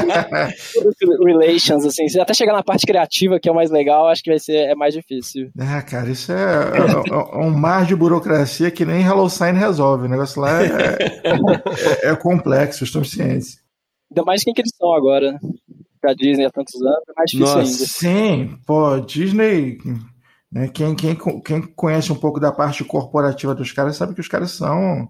de 1.01 1.25
relations, 1.25 1.85
assim, 1.85 2.07
até 2.21 2.35
chegar 2.35 2.53
na 2.53 2.63
parte 2.63 2.87
criativa, 2.87 3.39
que 3.39 3.49
é 3.49 3.53
o 3.53 3.55
mais 3.55 3.71
legal, 3.71 4.09
acho 4.09 4.23
que 4.23 4.31
vai 4.31 4.39
ser 4.39 4.71
é 4.71 4.75
mais 4.75 4.95
difícil. 4.95 5.51
É, 5.59 5.81
cara, 5.83 6.11
isso 6.11 6.33
é, 6.33 6.35
é, 6.35 7.11
é 7.11 7.37
um 7.39 7.51
mar 7.51 7.87
de 7.87 7.95
burocracia 7.95 8.71
que 8.71 8.85
nem 8.85 9.05
HelloSign 9.05 9.59
resolve. 9.59 10.07
O 10.07 10.11
negócio 10.11 10.41
lá 10.41 10.63
é, 10.63 10.97
é, 12.05 12.11
é 12.11 12.17
complexo, 12.17 12.85
estou 12.85 13.05
cientes. 13.05 13.59
Ainda 14.11 14.25
mais 14.25 14.45
quem 14.45 14.53
que 14.53 14.61
eles 14.61 14.73
são 14.77 14.93
agora, 14.95 15.33
né? 15.33 15.39
Pra 16.01 16.15
Disney 16.15 16.45
há 16.45 16.51
tantos 16.51 16.75
anos, 16.83 17.03
é 17.09 17.13
mais 17.17 17.31
difícil 17.31 17.57
Nossa, 17.57 17.73
ainda. 17.73 17.87
Sim, 17.87 18.59
pô, 18.67 19.01
Disney. 19.01 19.79
Né, 20.51 20.69
quem, 20.69 20.95
quem, 20.95 21.17
quem 21.43 21.63
conhece 21.63 22.13
um 22.13 22.17
pouco 22.17 22.39
da 22.39 22.53
parte 22.53 22.85
corporativa 22.85 23.55
dos 23.55 23.73
caras 23.73 23.97
sabe 23.97 24.15
que 24.15 24.21
os 24.21 24.29
caras 24.29 24.51
são 24.51 25.09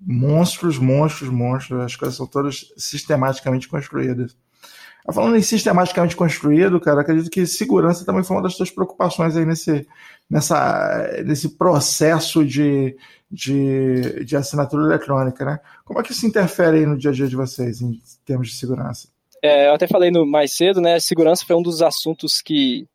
monstros, 0.00 0.78
monstros, 0.78 1.28
monstros. 1.28 1.80
As 1.80 1.96
coisas 1.96 2.16
são 2.16 2.26
todas 2.26 2.72
sistematicamente 2.76 3.68
construídas. 3.68 4.36
Falando 5.12 5.36
em 5.36 5.42
sistematicamente 5.42 6.14
construído, 6.14 6.80
cara, 6.80 7.00
acredito 7.00 7.30
que 7.30 7.46
segurança 7.46 8.04
também 8.04 8.22
foi 8.22 8.36
uma 8.36 8.42
das 8.42 8.54
suas 8.54 8.70
preocupações 8.70 9.36
aí 9.36 9.44
nesse, 9.44 9.86
nessa, 10.28 11.22
nesse 11.24 11.56
processo 11.56 12.44
de, 12.44 12.96
de, 13.30 14.24
de 14.24 14.36
assinatura 14.36 14.84
eletrônica, 14.84 15.44
né? 15.44 15.58
Como 15.84 15.98
é 15.98 16.02
que 16.02 16.12
isso 16.12 16.26
interfere 16.26 16.78
aí 16.78 16.86
no 16.86 16.98
dia 16.98 17.10
a 17.10 17.14
dia 17.14 17.26
de 17.26 17.34
vocês 17.34 17.80
em 17.80 18.00
termos 18.24 18.48
de 18.48 18.54
segurança? 18.54 19.08
É, 19.42 19.68
eu 19.68 19.74
até 19.74 19.88
falei 19.88 20.10
no, 20.10 20.26
mais 20.26 20.54
cedo, 20.54 20.80
né? 20.80 21.00
Segurança 21.00 21.46
foi 21.46 21.56
um 21.56 21.62
dos 21.62 21.80
assuntos 21.80 22.42
que, 22.42 22.86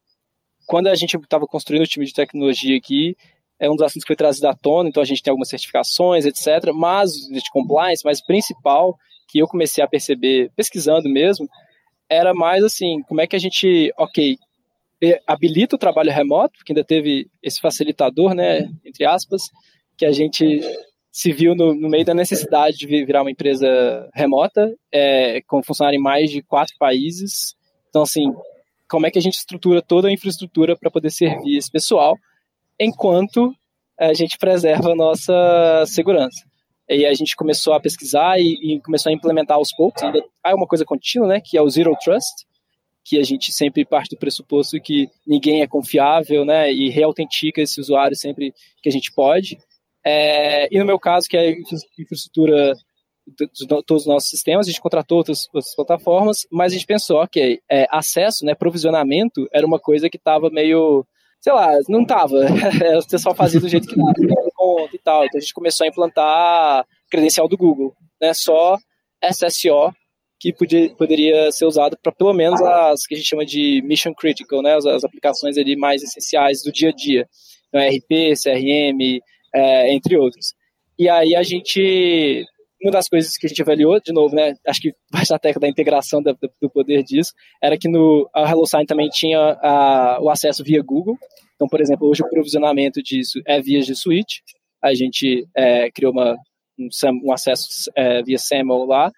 quando 0.68 0.88
a 0.88 0.96
gente 0.96 1.18
estava 1.18 1.48
construindo 1.48 1.84
o 1.84 1.88
time 1.88 2.06
de 2.06 2.13
tecnologia 2.13 2.78
aqui, 2.78 3.18
é 3.60 3.70
um 3.70 3.76
dos 3.76 3.84
assuntos 3.84 4.04
que 4.04 4.08
foi 4.08 4.15
trazido 4.15 4.48
à 4.48 4.54
tona, 4.54 4.89
então 4.89 5.02
a 5.02 5.06
gente 5.06 5.24
tem 5.24 5.32
algumas 5.32 5.50
certificações, 5.50 6.26
etc. 6.26 6.72
Mas, 6.74 7.12
de 7.12 7.50
compliance, 7.52 8.04
mas 8.04 8.24
principal, 8.24 8.98
que 9.28 9.39
eu 9.39 9.48
comecei 9.48 9.84
a 9.84 9.88
perceber, 9.88 10.52
pesquisando 10.56 11.10
mesmo, 11.10 11.48
era 12.10 12.34
mais 12.34 12.63
assim, 12.63 13.02
como 13.08 13.22
é 13.22 13.28
que 13.28 13.36
a 13.36 13.39
gente, 13.39 13.91
ok, 13.98 14.38
habilita 15.28 15.76
o 15.76 15.80
trabalho 15.80 16.12
remoto, 16.12 16.58
porque 16.58 16.72
ainda 16.72 16.84
teve 16.84 17.28
esse 17.41 17.60
facilitador, 17.60 18.34
né, 18.34 18.70
entre 18.86 19.06
aspas, 19.06 19.44
que 19.98 20.06
a 20.06 20.12
gente 20.12 20.62
se 21.12 21.32
viu 21.32 21.56
no, 21.56 21.74
no 21.74 21.88
meio 21.88 22.04
da 22.04 22.13
necessidade 22.13 22.78
de 22.78 22.86
virar 23.06 23.22
uma 23.22 23.32
empresa 23.32 24.10
remota, 24.13 24.76
é, 24.91 25.41
com 25.48 25.63
funcionário 25.63 25.98
em 25.98 26.02
mais 26.02 26.30
de 26.30 26.41
quatro 26.41 26.76
países. 26.78 27.56
Então, 27.89 28.02
assim, 28.02 28.34
como 28.89 29.08
é 29.08 29.12
que 29.12 29.18
a 29.18 29.22
gente 29.22 29.36
estrutura 29.36 29.82
toda 29.82 30.10
a 30.10 30.12
infraestrutura 30.12 30.76
para 30.76 30.91
poder 30.91 31.10
servir 31.10 31.58
esse 31.58 31.72
pessoal, 31.72 32.18
enquanto 32.80 33.54
a 34.00 34.14
gente 34.14 34.38
preserva 34.38 34.92
a 34.92 34.96
nossa 34.96 35.84
segurança. 35.88 36.44
E 36.90 37.06
a 37.06 37.14
gente 37.14 37.36
começou 37.36 37.74
a 37.74 37.80
pesquisar 37.80 38.40
e, 38.40 38.76
e 38.76 38.82
começou 38.82 39.10
a 39.10 39.14
implementar 39.14 39.58
aos 39.58 39.74
poucos. 39.76 40.04
Ainda 40.04 40.24
há 40.44 40.54
uma 40.54 40.68
coisa 40.68 40.86
contínua, 40.86 41.28
né, 41.28 41.42
que 41.44 41.58
é 41.58 41.62
o 41.62 41.70
Zero 41.70 41.96
Trust, 42.04 42.46
que 43.04 43.20
a 43.20 43.24
gente 43.24 43.52
sempre 43.52 43.86
parte 43.86 44.16
do 44.16 44.20
pressuposto 44.20 44.80
que 44.80 45.08
ninguém 45.26 45.62
é 45.62 45.68
confiável, 45.68 46.44
né, 46.46 46.72
e 46.72 46.90
reautentica 46.90 47.62
esse 47.62 47.80
usuário 47.80 48.16
sempre 48.16 48.54
que 48.82 48.90
a 48.90 48.92
gente 48.92 49.12
pode. 49.14 49.58
É, 50.06 50.68
e 50.72 50.78
no 50.78 50.86
meu 50.86 51.00
caso, 51.00 51.28
que 51.28 51.36
é 51.36 51.50
a 51.50 51.56
infraestrutura 52.00 52.76
de 53.28 53.68
todos 53.68 54.04
os 54.04 54.08
nossos 54.08 54.30
sistemas, 54.30 54.68
a 54.68 54.70
gente 54.70 54.82
contratou 54.82 55.18
outras, 55.18 55.48
outras 55.52 55.76
plataformas, 55.76 56.46
mas 56.52 56.72
a 56.72 56.76
gente 56.76 56.86
pensou, 56.86 57.18
ok, 57.18 57.60
é, 57.70 57.88
acesso, 57.90 58.46
né, 58.46 58.54
provisionamento, 58.54 59.48
era 59.52 59.66
uma 59.66 59.80
coisa 59.80 60.10
que 60.10 60.18
estava 60.18 60.50
meio, 60.52 61.06
sei 61.46 61.54
lá, 61.54 61.78
não 61.88 62.02
estava, 62.02 62.34
o 62.98 63.08
pessoal 63.08 63.36
fazia 63.36 63.60
do 63.60 63.70
jeito 63.70 63.88
que 63.88 63.96
dava, 63.96 64.50
conta 64.56 64.96
e 64.96 64.98
tal, 64.98 65.24
então 65.26 65.38
a 65.38 65.40
gente 65.40 65.54
começou 65.54 65.86
a 65.86 65.88
implantar 65.88 66.84
credencial 67.08 67.48
do 67.48 67.56
Google, 67.56 67.96
né, 68.20 68.34
só 68.34 68.80
SSO, 69.24 69.94
que 70.40 70.52
podia, 70.52 70.90
poderia 70.96 71.52
ser 71.52 71.66
usado 71.66 71.96
para 72.02 72.12
pelo 72.12 72.34
menos 72.34 72.60
as 72.60 73.06
que 73.06 73.14
a 73.14 73.18
gente 73.18 73.30
chama 73.30 73.46
de 73.46 73.80
mission 73.86 74.12
critical, 74.12 74.64
né, 74.64 74.76
as, 74.76 74.88
as 74.88 75.04
aplicações 75.04 75.56
ali 75.56 75.76
mais 75.76 76.02
essenciais 76.02 76.64
do 76.64 76.72
dia 76.72 76.90
a 76.90 76.92
dia, 76.92 77.30
então 77.68 77.80
RP, 77.80 78.34
CRM, 78.42 79.20
é, 79.54 79.94
entre 79.94 80.18
outros. 80.18 80.56
E 80.98 81.08
aí 81.08 81.36
a 81.36 81.44
gente, 81.44 82.44
uma 82.82 82.92
das 82.92 83.08
coisas 83.08 83.38
que 83.38 83.46
a 83.46 83.50
gente 83.50 83.62
avaliou, 83.62 84.00
de 84.00 84.12
novo, 84.12 84.36
né, 84.36 84.56
acho 84.68 84.82
que 84.82 84.94
vai 85.12 85.24
na 85.30 85.40
tecla 85.40 85.62
da 85.62 85.68
integração 85.68 86.22
do, 86.22 86.38
do, 86.62 86.70
poder 86.70 87.04
disso, 87.04 87.34
era 87.62 87.78
que 87.78 87.90
no 87.90 88.30
a 88.34 88.50
HelloSign 88.50 88.86
também 88.86 89.10
tinha 89.10 89.40
a, 89.62 90.20
o 90.22 90.30
acesso 90.30 90.64
via 90.64 90.84
Google. 90.84 91.18
Então, 91.56 91.68
por 91.68 91.82
exemplo, 91.82 92.08
hoje 92.08 92.22
o 92.22 92.30
provisionamento 92.30 93.02
disso 93.02 93.42
é 93.46 93.62
via 93.62 93.82
G 93.82 93.96
Suite. 93.96 94.44
A 94.84 94.94
gente 94.94 95.48
é, 95.56 95.90
criou 95.90 96.12
uma, 96.12 96.38
um, 96.78 96.90
um 97.24 97.32
acesso 97.32 97.90
é, 97.96 98.22
via 98.22 98.38
SAML 98.38 98.86
lá. 98.86 99.12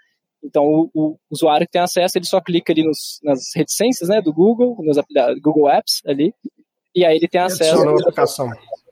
Então, 0.43 0.63
o, 0.63 0.89
o, 0.93 1.17
usuário 1.31 1.65
que 1.65 1.73
tem 1.73 1.81
acesso, 1.81 2.17
ele 2.17 2.25
só 2.25 2.39
clica 2.39 2.71
ali 2.71 2.83
nos, 2.83 3.19
nas 3.23 3.39
reticências 3.55 4.07
né, 4.07 4.21
do 4.21 4.31
Google, 4.31 4.77
nos 4.83 4.97
Google 5.41 5.69
Apps 5.69 6.01
ali, 6.05 6.33
e 6.95 7.03
aí 7.03 7.17
ele 7.17 7.27
tem 7.27 7.41
acesso. 7.41 7.81
A 7.81 7.91
aplicação. 7.91 8.49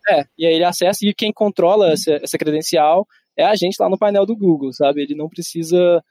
É, 0.10 0.24
e 0.38 0.46
aí 0.46 0.54
ele 0.54 0.64
acessa 0.64 1.00
e 1.04 1.14
quem 1.14 1.32
controla 1.34 1.92
essa, 1.92 2.14
essa 2.22 2.38
credencial 2.38 3.08
é 3.38 3.46
a 3.46 3.56
gente 3.56 3.78
lá 3.80 3.90
no 3.90 3.98
painel 3.98 4.26
do 4.26 4.36
Google, 4.36 4.72
sabe? 4.74 5.02
Ele 5.02 5.16
não 5.16 5.30
precisa. 5.30 6.04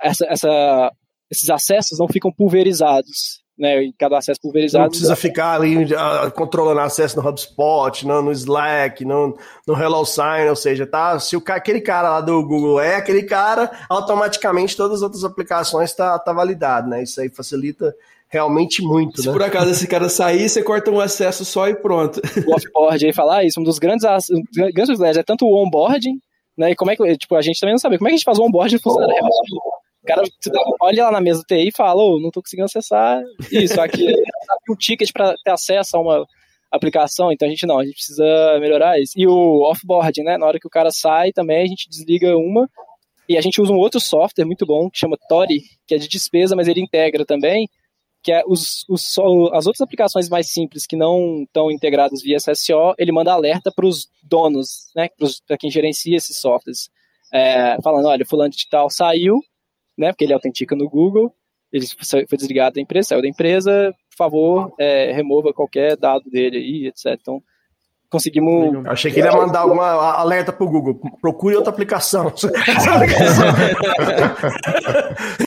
Essa, 0.00 0.26
essa, 0.26 0.92
esses 1.30 1.48
acessos 1.50 1.98
não 1.98 2.08
ficam 2.08 2.32
pulverizados, 2.32 3.42
né? 3.58 3.82
E 3.82 3.92
cada 3.92 4.18
acesso 4.18 4.40
pulverizado. 4.40 4.84
Não 4.84 4.90
precisa 4.90 5.14
ficar 5.14 5.54
ali 5.54 5.84
uh, 5.84 6.30
controlando 6.34 6.80
acesso 6.80 7.20
no 7.20 7.28
HubSpot, 7.28 8.06
no, 8.06 8.22
no 8.22 8.32
Slack, 8.32 9.04
no, 9.04 9.36
no 9.66 9.74
HelloSign, 9.74 10.48
ou 10.48 10.56
seja, 10.56 10.86
tá, 10.86 11.18
se 11.18 11.36
o, 11.36 11.42
aquele 11.48 11.80
cara 11.80 12.10
lá 12.10 12.20
do 12.20 12.42
Google 12.42 12.80
é 12.80 12.96
aquele 12.96 13.22
cara, 13.22 13.70
automaticamente 13.88 14.76
todas 14.76 14.98
as 14.98 15.02
outras 15.02 15.24
aplicações 15.24 15.92
tá, 15.92 16.18
tá 16.18 16.32
validado, 16.32 16.88
né? 16.88 17.02
Isso 17.02 17.20
aí 17.20 17.28
facilita 17.28 17.94
realmente 18.30 18.80
muito, 18.80 19.20
Se 19.20 19.26
né? 19.26 19.32
por 19.32 19.42
acaso 19.42 19.70
esse 19.70 19.86
cara 19.86 20.08
sair, 20.08 20.48
você 20.48 20.62
corta 20.62 20.90
um 20.90 21.00
acesso 21.00 21.44
só 21.44 21.68
e 21.68 21.74
pronto. 21.74 22.20
O 22.46 22.54
offboard 22.54 23.04
aí 23.04 23.12
falar 23.12 23.44
isso, 23.44 23.60
um 23.60 23.64
dos 23.64 23.78
grandes, 23.78 24.04
um 24.30 24.42
dos 24.52 24.98
grandes 24.98 25.16
é 25.18 25.22
tanto 25.22 25.44
o 25.44 25.62
onboarding, 25.62 26.18
né? 26.60 26.72
E 26.72 26.76
como 26.76 26.90
é 26.90 26.96
que, 26.96 27.16
tipo, 27.16 27.34
a 27.34 27.42
gente 27.42 27.58
também 27.58 27.72
não 27.72 27.78
sabe 27.78 27.96
como 27.96 28.08
é 28.08 28.10
que 28.10 28.14
a 28.14 28.18
gente 28.18 28.24
faz 28.24 28.38
o 28.38 28.44
onboarding 28.44 28.78
funcionar 28.78 29.08
O 30.02 30.06
cara 30.06 30.22
olha 30.82 31.04
lá 31.04 31.12
na 31.12 31.20
mesa 31.20 31.40
do 31.40 31.46
TI 31.46 31.68
e 31.68 31.72
fala, 31.72 32.02
oh, 32.02 32.20
não 32.20 32.30
tô 32.30 32.42
conseguindo 32.42 32.66
acessar 32.66 33.22
isso, 33.50 33.80
aqui 33.80 34.14
um 34.68 34.76
ticket 34.76 35.10
para 35.12 35.34
ter 35.42 35.50
acesso 35.50 35.96
a 35.96 36.00
uma 36.00 36.26
aplicação, 36.70 37.32
então 37.32 37.48
a 37.48 37.50
gente 37.50 37.66
não, 37.66 37.78
a 37.78 37.84
gente 37.84 37.94
precisa 37.94 38.58
melhorar 38.60 39.00
isso. 39.00 39.14
E 39.16 39.26
o 39.26 39.62
offboarding, 39.62 40.22
né? 40.22 40.38
Na 40.38 40.46
hora 40.46 40.60
que 40.60 40.66
o 40.66 40.70
cara 40.70 40.90
sai 40.90 41.32
também, 41.32 41.62
a 41.62 41.66
gente 41.66 41.88
desliga 41.88 42.36
uma 42.36 42.68
e 43.28 43.36
a 43.36 43.40
gente 43.40 43.60
usa 43.60 43.72
um 43.72 43.78
outro 43.78 44.00
software 44.00 44.44
muito 44.44 44.66
bom 44.66 44.90
que 44.90 44.98
chama 44.98 45.16
Tori, 45.28 45.62
que 45.86 45.94
é 45.94 45.98
de 45.98 46.08
despesa, 46.08 46.54
mas 46.54 46.68
ele 46.68 46.80
integra 46.80 47.24
também 47.24 47.68
que 48.22 48.32
é 48.32 48.42
os, 48.46 48.84
os, 48.88 49.18
as 49.52 49.66
outras 49.66 49.80
aplicações 49.80 50.28
mais 50.28 50.52
simples 50.52 50.86
que 50.86 50.96
não 50.96 51.42
estão 51.44 51.70
integradas 51.70 52.22
via 52.22 52.36
SSO, 52.36 52.94
ele 52.98 53.12
manda 53.12 53.32
alerta 53.32 53.72
para 53.74 53.86
os 53.86 54.08
donos, 54.22 54.90
né, 54.94 55.08
para 55.46 55.56
quem 55.56 55.70
gerencia 55.70 56.16
esses 56.16 56.38
softwares, 56.38 56.90
é, 57.32 57.80
falando, 57.82 58.06
olha, 58.06 58.26
fulano 58.26 58.50
de 58.50 58.68
tal 58.68 58.90
saiu, 58.90 59.40
né, 59.96 60.12
porque 60.12 60.24
ele 60.24 60.34
autentica 60.34 60.76
no 60.76 60.88
Google, 60.88 61.34
ele 61.72 61.86
foi 62.28 62.36
desligado 62.36 62.74
da 62.74 62.80
empresa, 62.80 63.08
saiu 63.08 63.22
da 63.22 63.28
empresa, 63.28 63.94
por 64.10 64.16
favor, 64.16 64.74
é, 64.78 65.12
remova 65.12 65.52
qualquer 65.52 65.96
dado 65.96 66.28
dele 66.28 66.58
aí, 66.58 66.86
etc. 66.88 67.18
Então, 67.20 67.42
conseguimos. 68.10 68.86
Achei 68.86 69.10
que 69.10 69.20
ele 69.20 69.28
ia 69.28 69.36
mandar 69.36 69.60
alguma 69.60 70.14
alerta 70.14 70.52
pro 70.52 70.68
Google. 70.68 71.00
Procure 71.20 71.56
outra 71.56 71.70
aplicação. 71.70 72.30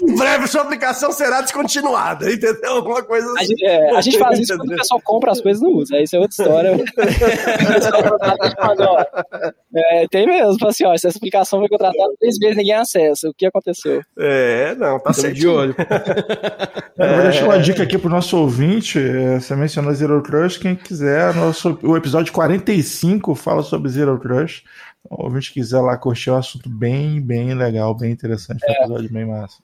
em 0.02 0.16
breve 0.16 0.48
sua 0.48 0.62
aplicação 0.62 1.12
será 1.12 1.42
descontinuada, 1.42 2.32
entendeu? 2.32 2.78
Alguma 2.78 3.04
coisa 3.04 3.28
assim. 3.34 3.40
A 3.40 3.44
gente, 3.44 3.66
é, 3.66 3.96
a 3.96 4.02
gente 4.02 4.18
faz 4.18 4.40
isso 4.40 4.58
quando 4.58 4.72
o 4.72 4.78
pessoal 4.78 5.02
compra 5.04 5.32
as 5.32 5.42
coisas 5.42 5.62
e 5.62 5.66
não 5.66 5.74
usa. 5.74 6.00
Isso 6.00 6.16
é 6.16 6.20
outra 6.20 6.44
história. 6.44 6.72
é, 9.76 10.08
tem 10.08 10.26
mesmo. 10.26 10.58
Fala 10.58 10.72
assim, 10.72 10.86
ó, 10.86 10.94
essa 10.94 11.10
aplicação 11.10 11.60
foi 11.60 11.68
contratada 11.68 12.14
três 12.20 12.38
vezes 12.38 12.56
ninguém 12.56 12.76
acessa. 12.76 13.28
O 13.28 13.34
que 13.34 13.46
aconteceu? 13.46 14.02
É, 14.18 14.74
não, 14.76 14.98
tá 15.00 15.12
certo. 15.12 15.36
de 15.36 15.46
olho. 15.48 15.76
É, 16.98 17.10
eu 17.10 17.14
vou 17.16 17.24
deixar 17.24 17.44
uma 17.46 17.60
dica 17.60 17.84
aqui 17.84 17.98
pro 17.98 18.10
nosso 18.10 18.38
ouvinte. 18.38 19.00
É, 19.00 19.40
você 19.40 19.56
mencionou 19.56 19.94
Zero 19.94 20.22
Trust. 20.22 20.60
Quem 20.60 20.76
quiser, 20.76 21.34
nosso, 21.34 21.78
o 21.84 21.98
episódio 21.98 22.32
40 22.32 22.53
45 22.54 23.36
fala 23.36 23.64
sobre 23.64 23.90
Zero 23.90 24.20
Trust. 24.20 24.64
Então, 25.06 25.18
o 25.20 25.26
ouvinte 25.26 25.52
quiser 25.52 25.82
lá 25.82 25.98
curtir 25.98 26.30
é 26.30 26.34
um 26.34 26.38
assunto 26.38 26.70
bem, 26.70 27.20
bem 27.22 27.54
legal, 27.54 27.96
bem 27.96 28.12
interessante. 28.12 28.64
É. 28.64 28.70
Um 28.70 28.74
episódio 28.74 29.12
bem 29.12 29.26
massa. 29.26 29.58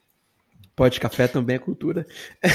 Pode 0.76 0.98
café 0.98 1.28
também 1.28 1.58
é 1.58 1.60
cultura. 1.60 2.08
É. 2.42 2.48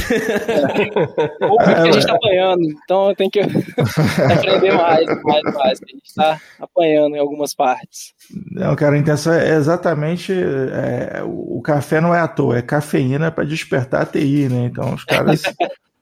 Ou 1.44 1.58
porque 1.58 1.70
a 1.70 1.84
gente 1.84 1.98
está 1.98 2.14
apanhando, 2.14 2.62
então 2.62 3.10
eu 3.10 3.14
tenho 3.14 3.30
que 3.30 3.38
aprender 4.32 4.72
mais, 4.72 5.06
mais, 5.22 5.42
mais. 5.42 5.82
A 5.82 5.86
gente 5.86 6.06
está 6.06 6.40
apanhando 6.58 7.16
em 7.16 7.18
algumas 7.18 7.54
partes. 7.54 8.14
Não, 8.50 8.74
cara, 8.76 8.96
a 8.96 8.98
intenção 8.98 9.30
é 9.34 9.54
exatamente. 9.54 10.32
É, 10.32 11.22
o 11.22 11.60
café 11.60 12.00
não 12.00 12.14
é 12.14 12.20
à 12.20 12.26
toa, 12.26 12.56
é 12.56 12.62
cafeína 12.62 13.30
para 13.30 13.44
despertar 13.44 14.02
a 14.02 14.06
TI, 14.06 14.48
né? 14.48 14.70
Então 14.72 14.94
os 14.94 15.04
caras 15.04 15.42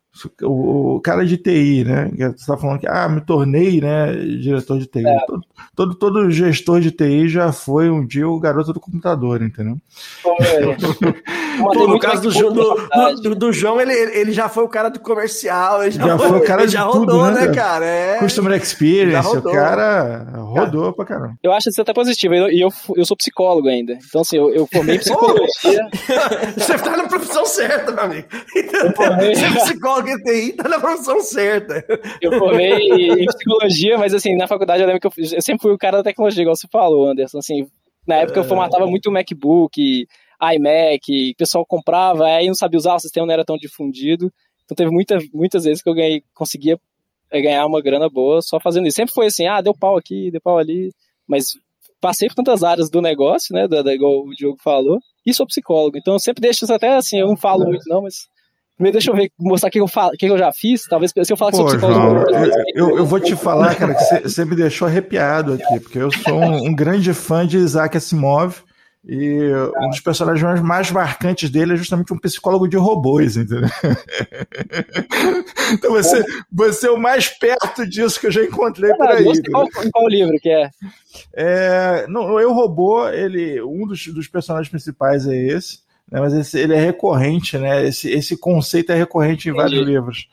o, 0.43 1.01
cara 1.01 1.25
de 1.25 1.39
TI, 1.39 1.85
né? 1.85 2.11
Você 2.15 2.27
está 2.27 2.57
falando 2.57 2.81
que 2.81 2.87
ah, 2.87 3.09
me 3.09 3.23
tornei 3.23 3.81
né, 3.81 4.13
diretor 4.13 4.79
de 4.79 4.87
TI. 4.87 5.07
É. 5.07 5.19
Todo, 5.27 5.43
todo, 5.75 5.95
todo, 5.95 6.31
gestor 6.31 6.81
de 6.81 6.91
TI 6.91 7.29
já 7.29 7.51
foi 7.51 7.89
um 7.89 8.07
dia 8.07 8.29
o 8.29 8.39
garoto 8.39 8.75
do 8.75 8.81
computador, 8.81 9.43
entendeu? 9.43 9.79
Pô, 11.59 11.87
no 11.87 11.99
caso 11.99 12.23
do, 12.23 12.31
João, 12.31 12.53
do, 12.53 13.21
do, 13.23 13.35
do, 13.35 13.53
João, 13.53 13.81
ele, 13.81 13.93
ele 13.93 14.33
já 14.33 14.49
foi 14.49 14.65
o 14.65 14.69
cara 14.69 14.89
do 14.89 15.01
comercial, 15.01 15.83
ele 15.83 15.93
já, 15.93 16.07
já 16.07 16.19
foi, 16.19 16.39
o 16.39 16.45
cara 16.45 16.67
de 16.67 16.73
já 16.73 16.85
tudo, 16.87 16.99
rodou, 16.99 17.31
né, 17.31 17.49
cara? 17.49 17.85
É... 17.85 18.19
Customer 18.19 18.61
Experience, 18.61 19.37
o 19.37 19.43
cara 19.43 20.27
rodou 20.35 20.83
cara. 20.83 20.93
pra 20.93 21.05
caramba. 21.05 21.35
Eu 21.43 21.53
acho 21.53 21.69
isso 21.69 21.81
até 21.81 21.93
positivo, 21.93 22.35
e 22.35 22.39
eu, 22.39 22.49
eu, 22.49 22.69
eu 22.97 23.05
sou 23.05 23.17
psicólogo 23.17 23.69
ainda, 23.69 23.99
então 24.07 24.23
assim, 24.23 24.37
eu, 24.37 24.51
eu 24.51 24.67
formei 24.73 24.99
psicologia. 24.99 25.47
Você 26.57 26.79
tá 26.79 26.97
na 26.97 27.07
profissão 27.07 27.45
certa, 27.45 27.93
meu 27.93 28.05
amigo. 28.05 28.29
Formei... 28.97 29.35
Você 29.35 29.45
é 29.45 29.51
psicólogo 29.51 30.02
e 30.11 30.23
TI, 30.23 30.53
tá 30.55 30.69
na 30.69 30.81
profissão 30.81 31.21
certa. 31.21 31.85
Eu 32.21 32.39
formei 32.39 32.89
em 32.89 33.27
psicologia, 33.27 33.99
mas 33.99 34.15
assim, 34.15 34.37
na 34.37 34.47
faculdade 34.47 34.83
eu 34.83 34.87
lembro 34.87 35.01
que 35.01 35.07
eu, 35.07 35.25
eu 35.33 35.43
sempre 35.43 35.63
fui 35.63 35.73
o 35.73 35.79
cara 35.79 35.99
da 35.99 36.03
tecnologia, 36.03 36.43
igual 36.43 36.57
você 36.57 36.69
falou, 36.71 37.09
Anderson, 37.09 37.39
assim, 37.39 37.67
na 38.07 38.17
época 38.17 38.41
eu 38.41 38.45
formatava 38.45 38.87
muito 38.87 39.09
o 39.09 39.13
MacBook, 39.13 40.07
iMac, 40.55 41.31
o 41.33 41.37
pessoal 41.37 41.65
comprava, 41.65 42.27
aí 42.27 42.47
não 42.47 42.55
sabia 42.55 42.79
usar, 42.79 42.97
o 42.97 43.01
sistema 43.01 43.27
não 43.27 43.33
era 43.33 43.45
tão 43.45 43.57
difundido. 43.57 44.33
Então 44.65 44.75
teve 44.75 44.91
muita, 44.91 45.19
muitas 45.33 45.65
vezes 45.65 45.83
que 45.83 45.89
eu 45.89 45.95
ganhei, 45.95 46.23
conseguia 46.35 46.79
é, 47.31 47.41
ganhar 47.41 47.67
uma 47.67 47.81
grana 47.81 48.09
boa 48.09 48.43
só 48.43 48.59
fazendo 48.59 48.87
isso. 48.87 48.97
Sempre 48.97 49.15
foi 49.15 49.27
assim, 49.27 49.47
ah, 49.47 49.61
deu 49.61 49.75
pau 49.75 49.97
aqui, 49.97 50.31
deu 50.31 50.41
pau 50.41 50.59
ali, 50.59 50.91
mas 51.27 51.47
passei 52.01 52.29
por 52.29 52.35
tantas 52.35 52.65
áreas 52.65 52.91
do 52.91 53.01
negócio, 53.01 53.55
né, 53.55 53.69
da, 53.69 53.81
da, 53.81 53.95
igual 53.95 54.25
o 54.25 54.35
Diogo 54.35 54.59
falou, 54.61 54.99
e 55.25 55.33
sou 55.33 55.47
psicólogo, 55.47 55.97
então 55.97 56.15
eu 56.15 56.19
sempre 56.19 56.43
deixo 56.43 56.65
isso 56.65 56.75
até 56.75 56.97
assim, 56.97 57.21
eu 57.21 57.29
não 57.29 57.37
falo 57.37 57.65
muito 57.65 57.85
não, 57.87 58.03
mas 58.03 58.27
Primeiro, 58.77 58.95
deixa 58.95 59.11
eu 59.11 59.15
ver, 59.15 59.31
mostrar 59.39 59.69
o 59.69 59.73
que 59.73 59.81
eu, 59.81 59.89
falo, 59.89 60.13
que 60.13 60.27
eu 60.27 60.39
já 60.39 60.51
fiz. 60.53 60.87
Talvez 60.89 61.13
se 61.13 61.33
eu 61.33 61.37
falar 61.37 61.53
que 61.53 61.59
Pô, 61.59 61.69
sou 61.69 61.79
psicólogo. 61.79 62.31
João, 62.31 62.45
eu, 62.45 62.51
eu, 62.75 62.99
eu, 62.99 63.07
vou 63.07 63.21
te 63.21 63.37
falar, 63.37 63.75
cara, 63.75 63.95
que 63.95 64.29
você 64.29 64.45
me 64.45 64.57
deixou 64.57 64.89
arrepiado 64.89 65.53
aqui, 65.53 65.81
porque 65.81 65.99
eu 65.99 66.11
sou 66.11 66.35
um, 66.35 66.69
um 66.69 66.75
grande 66.75 67.13
fã 67.13 67.47
de 67.47 67.59
Isaac 67.59 67.97
Asimov. 67.97 68.63
E 69.05 69.53
um 69.81 69.91
dos 69.91 69.99
personagens 69.99 70.61
mais 70.61 70.89
marcantes 70.93 71.51
dele 71.51 71.73
é 71.73 71.77
justamente 71.77 72.13
um 72.13 72.19
psicólogo 72.19 72.69
de 72.69 72.77
robôs, 72.77 73.37
entendeu? 73.37 73.69
então 75.73 75.91
você, 75.91 76.25
você 76.51 76.87
é 76.87 76.91
o 76.91 76.97
mais 76.97 77.27
perto 77.27 77.85
disso 77.85 78.21
que 78.21 78.29
eu 78.29 78.31
já 78.31 78.45
encontrei 78.45 78.95
por 78.95 79.09
aí. 79.09 79.25
Qual, 79.51 79.69
qual 79.93 80.09
livro 80.09 80.39
que 80.41 80.49
é? 80.49 80.71
é 81.35 82.07
não, 82.07 82.39
Eu 82.39 82.53
Robô, 82.53 83.09
ele, 83.09 83.61
um 83.61 83.89
dos, 83.89 84.07
dos 84.07 84.29
personagens 84.29 84.69
principais 84.69 85.27
é 85.27 85.37
esse, 85.37 85.81
né, 86.13 86.21
mas 86.21 86.35
esse, 86.35 86.59
ele 86.59 86.75
é 86.75 86.79
recorrente, 86.79 87.57
né? 87.57 87.87
Esse, 87.87 88.11
esse 88.11 88.37
conceito 88.37 88.93
é 88.93 88.95
recorrente 88.95 89.49
em 89.49 89.53
Entendi. 89.53 89.63
vários 89.65 89.87
livros. 89.87 90.29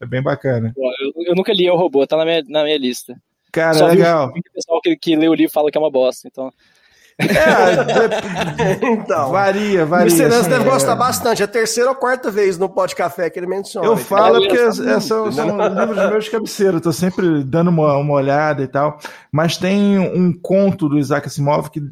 É 0.00 0.04
bem 0.04 0.20
bacana. 0.20 0.74
Eu, 0.76 1.12
eu, 1.28 1.34
nunca 1.36 1.52
li 1.52 1.70
o 1.70 1.76
robô, 1.76 2.04
tá 2.04 2.16
na 2.16 2.24
minha, 2.24 2.42
na 2.48 2.64
minha 2.64 2.76
lista. 2.76 3.16
Cara, 3.52 3.74
Só 3.74 3.86
legal. 3.86 4.30
O 4.30 4.52
pessoal 4.52 4.80
que, 4.80 4.96
que 4.96 5.14
lê 5.14 5.28
o 5.28 5.34
livro 5.34 5.52
fala 5.52 5.70
que 5.70 5.78
é 5.78 5.80
uma 5.80 5.92
bosta, 5.92 6.26
então. 6.26 6.52
É, 7.18 8.78
então. 8.86 9.30
Varia, 9.30 9.84
varia. 9.84 10.06
O 10.06 10.10
Serança 10.10 10.40
assim, 10.40 10.50
deve 10.50 10.64
é... 10.64 10.70
gostar 10.70 10.96
bastante. 10.96 11.42
É 11.42 11.44
a 11.44 11.48
terceira 11.48 11.90
ou 11.90 11.96
quarta 11.96 12.30
vez 12.30 12.58
no 12.58 12.68
Pode 12.68 12.94
Café 12.94 13.28
que 13.28 13.38
ele 13.38 13.46
menciona. 13.46 13.86
Eu 13.86 13.96
falo 13.96 14.36
é, 14.36 14.40
porque 14.40 14.56
é, 14.56 15.00
são, 15.00 15.30
são 15.30 15.68
livros 15.68 16.10
meus 16.10 16.24
de 16.24 16.30
cabeceira. 16.30 16.80
Tô 16.80 16.92
sempre 16.92 17.44
dando 17.44 17.68
uma, 17.68 17.96
uma 17.96 18.14
olhada 18.14 18.62
e 18.62 18.66
tal. 18.66 18.98
Mas 19.30 19.56
tem 19.56 19.98
um 19.98 20.32
conto 20.32 20.88
do 20.88 20.98
Isaac 20.98 21.26
Asimov 21.26 21.70
que 21.70 21.82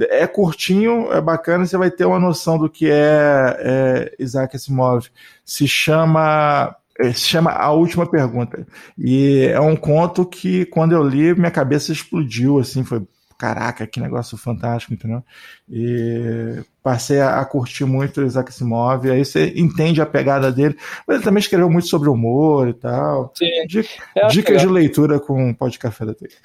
é 0.00 0.26
curtinho, 0.26 1.12
é 1.12 1.20
bacana. 1.20 1.66
Você 1.66 1.76
vai 1.76 1.90
ter 1.90 2.04
uma 2.04 2.18
noção 2.18 2.58
do 2.58 2.68
que 2.68 2.90
é, 2.90 3.56
é 3.58 4.14
Isaac 4.18 4.56
Asimov. 4.56 5.08
Se 5.44 5.68
chama 5.68 6.74
é, 6.98 7.12
se 7.12 7.22
chama 7.22 7.50
A 7.50 7.72
Última 7.72 8.06
Pergunta. 8.06 8.66
E 8.96 9.48
é 9.52 9.60
um 9.60 9.74
conto 9.74 10.24
que, 10.24 10.64
quando 10.66 10.92
eu 10.92 11.02
li, 11.02 11.34
minha 11.34 11.50
cabeça 11.50 11.92
explodiu, 11.92 12.58
assim, 12.58 12.84
foi 12.84 13.02
caraca, 13.38 13.86
que 13.86 14.00
negócio 14.00 14.36
fantástico, 14.36 14.94
entendeu? 14.94 15.22
E 15.68 16.64
passei 16.82 17.20
a, 17.20 17.38
a 17.40 17.44
curtir 17.46 17.84
muito 17.86 18.20
o 18.20 18.26
Isaac 18.26 18.50
Asimov, 18.50 19.10
aí 19.10 19.24
você 19.24 19.54
entende 19.56 20.02
a 20.02 20.06
pegada 20.06 20.52
dele, 20.52 20.76
mas 21.06 21.16
ele 21.16 21.24
também 21.24 21.40
escreveu 21.40 21.70
muito 21.70 21.88
sobre 21.88 22.10
humor 22.10 22.68
e 22.68 22.74
tal. 22.74 23.32
Sim. 23.34 23.48
Dica, 23.66 23.88
dicas 24.28 24.60
de 24.60 24.68
leitura 24.68 25.18
com 25.18 25.50
o 25.50 25.56
Pó 25.56 25.68
de 25.68 25.78
Café 25.78 26.04
da 26.04 26.12
T. 26.14 26.28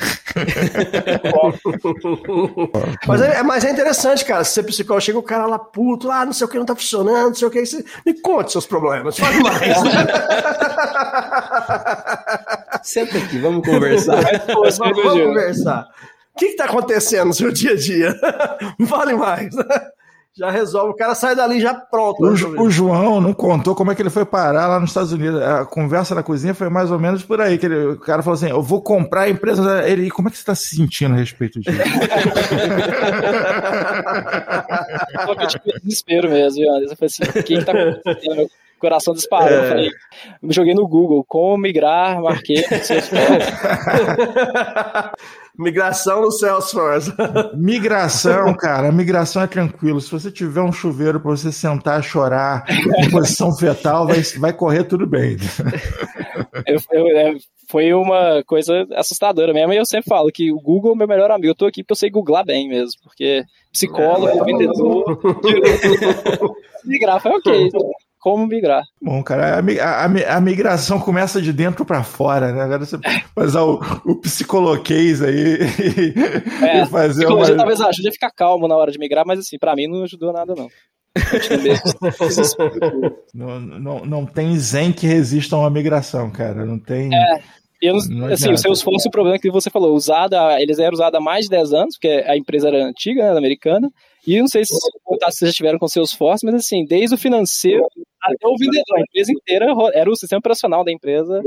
mas, 3.05 3.21
é, 3.21 3.43
mas 3.43 3.65
é 3.65 3.71
interessante, 3.71 4.23
cara, 4.23 4.45
se 4.45 4.53
você 4.53 4.61
é 4.61 4.63
psicólogo, 4.63 5.05
chega 5.05 5.19
o 5.19 5.23
cara 5.23 5.45
lá 5.45 5.59
puto, 5.59 6.07
lá, 6.07 6.21
ah, 6.21 6.25
não 6.25 6.33
sei 6.33 6.47
o 6.47 6.49
que, 6.49 6.57
não 6.57 6.65
tá 6.65 6.75
funcionando, 6.75 7.27
não 7.27 7.35
sei 7.35 7.47
o 7.47 7.51
que, 7.51 7.65
você, 7.65 7.83
me 8.05 8.13
conte 8.21 8.53
seus 8.53 8.65
problemas, 8.65 9.17
fale 9.17 9.43
mais. 9.43 9.59
Senta 12.83 13.17
aqui, 13.17 13.39
vamos 13.39 13.67
conversar. 13.67 14.21
vamos, 14.47 14.77
vamos 14.77 15.01
conversar. 15.01 15.87
O 16.39 16.45
que 16.45 16.45
está 16.45 16.63
acontecendo 16.63 17.27
no 17.27 17.33
seu 17.33 17.51
dia 17.51 17.71
a 17.71 17.75
dia? 17.75 18.15
Vale 18.79 19.13
mais. 19.13 19.53
Já 20.37 20.49
resolve, 20.49 20.91
o 20.91 20.95
cara 20.95 21.13
sai 21.13 21.35
dali 21.35 21.59
já 21.59 21.73
pronto. 21.73 22.23
O, 22.23 22.61
o, 22.61 22.69
João 22.69 23.19
não 23.19 23.33
contou 23.33 23.75
como 23.75 23.91
é 23.91 23.95
que 23.95 24.01
ele 24.01 24.09
foi 24.09 24.25
parar 24.25 24.67
lá 24.67 24.79
nos 24.79 24.91
Estados 24.91 25.11
Unidos. 25.11 25.41
A 25.41 25.65
conversa 25.65 26.15
na 26.15 26.23
cozinha 26.23 26.53
foi 26.53 26.69
mais 26.69 26.91
ou 26.91 26.97
menos 26.97 27.23
por 27.23 27.41
aí. 27.41 27.57
Que 27.57 27.65
ele, 27.65 27.87
o 27.87 27.99
cara 27.99 28.23
falou 28.23 28.35
assim: 28.35 28.47
Eu 28.49 28.61
vou 28.61 28.81
comprar 28.81 29.23
a 29.23 29.29
empresa. 29.29 29.83
Ele, 29.85 30.09
como 30.09 30.29
é 30.29 30.31
que 30.31 30.37
você 30.37 30.43
está 30.43 30.55
se 30.55 30.77
sentindo 30.77 31.13
a 31.13 31.17
respeito 31.17 31.59
disso? 31.59 31.75
eu 35.27 35.47
tive 35.47 35.79
desespero 35.83 36.29
mesmo, 36.29 36.63
Eu 36.63 36.95
falei 36.95 37.07
assim: 37.07 37.23
O 37.23 37.43
que 37.43 37.55
está 37.55 37.73
acontecendo? 37.73 38.35
Meu 38.35 38.49
coração 38.79 39.13
disparou. 39.13 39.49
É. 39.49 39.57
Eu 39.57 39.67
falei, 39.67 39.91
me 40.41 40.53
joguei 40.53 40.73
no 40.73 40.87
Google, 40.87 41.23
como 41.27 41.57
migrar, 41.57 42.21
marquei. 42.21 42.63
Migração 45.59 46.21
no 46.21 46.31
Salesforce. 46.31 47.11
Migração, 47.53 48.53
cara, 48.55 48.93
migração 48.93 49.41
é 49.41 49.47
tranquilo. 49.47 49.99
Se 49.99 50.09
você 50.09 50.31
tiver 50.31 50.61
um 50.61 50.71
chuveiro 50.71 51.19
para 51.19 51.31
você 51.31 51.51
sentar, 51.51 52.01
chorar 52.01 52.63
em 52.69 53.09
posição 53.11 53.53
fetal, 53.53 54.07
vai, 54.07 54.21
vai 54.39 54.53
correr 54.53 54.85
tudo 54.85 55.05
bem. 55.05 55.35
Eu, 56.65 56.79
eu, 56.93 57.07
é, 57.17 57.35
foi 57.67 57.93
uma 57.93 58.41
coisa 58.47 58.87
assustadora 58.95 59.53
mesmo. 59.53 59.73
E 59.73 59.77
eu 59.77 59.85
sempre 59.85 60.07
falo 60.07 60.31
que 60.31 60.49
o 60.49 60.61
Google 60.61 60.93
é 60.93 60.97
meu 60.97 61.07
melhor 61.07 61.29
amigo. 61.29 61.51
Eu 61.51 61.55
tô 61.55 61.65
aqui 61.65 61.83
porque 61.83 61.91
eu 61.91 61.97
sei 61.97 62.09
googlar 62.09 62.45
bem 62.45 62.69
mesmo. 62.69 63.01
Porque 63.03 63.43
psicólogo, 63.69 64.45
vendedor, 64.45 65.19
migrar 66.85 67.21
foi 67.21 67.31
ok 67.31 67.69
como 68.19 68.45
migrar. 68.45 68.83
Bom, 69.01 69.23
cara, 69.23 69.59
a, 69.59 70.05
a, 70.05 70.37
a 70.37 70.41
migração 70.41 70.99
começa 70.99 71.41
de 71.41 71.53
dentro 71.53 71.85
para 71.85 72.03
fora, 72.03 72.51
né? 72.51 72.61
Agora 72.61 72.85
você 72.85 72.97
faz 73.33 73.55
o, 73.55 73.79
o 74.05 74.15
psicoloquês 74.15 75.21
aí 75.21 75.57
e, 75.79 76.65
é, 76.65 76.83
e 76.83 76.85
fazer 76.87 77.27
uma... 77.27 77.55
talvez 77.55 77.79
ajude 77.79 78.09
a 78.09 78.11
ficar 78.11 78.31
calmo 78.31 78.67
na 78.67 78.75
hora 78.75 78.91
de 78.91 78.99
migrar, 78.99 79.25
mas 79.25 79.39
assim, 79.39 79.57
para 79.57 79.75
mim 79.75 79.87
não 79.87 80.03
ajudou 80.03 80.33
nada 80.33 80.53
não. 80.55 80.67
não, 83.33 83.59
não, 83.59 84.05
não 84.05 84.25
tem 84.25 84.55
zen 84.57 84.91
que 84.91 85.07
resista 85.07 85.55
a 85.55 85.59
uma 85.59 85.69
migração, 85.69 86.29
cara. 86.29 86.65
Não 86.65 86.77
tem. 86.77 87.13
É, 87.13 87.41
eu, 87.81 87.95
não 88.09 88.27
assim, 88.27 88.51
o 88.51 88.57
Salesforce, 88.57 89.07
o 89.07 89.11
problema 89.11 89.39
que 89.39 89.49
você 89.49 89.69
falou, 89.69 89.95
usada, 89.95 90.61
eles 90.61 90.79
eram 90.79 90.93
usados 90.93 91.17
há 91.17 91.21
mais 91.21 91.45
de 91.45 91.51
10 91.51 91.73
anos, 91.73 91.95
porque 91.95 92.25
a 92.27 92.37
empresa 92.37 92.67
era 92.67 92.85
antiga, 92.85 93.31
né, 93.31 93.37
americana, 93.37 93.89
e 94.25 94.39
não 94.39 94.47
sei 94.47 94.63
se 94.65 94.73
vocês 94.73 95.51
já 95.51 95.55
tiveram 95.55 95.79
com 95.79 95.85
o 95.85 95.89
Salesforce, 95.89 96.45
mas 96.45 96.55
assim, 96.55 96.85
desde 96.85 97.15
o 97.15 97.17
financeiro 97.17 97.85
até 98.21 98.47
o 98.47 98.57
vendedor, 98.57 98.97
a 98.97 99.01
empresa 99.01 99.31
inteira 99.31 99.65
era 99.93 100.09
o 100.09 100.15
sistema 100.15 100.39
operacional 100.39 100.83
da 100.83 100.91
empresa, 100.91 101.41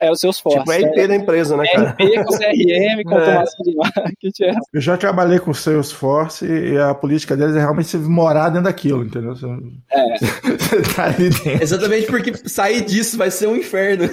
era 0.00 0.12
o 0.12 0.16
Salesforce. 0.16 0.60
Tipo, 0.60 0.72
é 0.72 0.80
IP 0.80 0.96
né? 0.96 1.06
da 1.08 1.16
empresa, 1.16 1.56
né, 1.56 1.66
cara? 1.66 1.96
É 1.98 2.04
IP 2.04 2.24
com 2.24 2.36
CRM, 2.36 3.02
com 3.04 3.14
é. 3.18 3.18
automação 3.18 3.64
de 3.64 3.74
marketing. 3.74 4.44
É. 4.44 4.52
Eu 4.72 4.80
já 4.80 4.96
trabalhei 4.96 5.40
com 5.40 5.50
o 5.50 5.54
Salesforce 5.54 6.46
e 6.46 6.78
a 6.78 6.94
política 6.94 7.36
deles 7.36 7.56
é 7.56 7.58
realmente 7.58 7.88
você 7.88 7.98
morar 7.98 8.48
dentro 8.48 8.62
daquilo, 8.64 9.04
entendeu? 9.04 9.34
Você, 9.34 9.46
é. 9.90 10.18
você 10.56 10.82
tá 10.94 11.06
ali 11.06 11.30
dentro. 11.30 11.62
Exatamente 11.62 12.06
porque 12.06 12.32
sair 12.48 12.82
disso 12.82 13.18
vai 13.18 13.30
ser 13.30 13.48
um 13.48 13.56
inferno. 13.56 14.04
É. 14.04 14.08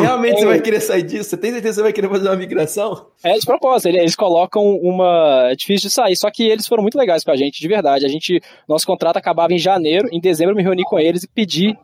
Realmente 0.00 0.40
você 0.40 0.46
vai 0.46 0.60
querer 0.60 0.80
sair 0.80 1.02
disso? 1.02 1.30
Você 1.30 1.36
tem 1.36 1.50
certeza 1.52 1.70
que 1.70 1.76
você 1.76 1.82
vai 1.82 1.92
querer 1.92 2.08
fazer 2.08 2.28
uma 2.28 2.36
migração? 2.36 3.08
É 3.24 3.36
de 3.36 3.44
propósito, 3.44 3.88
eles 3.88 4.14
colocam 4.14 4.76
uma. 4.76 5.48
É 5.50 5.56
difícil 5.56 5.88
de 5.88 5.94
sair, 5.94 6.14
só 6.16 6.30
que 6.30 6.44
eles 6.44 6.68
foram 6.68 6.82
muito 6.82 6.96
legais 6.96 7.24
com 7.24 7.32
a 7.32 7.36
gente, 7.36 7.60
de 7.60 7.68
verdade. 7.68 8.06
A 8.06 8.08
gente, 8.08 8.40
nosso 8.68 8.86
contrato 8.86 9.16
acabava 9.16 9.52
em 9.52 9.58
janeiro, 9.58 10.08
em 10.12 10.20
dezembro 10.20 10.52
eu 10.52 10.56
me 10.56 10.62
reuni 10.62 10.84
com 10.84 10.98
eles 10.98 11.24
e 11.24 11.28
pedi 11.28 11.76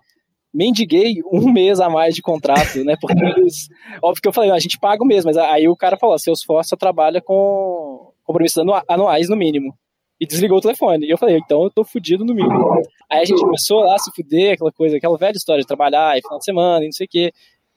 mendiguei 0.52 1.16
um 1.32 1.50
mês 1.52 1.80
a 1.80 1.88
mais 1.88 2.14
de 2.14 2.22
contrato, 2.22 2.84
né? 2.84 2.96
Porque 3.00 3.22
eles. 3.22 3.68
Óbvio 4.02 4.22
que 4.22 4.28
eu 4.28 4.32
falei, 4.32 4.50
a 4.50 4.58
gente 4.58 4.78
paga 4.78 5.02
o 5.02 5.06
mês, 5.06 5.24
mas 5.24 5.36
aí 5.36 5.68
o 5.68 5.76
cara 5.76 5.96
falou: 5.96 6.18
seus 6.18 6.44
só 6.64 6.76
trabalha 6.76 7.20
com 7.20 8.12
compromissos 8.24 8.62
anuais 8.88 9.28
no 9.28 9.36
mínimo. 9.36 9.74
E 10.20 10.26
desligou 10.26 10.58
o 10.58 10.60
telefone. 10.60 11.06
E 11.06 11.10
eu 11.10 11.16
falei, 11.16 11.38
então 11.38 11.62
eu 11.62 11.70
tô 11.70 11.84
fudido 11.84 12.24
no 12.24 12.34
mínimo. 12.34 12.74
Aí 13.08 13.22
a 13.22 13.24
gente 13.24 13.40
começou 13.40 13.84
lá 13.84 13.94
a 13.94 13.98
se 13.98 14.10
fuder, 14.10 14.54
aquela 14.54 14.72
coisa, 14.72 14.96
aquela 14.96 15.16
velha 15.16 15.36
história 15.36 15.60
de 15.60 15.66
trabalhar 15.66 16.18
e 16.18 16.22
final 16.22 16.38
de 16.38 16.44
semana 16.44 16.82
e 16.82 16.86
não 16.86 16.92
sei 16.92 17.06
o 17.06 17.08
quê. 17.08 17.32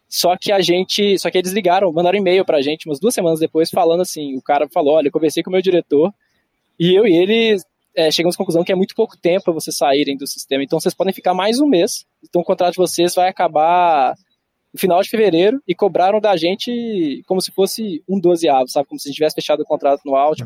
Só 0.09 0.35
que 0.35 0.51
a 0.51 0.59
gente. 0.59 1.17
Só 1.19 1.29
que 1.29 1.37
eles 1.37 1.51
ligaram, 1.51 1.91
mandaram 1.93 2.17
e-mail 2.17 2.43
pra 2.43 2.61
gente 2.61 2.87
umas 2.87 2.99
duas 2.99 3.13
semanas 3.13 3.39
depois, 3.39 3.69
falando 3.69 4.01
assim: 4.01 4.35
o 4.35 4.41
cara 4.41 4.67
falou, 4.67 4.95
olha, 4.95 5.07
eu 5.07 5.11
conversei 5.11 5.43
com 5.43 5.49
o 5.49 5.53
meu 5.53 5.61
diretor. 5.61 6.11
E 6.79 6.95
eu 6.95 7.05
e 7.05 7.15
ele 7.15 7.57
é, 7.95 8.11
chegamos 8.11 8.35
à 8.35 8.37
conclusão 8.37 8.63
que 8.63 8.71
é 8.71 8.75
muito 8.75 8.95
pouco 8.95 9.17
tempo 9.17 9.45
para 9.45 9.53
vocês 9.53 9.75
saírem 9.75 10.17
do 10.17 10.27
sistema. 10.27 10.63
Então 10.63 10.79
vocês 10.79 10.93
podem 10.93 11.13
ficar 11.13 11.33
mais 11.33 11.59
um 11.59 11.67
mês. 11.67 12.05
Então 12.23 12.41
o 12.41 12.45
contrato 12.45 12.73
de 12.73 12.77
vocês 12.77 13.13
vai 13.15 13.29
acabar 13.29 14.15
no 14.73 14.79
final 14.79 15.01
de 15.01 15.09
fevereiro 15.09 15.61
e 15.67 15.75
cobraram 15.75 16.21
da 16.21 16.37
gente 16.37 17.21
como 17.27 17.41
se 17.41 17.51
fosse 17.51 18.01
um 18.07 18.19
dozeavo, 18.19 18.69
sabe? 18.69 18.87
Como 18.87 18.99
se 18.99 19.07
a 19.07 19.09
gente 19.09 19.17
tivesse 19.17 19.35
fechado 19.35 19.61
o 19.61 19.65
contrato 19.65 20.01
no 20.05 20.15
áudio. 20.15 20.45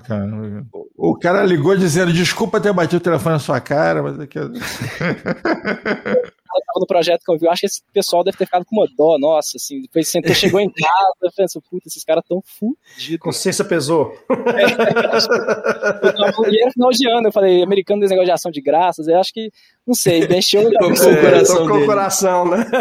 o 0.95 1.15
cara 1.17 1.43
ligou 1.43 1.77
dizendo: 1.77 2.11
desculpa 2.11 2.59
ter 2.59 2.73
batido 2.73 2.97
o 2.97 3.01
telefone 3.01 3.33
na 3.33 3.39
sua 3.39 3.61
cara, 3.61 4.01
mas 4.01 4.19
aqui. 4.19 4.39
tava 6.61 6.79
no 6.79 6.87
projeto 6.87 7.23
que 7.23 7.31
eu 7.31 7.37
vi, 7.37 7.45
eu 7.45 7.51
acho 7.51 7.61
que 7.61 7.65
esse 7.65 7.81
pessoal 7.93 8.23
deve 8.23 8.37
ter 8.37 8.45
ficado 8.45 8.65
com 8.65 8.75
uma 8.75 8.87
dó, 8.95 9.17
nossa, 9.19 9.57
assim, 9.57 9.81
depois 9.81 10.07
você 10.07 10.21
chegou 10.33 10.59
em 10.59 10.69
casa, 10.71 11.33
pensou, 11.35 11.61
puta, 11.61 11.87
esses 11.87 12.03
caras 12.03 12.23
tão 12.27 12.41
fudidos. 12.41 13.19
Consciência 13.19 13.65
pesou. 13.65 14.15
É, 14.55 16.51
e 16.51 16.61
era 16.61 16.71
final 16.71 16.89
de 16.91 17.09
ano, 17.09 17.27
eu 17.27 17.31
falei, 17.31 17.63
americano 17.63 17.99
tem 17.99 18.09
negócio 18.09 18.25
de 18.25 18.31
ação 18.31 18.51
de 18.51 18.61
graças, 18.61 19.07
eu 19.07 19.19
acho 19.19 19.33
que, 19.33 19.51
não 19.85 19.93
sei, 19.93 20.27
deixou 20.27 20.61
o 20.67 20.71
coração 20.71 21.67
com 21.67 21.73
o 21.73 21.85
coração, 21.85 22.45
né? 22.49 22.65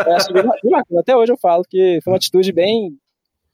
É, 0.00 0.32
bem, 0.32 0.42
bem 0.42 0.98
Até 0.98 1.16
hoje 1.16 1.32
eu 1.32 1.36
falo 1.36 1.62
que 1.68 1.98
foi 2.02 2.12
uma 2.12 2.16
atitude 2.16 2.52
bem 2.52 2.96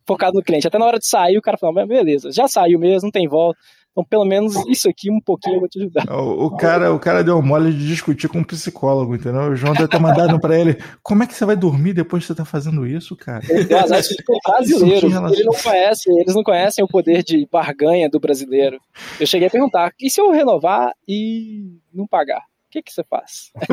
focada 0.07 0.33
no 0.35 0.43
cliente. 0.43 0.67
Até 0.67 0.79
na 0.79 0.87
hora 0.87 0.99
de 0.99 1.07
sair, 1.07 1.37
o 1.37 1.43
cara 1.43 1.59
falou, 1.59 1.87
beleza, 1.87 2.31
já 2.31 2.47
saiu 2.47 2.79
mesmo, 2.79 3.07
não 3.07 3.11
tem 3.11 3.29
volta 3.29 3.59
Então, 3.97 4.05
pelo 4.05 4.27
menos 4.27 4.55
isso 4.69 4.91
aqui, 4.91 5.11
um 5.11 5.19
pouquinho 5.19 5.57
eu 5.57 5.61
vou 5.61 5.69
te 5.71 5.79
ajudar. 5.79 6.05
O, 6.13 6.49
o 6.49 6.57
cara, 6.59 6.93
o 6.93 6.99
cara 6.99 7.25
deu 7.25 7.41
mole 7.41 7.73
de 7.73 7.89
discutir 7.89 8.29
com 8.29 8.41
um 8.41 8.45
psicólogo, 8.45 9.15
entendeu? 9.15 9.45
O 9.45 9.57
João 9.57 9.73
deve 9.73 9.89
ter 9.89 9.99
mandado 9.99 10.39
para 10.39 10.55
ele: 10.61 10.77
como 11.03 11.23
é 11.23 11.27
que 11.27 11.33
você 11.33 11.47
vai 11.47 11.57
dormir 11.57 11.95
depois 11.95 12.23
que 12.23 12.27
você 12.27 12.35
tá 12.35 12.45
fazendo 12.45 12.87
isso, 12.87 13.17
cara? 13.17 13.41
Deu 13.41 13.79
azar 13.79 14.03
de 14.03 14.15
brasileiro. 14.47 15.07
Ele 15.33 15.45
não 15.45 15.55
conhece, 15.55 16.11
eles 16.11 16.35
não 16.35 16.43
conhecem 16.43 16.85
o 16.85 16.89
poder 16.89 17.23
de 17.23 17.49
barganha 17.51 18.11
do 18.11 18.21
brasileiro. 18.21 18.79
Eu 19.19 19.27
cheguei 19.27 19.49
a 19.49 19.51
perguntar: 19.51 19.95
e 19.99 20.11
se 20.11 20.21
eu 20.21 20.31
renovar 20.31 20.93
e 21.09 21.79
não 21.91 22.07
pagar? 22.07 22.41
O 22.41 22.71
que, 22.71 22.83
que 22.83 22.93
você 22.93 23.03
faz? 23.03 23.51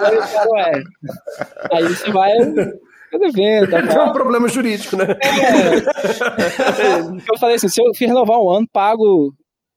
aí, 0.00 0.18
cara, 0.32 0.70
é. 0.70 0.82
aí 1.72 1.84
você 1.84 2.10
vai 2.10 2.32
Devendo. 3.12 3.70
Tá 3.70 3.78
é 3.78 4.02
um 4.02 4.12
problema 4.12 4.48
jurídico, 4.48 4.96
né? 4.96 5.04
É. 5.04 5.78
eu 7.32 7.38
falei 7.38 7.56
assim, 7.56 7.68
se 7.68 7.80
eu 7.80 7.90
renovar 7.98 8.38
um 8.38 8.50
ano, 8.50 8.66
pago 8.72 9.32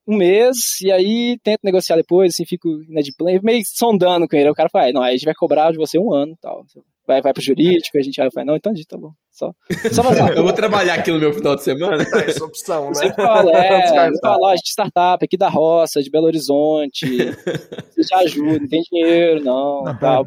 um 0.07 0.17
mês 0.17 0.82
e 0.82 0.91
aí 0.91 1.38
tento 1.43 1.59
negociar 1.63 1.95
depois, 1.95 2.34
assim, 2.34 2.45
fico 2.45 2.67
inadimplente, 2.89 3.43
meio 3.43 3.61
sondando 3.65 4.27
com 4.27 4.36
ele. 4.36 4.49
O 4.49 4.55
cara 4.55 4.69
fala, 4.69 4.91
não, 4.91 5.01
aí 5.01 5.13
a 5.13 5.17
gente 5.17 5.25
vai 5.25 5.36
cobrar 5.36 5.71
de 5.71 5.77
você 5.77 5.97
um 5.97 6.13
ano 6.13 6.34
e 6.34 6.38
tal 6.41 6.63
vai, 7.08 7.22
vai 7.22 7.34
pro 7.34 7.41
jurídico, 7.41 7.97
a 7.97 8.02
gente 8.02 8.22
vai, 8.34 8.45
não, 8.45 8.56
entendi, 8.56 8.86
tá 8.86 8.97
bom. 8.97 9.12
Só, 9.32 9.54
só 9.91 10.04
fazer 10.04 10.22
Eu 10.38 10.43
vou 10.43 10.54
trabalhar 10.54 10.95
aqui 10.95 11.12
no 11.12 11.20
meu 11.20 11.34
final 11.34 11.56
de 11.56 11.64
semana. 11.64 12.04
É 12.04 12.30
essa 12.30 12.43
opção, 12.43 12.88
né? 12.88 12.93
Você 12.93 13.14
fala, 13.14 13.52
é, 13.58 14.12
ó, 14.24 14.54
de 14.54 14.70
startup 14.70 15.24
aqui 15.24 15.38
da 15.38 15.49
roça, 15.49 16.02
de 16.02 16.10
Belo 16.12 16.26
Horizonte, 16.26 17.06
você 17.89 18.04
já 18.04 18.18
ajuda, 18.20 18.60
não 18.60 18.68
tem 18.68 18.82
dinheiro, 18.91 19.43
não. 19.43 19.84
não 19.84 19.97
tal, 19.97 20.26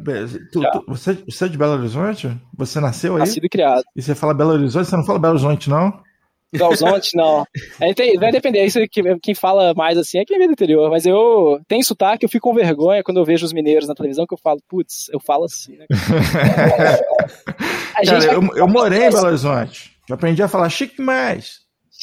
tu, 0.51 0.61
tu, 0.61 0.83
você, 0.87 1.13
você 1.27 1.45
é 1.45 1.47
de 1.47 1.57
Belo 1.57 1.73
Horizonte? 1.73 2.29
Você 2.57 2.79
nasceu 2.79 3.13
aí? 3.13 3.19
Nascido 3.19 3.45
e 3.45 3.49
criado. 3.49 3.83
E 3.95 4.01
você 4.01 4.15
fala 4.15 4.33
Belo 4.33 4.51
Horizonte, 4.51 4.89
você 4.89 4.97
não 4.97 5.05
fala 5.05 5.19
Belo 5.19 5.33
Horizonte, 5.33 5.69
não? 5.69 6.04
Galzonte, 6.57 7.15
não. 7.15 7.45
É, 7.79 7.93
tem, 7.93 8.17
vai 8.17 8.31
depender, 8.31 8.65
isso 8.65 8.79
que, 8.89 9.01
quem 9.19 9.35
fala 9.35 9.73
mais 9.73 9.97
assim 9.97 10.19
é 10.19 10.25
quem 10.25 10.37
vem 10.37 10.47
do 10.47 10.53
interior, 10.53 10.89
mas 10.89 11.05
eu 11.05 11.59
tenho 11.67 11.83
sotaque, 11.83 12.25
eu 12.25 12.29
fico 12.29 12.49
com 12.49 12.55
vergonha 12.55 13.03
quando 13.03 13.17
eu 13.17 13.25
vejo 13.25 13.45
os 13.45 13.53
mineiros 13.53 13.87
na 13.87 13.95
televisão, 13.95 14.25
que 14.27 14.33
eu 14.33 14.39
falo, 14.41 14.59
putz, 14.69 15.09
eu 15.11 15.19
falo 15.19 15.45
assim, 15.45 15.77
né? 15.77 15.85
Cara, 18.05 18.25
eu, 18.25 18.41
eu 18.55 18.67
morei 18.67 19.07
em 19.07 19.11
Belo 19.11 19.27
Horizonte, 19.27 19.91
eu 20.07 20.15
aprendi 20.15 20.43
a 20.43 20.47
falar 20.47 20.69
chique 20.69 21.01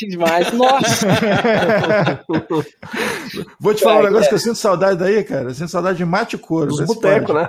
demais 0.06 0.22
demais. 0.22 0.52
Nossa! 0.52 1.06
Vou 3.58 3.74
te 3.74 3.82
falar 3.82 4.00
um 4.00 4.04
negócio 4.04 4.26
é. 4.26 4.28
que 4.28 4.34
eu 4.34 4.38
sinto 4.38 4.54
saudade 4.54 4.98
daí, 4.98 5.22
cara. 5.24 5.44
Eu 5.44 5.54
sinto 5.54 5.70
saudade 5.70 5.98
de 5.98 6.04
mate 6.04 6.38
couro. 6.38 6.68
Dos 6.68 6.80
botecos, 6.80 7.34
né? 7.34 7.48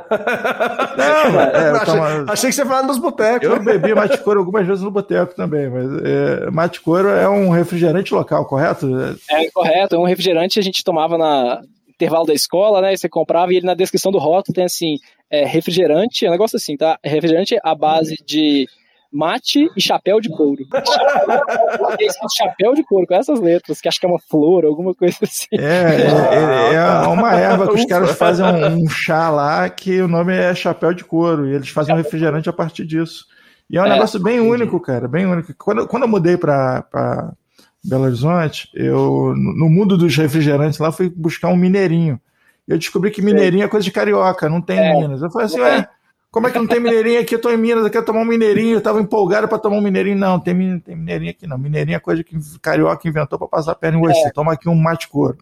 Não, 0.97 1.39
é, 1.39 1.69
achei, 1.71 1.99
achei, 2.27 2.49
que 2.49 2.55
você 2.55 2.65
falava 2.65 2.87
dos 2.87 2.97
botecos. 2.97 3.47
Eu 3.47 3.63
bebi 3.63 3.93
mate 3.95 4.17
couro 4.19 4.39
algumas 4.39 4.65
vezes 4.65 4.83
no 4.83 4.91
boteco 4.91 5.35
também, 5.35 5.69
mas 5.69 5.85
é, 6.03 6.49
mate 6.51 6.81
couro 6.81 7.09
é 7.09 7.29
um 7.29 7.49
refrigerante 7.49 8.13
local, 8.13 8.45
correto? 8.45 8.87
É 9.29 9.49
correto, 9.51 9.95
é 9.95 9.99
um 9.99 10.05
refrigerante 10.05 10.55
que 10.55 10.59
a 10.59 10.63
gente 10.63 10.83
tomava 10.83 11.17
na 11.17 11.61
intervalo 11.89 12.25
da 12.25 12.33
escola, 12.33 12.81
né? 12.81 12.95
Você 12.95 13.07
comprava 13.07 13.53
e 13.53 13.57
ele 13.57 13.65
na 13.65 13.75
descrição 13.75 14.11
do 14.11 14.17
rótulo 14.17 14.55
tem 14.55 14.65
assim, 14.65 14.97
é, 15.29 15.45
refrigerante, 15.45 16.25
é 16.25 16.29
um 16.29 16.31
negócio 16.31 16.57
assim, 16.57 16.75
tá? 16.75 16.97
Refrigerante 17.03 17.57
à 17.63 17.75
base 17.75 18.15
de 18.25 18.67
mate 19.13 19.69
e 19.77 19.81
chapéu 19.81 20.19
de 20.19 20.29
couro. 20.29 20.65
chapéu 22.35 22.73
de 22.73 22.83
couro, 22.83 23.05
com 23.05 23.13
essas 23.13 23.39
letras, 23.39 23.79
que 23.79 23.87
acho 23.87 23.99
que 23.99 24.05
é 24.05 24.09
uma 24.09 24.19
flor, 24.19 24.65
alguma 24.65 24.95
coisa 24.95 25.17
assim. 25.21 25.47
É, 25.53 26.73
é, 26.73 26.75
é 26.75 27.07
uma 27.07 27.33
erva 27.33 27.67
que 27.67 27.75
os 27.75 27.85
caras 27.85 28.11
fazem 28.17 28.45
um, 28.45 28.83
um, 28.83 28.89
chá 28.89 29.29
lá 29.29 29.69
que 29.69 30.01
o 30.01 30.07
nome 30.07 30.33
é 30.33 30.55
chapéu 30.55 30.93
de 30.93 31.03
couro, 31.03 31.47
e 31.47 31.53
eles 31.53 31.69
fazem 31.69 31.93
um 31.93 31.97
refrigerante 31.97 32.49
a 32.49 32.53
partir 32.53 32.85
disso. 32.85 33.25
E 33.69 33.77
é 33.77 33.81
um 33.81 33.85
é, 33.85 33.89
negócio 33.89 34.19
bem 34.19 34.37
entendi. 34.37 34.51
único, 34.51 34.79
cara, 34.79 35.07
bem 35.07 35.25
único. 35.25 35.53
Quando, 35.55 35.87
quando 35.87 36.03
eu 36.03 36.09
mudei 36.09 36.35
para 36.35 37.33
Belo 37.83 38.05
Horizonte, 38.05 38.69
eu, 38.73 39.33
no 39.35 39.69
mundo 39.69 39.97
dos 39.97 40.15
refrigerantes 40.15 40.79
lá, 40.79 40.91
fui 40.91 41.09
buscar 41.09 41.49
um 41.49 41.55
mineirinho. 41.55 42.19
Eu 42.67 42.77
descobri 42.77 43.11
que 43.11 43.21
mineirinho 43.21 43.65
é 43.65 43.67
coisa 43.67 43.83
de 43.83 43.91
carioca, 43.91 44.49
não 44.49 44.61
tem 44.61 44.79
é. 44.79 44.93
Minas. 44.93 45.21
Eu 45.21 45.29
falei 45.29 45.45
assim, 45.45 45.59
ué, 45.59 45.87
como 46.33 46.47
é 46.47 46.51
que 46.51 46.57
não 46.57 46.65
tem 46.65 46.79
mineirinho 46.79 47.21
aqui? 47.21 47.35
Eu 47.35 47.39
tô 47.39 47.51
em 47.51 47.57
Minas, 47.57 47.83
eu 47.83 47.91
quero 47.91 48.03
tomar 48.03 48.21
um 48.21 48.25
mineirinho. 48.25 48.77
Eu 48.77 48.81
tava 48.81 48.99
empolgado 48.99 49.47
para 49.47 49.59
tomar 49.59 49.77
um 49.77 49.81
mineirinho. 49.81 50.17
Não, 50.17 50.39
tem, 50.39 50.79
tem 50.79 50.95
mineirinho 50.95 51.29
aqui 51.29 51.45
não. 51.45 51.59
Mineirinho 51.59 51.95
é 51.95 51.99
coisa 51.99 52.23
que 52.23 52.35
carioca 52.59 53.07
inventou 53.07 53.37
para 53.37 53.47
passar 53.47 53.73
a 53.73 53.75
perna 53.75 53.99
em 53.99 54.01
você. 54.01 54.29
É. 54.29 54.31
Toma 54.31 54.53
aqui 54.53 54.67
um 54.67 54.73
mate 54.73 55.07
couro. 55.07 55.37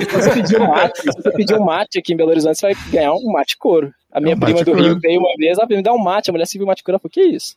Se 0.00 0.06
você 0.06 0.30
pedir 0.30 0.58
um 0.58 0.68
mate, 0.68 1.02
se 1.02 1.06
você 1.08 1.30
pedir 1.32 1.54
um 1.56 1.64
mate 1.66 1.98
aqui 1.98 2.14
em 2.14 2.16
Belo 2.16 2.30
Horizonte, 2.30 2.58
você 2.58 2.72
vai 2.72 2.90
ganhar 2.90 3.12
um 3.12 3.30
mate 3.30 3.58
couro. 3.58 3.92
A 4.10 4.18
minha 4.18 4.32
é 4.32 4.36
um 4.36 4.40
prima 4.40 4.64
do 4.64 4.72
Rio 4.72 4.98
veio 4.98 5.20
uma 5.20 5.36
vez, 5.36 5.58
ela 5.58 5.68
me 5.68 5.82
dá 5.82 5.92
um 5.92 6.02
mate. 6.02 6.30
A 6.30 6.32
mulher 6.32 6.46
se 6.46 6.56
viu 6.56 6.66
mate 6.66 6.82
couro, 6.82 6.94
ela 6.94 6.98
falou, 6.98 7.10
que 7.10 7.36
isso? 7.36 7.54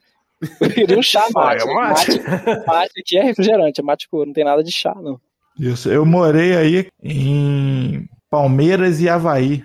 Eu 0.59 0.69
queria 0.69 0.99
um 0.99 1.01
chá 1.01 1.25
mate. 1.33 1.63
Ah, 1.65 1.71
é 1.71 1.73
mate. 1.73 2.21
mate. 2.21 2.67
Mate 2.67 2.99
aqui 2.99 3.17
é 3.17 3.23
refrigerante, 3.23 3.79
é 3.79 3.83
mate 3.85 4.09
couro, 4.09 4.25
não 4.25 4.33
tem 4.33 4.43
nada 4.43 4.61
de 4.61 4.71
chá, 4.71 4.93
não. 5.01 5.17
Isso, 5.57 5.89
eu 5.89 6.05
morei 6.05 6.57
aí 6.57 6.87
em 7.01 8.05
Palmeiras 8.29 8.99
e 8.99 9.07
Havaí. 9.07 9.63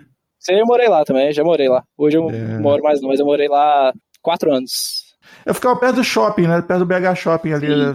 Eu 0.48 0.66
morei 0.66 0.88
lá 0.88 1.04
também, 1.04 1.32
já 1.32 1.42
morei 1.42 1.68
lá. 1.68 1.82
Hoje 1.96 2.16
eu 2.16 2.30
é. 2.30 2.58
moro 2.58 2.82
mais 2.82 3.00
não, 3.00 3.08
mas 3.08 3.20
eu 3.20 3.26
morei 3.26 3.48
lá 3.48 3.92
quatro 4.22 4.52
anos. 4.52 5.04
Eu 5.44 5.54
ficava 5.54 5.78
perto 5.78 5.96
do 5.96 6.04
shopping, 6.04 6.46
né? 6.46 6.62
Perto 6.62 6.80
do 6.80 6.86
BH 6.86 7.14
Shopping 7.16 7.52
ali. 7.52 7.68
Né? 7.68 7.94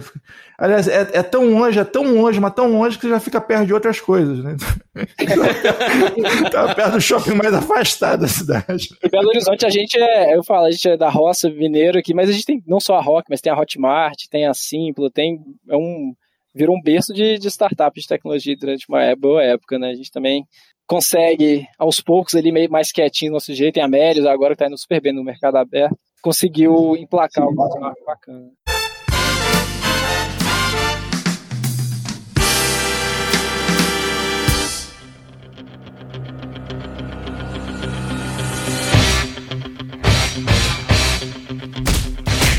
Aliás, 0.58 0.86
é, 0.86 1.08
é, 1.14 1.22
tão 1.22 1.48
longe, 1.50 1.78
é 1.78 1.84
tão 1.84 2.14
longe, 2.14 2.38
mas 2.38 2.54
tão 2.54 2.70
longe 2.70 2.96
que 2.96 3.02
você 3.02 3.10
já 3.10 3.20
fica 3.20 3.40
perto 3.40 3.66
de 3.66 3.74
outras 3.74 4.00
coisas, 4.00 4.44
né? 4.44 4.56
tá 6.52 6.74
perto 6.74 6.92
do 6.92 7.00
shopping 7.00 7.34
mais 7.34 7.52
afastado 7.54 8.20
da 8.20 8.28
cidade. 8.28 8.88
Em 9.02 9.08
Belo 9.08 9.28
Horizonte, 9.28 9.66
a 9.66 9.70
gente 9.70 9.98
é, 9.98 10.36
eu 10.36 10.44
falo, 10.44 10.66
a 10.66 10.70
gente 10.70 10.88
é 10.88 10.96
da 10.96 11.08
roça 11.08 11.48
mineiro 11.50 11.98
aqui, 11.98 12.14
mas 12.14 12.28
a 12.28 12.32
gente 12.32 12.44
tem 12.44 12.62
não 12.66 12.78
só 12.78 12.96
a 12.96 13.02
Rock, 13.02 13.26
mas 13.30 13.40
tem 13.40 13.52
a 13.52 13.58
Hotmart, 13.58 14.18
tem 14.30 14.46
a 14.46 14.54
Simplo, 14.54 15.10
tem. 15.10 15.40
É 15.68 15.76
um, 15.76 16.12
virou 16.54 16.76
um 16.76 16.82
berço 16.82 17.12
de, 17.12 17.38
de 17.38 17.48
startup 17.48 17.98
de 17.98 18.06
tecnologia 18.06 18.56
durante 18.56 18.86
uma 18.88 19.02
é, 19.02 19.16
boa 19.16 19.42
época, 19.42 19.78
né? 19.78 19.90
A 19.90 19.94
gente 19.94 20.10
também 20.10 20.44
consegue, 20.90 21.68
aos 21.78 22.00
poucos, 22.00 22.34
ali 22.34 22.50
meio 22.50 22.68
mais 22.68 22.90
quietinho 22.90 23.30
no 23.30 23.36
nosso 23.36 23.54
jeito. 23.54 23.74
Tem 23.74 23.82
a 23.84 23.86
Melios 23.86 24.26
agora 24.26 24.56
que 24.56 24.62
está 24.62 24.66
indo 24.66 24.76
super 24.76 25.00
bem 25.00 25.12
no 25.12 25.22
mercado 25.22 25.54
aberto. 25.56 25.96
Conseguiu 26.20 26.96
emplacar 26.96 27.46
um 27.46 27.54
marco 27.54 28.04
bacana. 28.04 28.50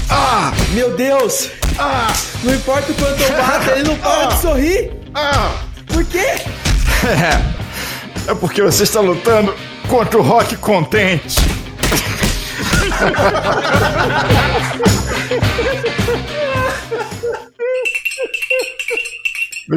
Ah, 0.10 0.54
meu 0.74 0.96
Deus! 0.96 1.52
Ah, 1.78 2.08
não 2.46 2.56
importa 2.56 2.92
o 2.92 2.96
quanto 2.96 3.22
eu 3.22 3.32
bato, 3.32 3.70
ele 3.72 3.84
não 3.84 3.98
para 3.98 4.24
ah, 4.24 4.28
de 4.28 4.40
sorrir! 4.42 4.92
Ah, 5.14 5.66
por 5.86 6.06
quê? 6.06 6.28
É 8.28 8.36
porque 8.36 8.62
você 8.62 8.84
está 8.84 9.00
lutando 9.00 9.54
contra 9.90 10.18
o 10.18 10.22
rock 10.22 10.56
contente. 10.58 11.38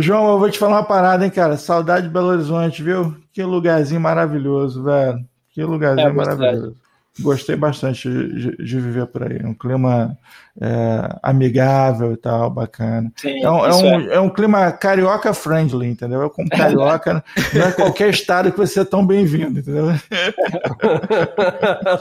João, 0.00 0.32
eu 0.32 0.38
vou 0.38 0.50
te 0.50 0.58
falar 0.58 0.76
uma 0.76 0.84
parada, 0.84 1.24
hein, 1.24 1.30
cara. 1.30 1.56
Saudade 1.56 2.06
de 2.06 2.12
Belo 2.12 2.28
Horizonte, 2.28 2.82
viu? 2.82 3.14
Que 3.32 3.42
lugarzinho 3.42 4.00
maravilhoso, 4.00 4.82
velho. 4.82 5.24
Que 5.52 5.62
lugarzinho 5.62 6.08
é, 6.08 6.12
maravilhoso. 6.12 6.76
Gostei 7.20 7.54
bastante 7.54 8.08
de, 8.08 8.56
de, 8.56 8.80
viver 8.80 9.06
por 9.06 9.22
aí. 9.22 9.38
Um 9.44 9.54
clima 9.54 10.18
é, 10.60 11.16
amigável 11.22 12.12
e 12.12 12.16
tal, 12.16 12.50
bacana. 12.50 13.12
Sim, 13.16 13.40
é, 13.40 13.48
um, 13.48 13.64
é, 13.64 13.72
um, 13.72 14.00
é. 14.00 14.14
é, 14.14 14.20
um, 14.20 14.28
clima 14.28 14.72
carioca 14.72 15.32
friendly, 15.32 15.86
entendeu? 15.86 16.24
É 16.24 16.28
como 16.28 16.48
carioca, 16.48 17.22
não 17.54 17.62
é 17.62 17.70
qualquer 17.70 18.10
estado 18.10 18.50
que 18.50 18.58
você 18.58 18.80
é 18.80 18.84
tão 18.84 19.06
bem-vindo, 19.06 19.60
entendeu? 19.60 19.86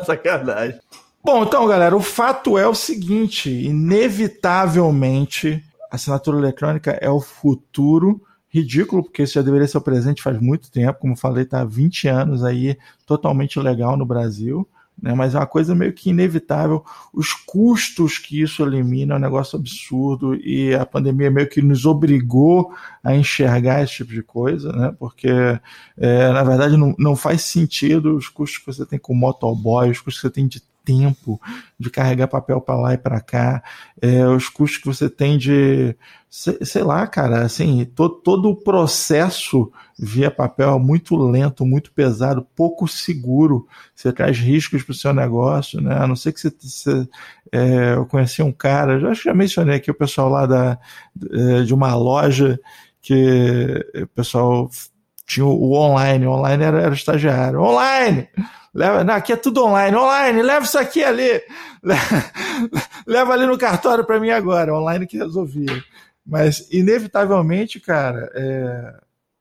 Sacanagem. 0.03 0.79
Bom, 1.23 1.43
então, 1.43 1.67
galera, 1.67 1.95
o 1.95 2.01
fato 2.01 2.57
é 2.57 2.67
o 2.67 2.73
seguinte: 2.73 3.51
inevitavelmente, 3.51 5.63
a 5.91 5.95
assinatura 5.95 6.39
eletrônica 6.39 6.97
é 6.99 7.09
o 7.09 7.21
futuro 7.21 8.19
ridículo, 8.49 9.03
porque 9.03 9.21
isso 9.21 9.35
já 9.35 9.43
deveria 9.43 9.67
ser 9.67 9.77
o 9.77 9.81
presente 9.81 10.23
faz 10.23 10.41
muito 10.41 10.71
tempo, 10.71 10.99
como 10.99 11.15
falei, 11.15 11.43
está 11.43 11.61
há 11.61 11.65
20 11.65 12.07
anos 12.07 12.43
aí, 12.43 12.75
totalmente 13.05 13.59
legal 13.59 13.95
no 13.95 14.07
Brasil 14.07 14.67
né? 15.03 15.13
mas 15.13 15.35
é 15.35 15.37
uma 15.37 15.45
coisa 15.45 15.75
meio 15.75 15.91
que 15.91 16.11
inevitável. 16.11 16.83
Os 17.13 17.33
custos 17.33 18.17
que 18.17 18.41
isso 18.41 18.63
elimina 18.63 19.13
é 19.13 19.17
um 19.17 19.21
negócio 19.21 19.59
absurdo 19.59 20.33
e 20.35 20.73
a 20.73 20.85
pandemia 20.85 21.29
meio 21.29 21.49
que 21.49 21.61
nos 21.61 21.85
obrigou 21.85 22.73
a 23.03 23.13
enxergar 23.13 23.83
esse 23.83 23.95
tipo 23.95 24.13
de 24.13 24.23
coisa, 24.23 24.71
né? 24.71 24.95
porque 24.97 25.27
é, 25.97 26.31
na 26.31 26.43
verdade 26.43 26.77
não, 26.77 26.95
não 26.97 27.17
faz 27.17 27.41
sentido 27.41 28.15
os 28.15 28.29
custos 28.29 28.59
que 28.59 28.65
você 28.65 28.85
tem 28.85 28.97
com 28.97 29.13
motoboy, 29.13 29.91
os 29.91 29.99
custos 29.99 30.21
que 30.21 30.27
você 30.29 30.33
tem 30.33 30.47
de 30.47 30.63
tempo 30.85 31.39
de 31.79 31.89
carregar 31.89 32.27
papel 32.27 32.61
para 32.61 32.75
lá 32.75 32.93
e 32.93 32.97
para 32.97 33.19
cá, 33.19 33.63
é, 34.01 34.25
os 34.27 34.47
custos 34.47 34.79
que 34.79 34.87
você 34.87 35.09
tem 35.09 35.37
de, 35.37 35.95
sei, 36.33 36.81
lá, 36.81 37.05
cara, 37.05 37.43
assim, 37.43 37.85
to, 37.85 38.09
todo 38.09 38.49
o 38.49 38.55
processo 38.55 39.71
via 39.97 40.31
papel 40.31 40.75
é 40.75 40.79
muito 40.79 41.15
lento, 41.15 41.63
muito 41.63 41.91
pesado, 41.91 42.47
pouco 42.55 42.87
seguro, 42.87 43.67
você 43.93 44.11
traz 44.11 44.39
riscos 44.39 44.81
para 44.81 44.93
o 44.93 44.95
seu 44.95 45.13
negócio, 45.13 45.79
né? 45.79 45.95
A 45.95 46.07
não 46.07 46.15
ser 46.15 46.33
que 46.33 46.39
você, 46.39 46.51
você 46.59 47.07
é, 47.51 47.93
eu 47.93 48.07
conheci 48.07 48.41
um 48.41 48.51
cara, 48.51 48.99
já, 48.99 49.13
já 49.13 49.31
mencionei 49.31 49.75
aqui 49.75 49.91
o 49.91 49.95
pessoal 49.95 50.27
lá 50.27 50.47
da, 50.47 50.79
de 51.63 51.71
uma 51.71 51.93
loja 51.93 52.59
que 52.99 53.85
o 53.95 54.07
pessoal 54.07 54.71
tinha 55.27 55.45
o 55.45 55.73
online, 55.73 56.25
o 56.25 56.31
online 56.31 56.63
era, 56.63 56.81
era 56.81 56.95
estagiário. 56.95 57.61
Online! 57.61 58.27
Leva, 58.73 59.03
não, 59.03 59.13
aqui 59.13 59.33
é 59.33 59.35
tudo 59.35 59.63
online. 59.63 59.95
Online, 59.95 60.41
leva 60.41 60.65
isso 60.65 60.79
aqui 60.79 61.03
ali. 61.03 61.43
Leva 63.05 63.33
ali 63.33 63.45
no 63.45 63.57
cartório 63.57 64.03
para 64.03 64.19
mim 64.19 64.31
agora. 64.31 64.73
Online 64.73 65.05
que 65.05 65.17
resolvia. 65.17 65.83
Mas, 66.25 66.67
inevitavelmente, 66.71 67.79
cara, 67.79 68.31
é, 68.33 68.95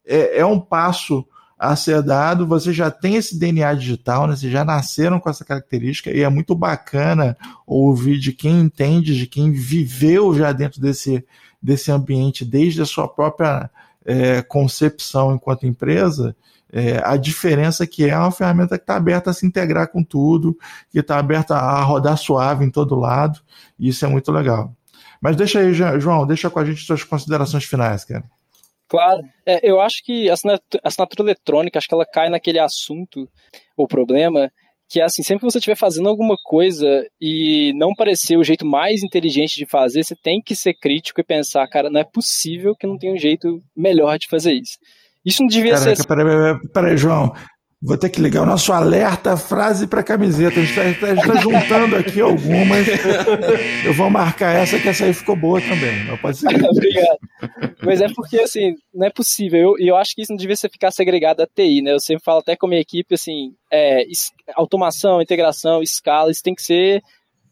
é, 0.05 0.39
é, 0.41 0.47
um 0.47 0.59
passo 0.59 1.27
a 1.59 1.77
ser 1.77 2.03
dado. 2.03 2.47
Você 2.47 2.73
já 2.73 2.91
tem 2.91 3.15
esse 3.15 3.39
DNA 3.39 3.75
digital, 3.75 4.27
né? 4.27 4.35
Vocês 4.35 4.53
já 4.53 4.65
nasceram 4.65 5.21
com 5.21 5.31
essa 5.31 5.45
característica 5.45 6.11
e 6.11 6.23
é 6.23 6.29
muito 6.29 6.55
bacana 6.55 7.37
ouvir 7.65 8.19
de 8.19 8.33
quem 8.33 8.61
entende, 8.61 9.17
de 9.17 9.27
quem 9.27 9.53
viveu 9.53 10.35
já 10.35 10.51
dentro 10.51 10.81
desse, 10.81 11.25
desse 11.63 11.93
ambiente 11.93 12.45
desde 12.45 12.83
a 12.83 12.87
sua 12.87 13.07
própria 13.07 13.71
é, 14.05 14.43
concepção 14.43 15.35
enquanto 15.35 15.67
empresa, 15.67 16.35
é, 16.73 17.01
a 17.05 17.17
diferença 17.17 17.87
que 17.87 18.09
é 18.09 18.17
uma 18.17 18.33
ferramenta 18.33 18.79
que 18.79 18.83
está 18.83 18.97
aberta 18.97 19.31
a 19.31 19.35
se 19.35 19.47
integrar 19.47 19.89
com 19.89 20.03
tudo, 20.03 20.57
que 20.91 20.99
está 20.99 21.19
aberta 21.19 21.55
a 21.55 21.83
rodar 21.83 22.17
suave 22.17 22.65
em 22.65 22.71
todo 22.71 22.99
lado, 22.99 23.41
e 23.79 23.89
isso 23.89 24.05
é 24.05 24.09
muito 24.09 24.33
legal. 24.33 24.75
Mas 25.23 25.37
deixa 25.37 25.61
aí, 25.61 25.73
João, 25.73 26.27
deixa 26.27 26.51
com 26.51 26.59
a 26.59 26.65
gente 26.65 26.85
suas 26.85 27.05
considerações 27.05 27.65
finais, 27.65 28.05
cara. 28.05 28.25
Claro, 28.89 29.23
é, 29.47 29.61
eu 29.63 29.81
acho 29.81 30.05
que 30.05 30.29
a 30.29 30.35
assinatura, 30.35 30.83
a 30.85 30.89
assinatura 30.89 31.23
eletrônica, 31.23 31.79
acho 31.79 31.89
que 31.89 31.95
ela 31.95 32.05
cai 32.05 32.29
naquele 32.29 32.59
assunto, 32.59 33.27
o 33.77 33.87
problema, 33.87 34.51
que 34.89 35.01
é 35.01 35.05
assim, 35.05 35.23
sempre 35.23 35.47
que 35.47 35.51
você 35.51 35.59
estiver 35.59 35.77
fazendo 35.77 36.09
alguma 36.09 36.35
coisa 36.45 36.87
e 37.19 37.73
não 37.77 37.95
parecer 37.95 38.37
o 38.37 38.45
jeito 38.45 38.67
mais 38.67 39.03
inteligente 39.03 39.55
de 39.55 39.65
fazer, 39.65 40.03
você 40.03 40.15
tem 40.15 40.43
que 40.45 40.55
ser 40.55 40.75
crítico 40.75 41.21
e 41.21 41.25
pensar, 41.25 41.67
cara, 41.69 41.89
não 41.89 42.01
é 42.01 42.05
possível 42.05 42.75
que 42.75 42.87
não 42.87 42.99
tenha 42.99 43.15
um 43.15 43.19
jeito 43.19 43.63
melhor 43.75 44.19
de 44.19 44.29
fazer 44.29 44.53
isso. 44.53 44.77
Isso 45.25 45.41
não 45.41 45.49
devia 45.49 45.75
Caraca, 45.75 45.97
ser. 45.97 46.07
Peraí, 46.07 46.25
peraí, 46.27 46.69
peraí, 46.75 46.97
João. 46.97 47.33
Vou 47.85 47.99
ter 47.99 48.11
que 48.11 48.21
ligar 48.21 48.45
o 48.45 48.47
nosso 48.47 48.73
alerta 48.73 49.37
frase 49.37 49.89
para 49.89 50.05
camiseta. 50.05 50.61
A 50.61 50.65
gente 50.65 50.79
está 50.79 51.17
tá 51.17 51.41
juntando 51.41 51.97
aqui 51.97 52.21
algumas. 52.21 52.87
Eu 53.85 53.93
vou 53.93 54.09
marcar 54.09 54.55
essa, 54.55 54.79
que 54.79 54.89
essa 54.89 55.05
aí 55.05 55.13
ficou 55.13 55.35
boa 55.35 55.61
também. 55.61 56.05
Não 56.05 56.17
pode 56.17 56.39
ser. 56.39 56.47
Obrigado. 56.65 57.19
Mas 57.85 58.01
é 58.01 58.07
porque, 58.15 58.39
assim, 58.39 58.77
não 58.95 59.05
é 59.05 59.11
possível. 59.11 59.59
E 59.59 59.89
eu, 59.89 59.95
eu, 59.95 59.97
acho 59.97 60.15
que 60.15 60.23
isso 60.23 60.31
não 60.31 60.37
devia 60.37 60.57
ficar 60.57 60.93
segregado 60.93 61.43
a 61.43 61.47
TI, 61.47 61.83
né? 61.83 61.93
Eu 61.93 61.99
sempre 61.99 62.23
falo 62.23 62.39
até 62.39 62.55
com 62.55 62.67
a 62.67 62.69
minha 62.69 62.81
equipe, 62.81 63.17
assim, 63.17 63.53
é, 63.69 64.05
automação, 64.55 65.21
integração, 65.21 65.83
escala, 65.83 66.31
isso 66.31 66.43
tem 66.43 66.55
que 66.55 66.63
ser 66.63 67.03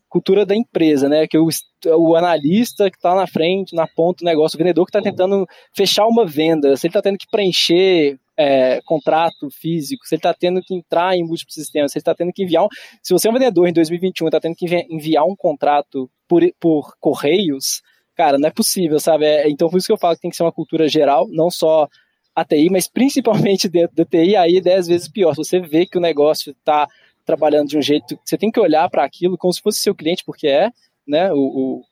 cultura 0.09 0.47
da 0.47 0.55
empresa, 0.55 1.09
né? 1.09 1.27
Que 1.27 1.39
o, 1.39 1.49
o 1.97 2.15
analista 2.15 2.89
que 2.89 2.97
está 2.97 3.17
na 3.17 3.27
frente, 3.27 3.75
na 3.75 3.87
ponta 3.87 4.25
do 4.25 4.29
negócio, 4.29 4.57
o 4.57 4.59
vendedor 4.59 4.85
que 4.87 4.91
está 4.91 5.03
tentando 5.03 5.45
fechar 5.75 6.07
uma 6.07 6.25
venda, 6.25 6.77
se 6.77 6.87
ele 6.87 6.91
está 6.91 7.03
tendo 7.03 7.19
que 7.19 7.31
preencher 7.31 8.17
é, 8.41 8.81
contrato 8.87 9.51
físico, 9.51 10.07
se 10.07 10.15
ele 10.15 10.21
está 10.21 10.33
tendo 10.33 10.63
que 10.63 10.75
entrar 10.75 11.15
em 11.15 11.23
múltiplos 11.23 11.55
sistemas, 11.55 11.93
se 11.93 11.99
ele 11.99 12.01
está 12.01 12.15
tendo 12.15 12.33
que 12.33 12.43
enviar 12.43 12.65
um, 12.65 12.69
se 13.03 13.13
você 13.13 13.29
é 13.29 13.31
um 13.31 13.35
vendedor 13.35 13.69
em 13.69 13.73
2021 13.73 14.29
está 14.29 14.41
tendo 14.41 14.55
que 14.55 14.65
enviar 14.89 15.27
um 15.27 15.37
contrato 15.37 16.11
por, 16.27 16.43
por 16.59 16.97
correios, 16.99 17.83
cara, 18.17 18.39
não 18.39 18.49
é 18.49 18.51
possível, 18.51 18.99
sabe? 18.99 19.27
É, 19.27 19.51
então 19.51 19.69
por 19.69 19.77
isso 19.77 19.87
que 19.87 19.93
eu 19.93 19.99
falo 19.99 20.15
que 20.15 20.23
tem 20.23 20.31
que 20.31 20.37
ser 20.39 20.43
uma 20.43 20.53
cultura 20.53 20.89
geral, 20.89 21.29
não 21.29 21.51
só 21.51 21.87
a 22.35 22.43
TI, 22.43 22.71
mas 22.71 22.89
principalmente 22.89 23.69
dentro 23.69 23.95
da 23.95 24.07
TI, 24.07 24.35
aí 24.37 24.57
é 24.57 24.61
dez 24.63 24.87
vezes 24.87 25.07
pior. 25.07 25.35
Se 25.35 25.45
você 25.45 25.61
vê 25.61 25.85
que 25.85 25.99
o 25.99 26.01
negócio 26.01 26.53
está 26.53 26.89
trabalhando 27.27 27.69
de 27.69 27.77
um 27.77 27.83
jeito, 27.83 28.19
você 28.25 28.39
tem 28.39 28.51
que 28.51 28.59
olhar 28.59 28.89
para 28.89 29.05
aquilo 29.05 29.37
como 29.37 29.53
se 29.53 29.61
fosse 29.61 29.81
seu 29.81 29.95
cliente, 29.95 30.25
porque 30.25 30.49
é, 30.49 30.71
né? 31.07 31.31
O, 31.31 31.83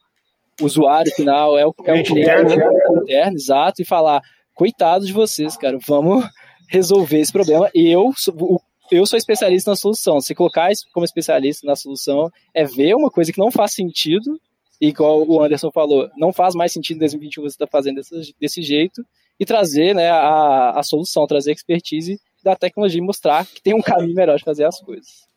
o 0.61 0.65
usuário 0.65 1.13
final 1.15 1.59
é 1.59 1.67
o, 1.67 1.75
é 1.85 1.93
o 1.93 2.03
cliente 2.03 2.13
interno, 2.13 2.53
interno, 3.05 3.37
exato, 3.37 3.83
e 3.83 3.85
falar 3.85 4.23
coitado 4.59 5.07
de 5.07 5.13
vocês, 5.13 5.57
cara, 5.57 5.79
vamos 5.87 6.29
resolver 6.69 7.21
esse 7.21 7.33
problema. 7.33 7.71
E 7.73 7.89
eu, 7.89 8.13
eu 8.91 9.07
sou 9.07 9.17
especialista 9.17 9.71
na 9.71 9.77
solução. 9.77 10.21
Se 10.21 10.35
colocar 10.35 10.69
como 10.93 11.05
especialista 11.05 11.65
na 11.65 11.77
solução 11.77 12.29
é 12.53 12.65
ver 12.65 12.97
uma 12.97 13.09
coisa 13.09 13.33
que 13.33 13.39
não 13.39 13.53
faz 13.53 13.73
sentido, 13.73 14.39
igual 14.81 15.25
o 15.25 15.41
Anderson 15.41 15.71
falou, 15.71 16.11
não 16.19 16.33
faz 16.33 16.57
mais 16.57 16.73
sentido 16.73 16.97
em 16.97 17.01
2021 17.01 17.43
você 17.45 17.55
estar 17.55 17.67
tá 17.67 17.71
fazendo 17.71 17.97
desse, 17.97 18.35
desse 18.41 18.61
jeito, 18.61 19.01
e 19.39 19.47
trazer 19.47 19.95
né, 19.95 20.11
a, 20.11 20.71
a 20.71 20.83
solução, 20.83 21.25
trazer 21.25 21.51
a 21.51 21.55
expertise 21.55 22.21
da 22.43 22.57
tecnologia 22.57 22.99
e 22.99 23.05
mostrar 23.05 23.47
que 23.47 23.63
tem 23.63 23.75
um 23.75 23.81
caminho 23.81 24.15
melhor 24.15 24.37
de 24.39 24.45
fazer 24.45 24.65
as 24.65 24.81
coisas. 24.81 25.29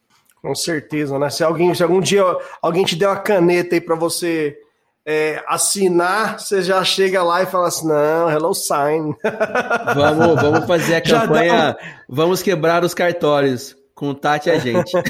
Com 0.41 0.55
certeza, 0.55 1.19
né? 1.19 1.29
Se, 1.29 1.43
alguém, 1.43 1.71
se 1.75 1.83
algum 1.83 2.01
dia 2.01 2.23
alguém 2.59 2.83
te 2.83 2.95
der 2.95 3.07
uma 3.07 3.19
caneta 3.19 3.75
aí 3.75 3.81
para 3.81 3.95
você 3.95 4.57
é, 5.05 5.43
assinar, 5.47 6.39
você 6.39 6.61
já 6.61 6.83
chega 6.83 7.23
lá 7.23 7.41
e 7.41 7.47
fala 7.47 7.67
assim: 7.67 7.87
não, 7.87 8.29
hello 8.29 8.53
sign. 8.53 9.15
Vamos, 9.95 10.41
vamos 10.41 10.65
fazer 10.65 10.95
a 10.95 11.01
campanha. 11.01 11.77
Vamos 12.07 12.41
quebrar 12.41 12.83
os 12.83 12.93
cartórios. 12.93 13.75
Contate 13.93 14.49
a 14.49 14.57
gente. 14.57 14.91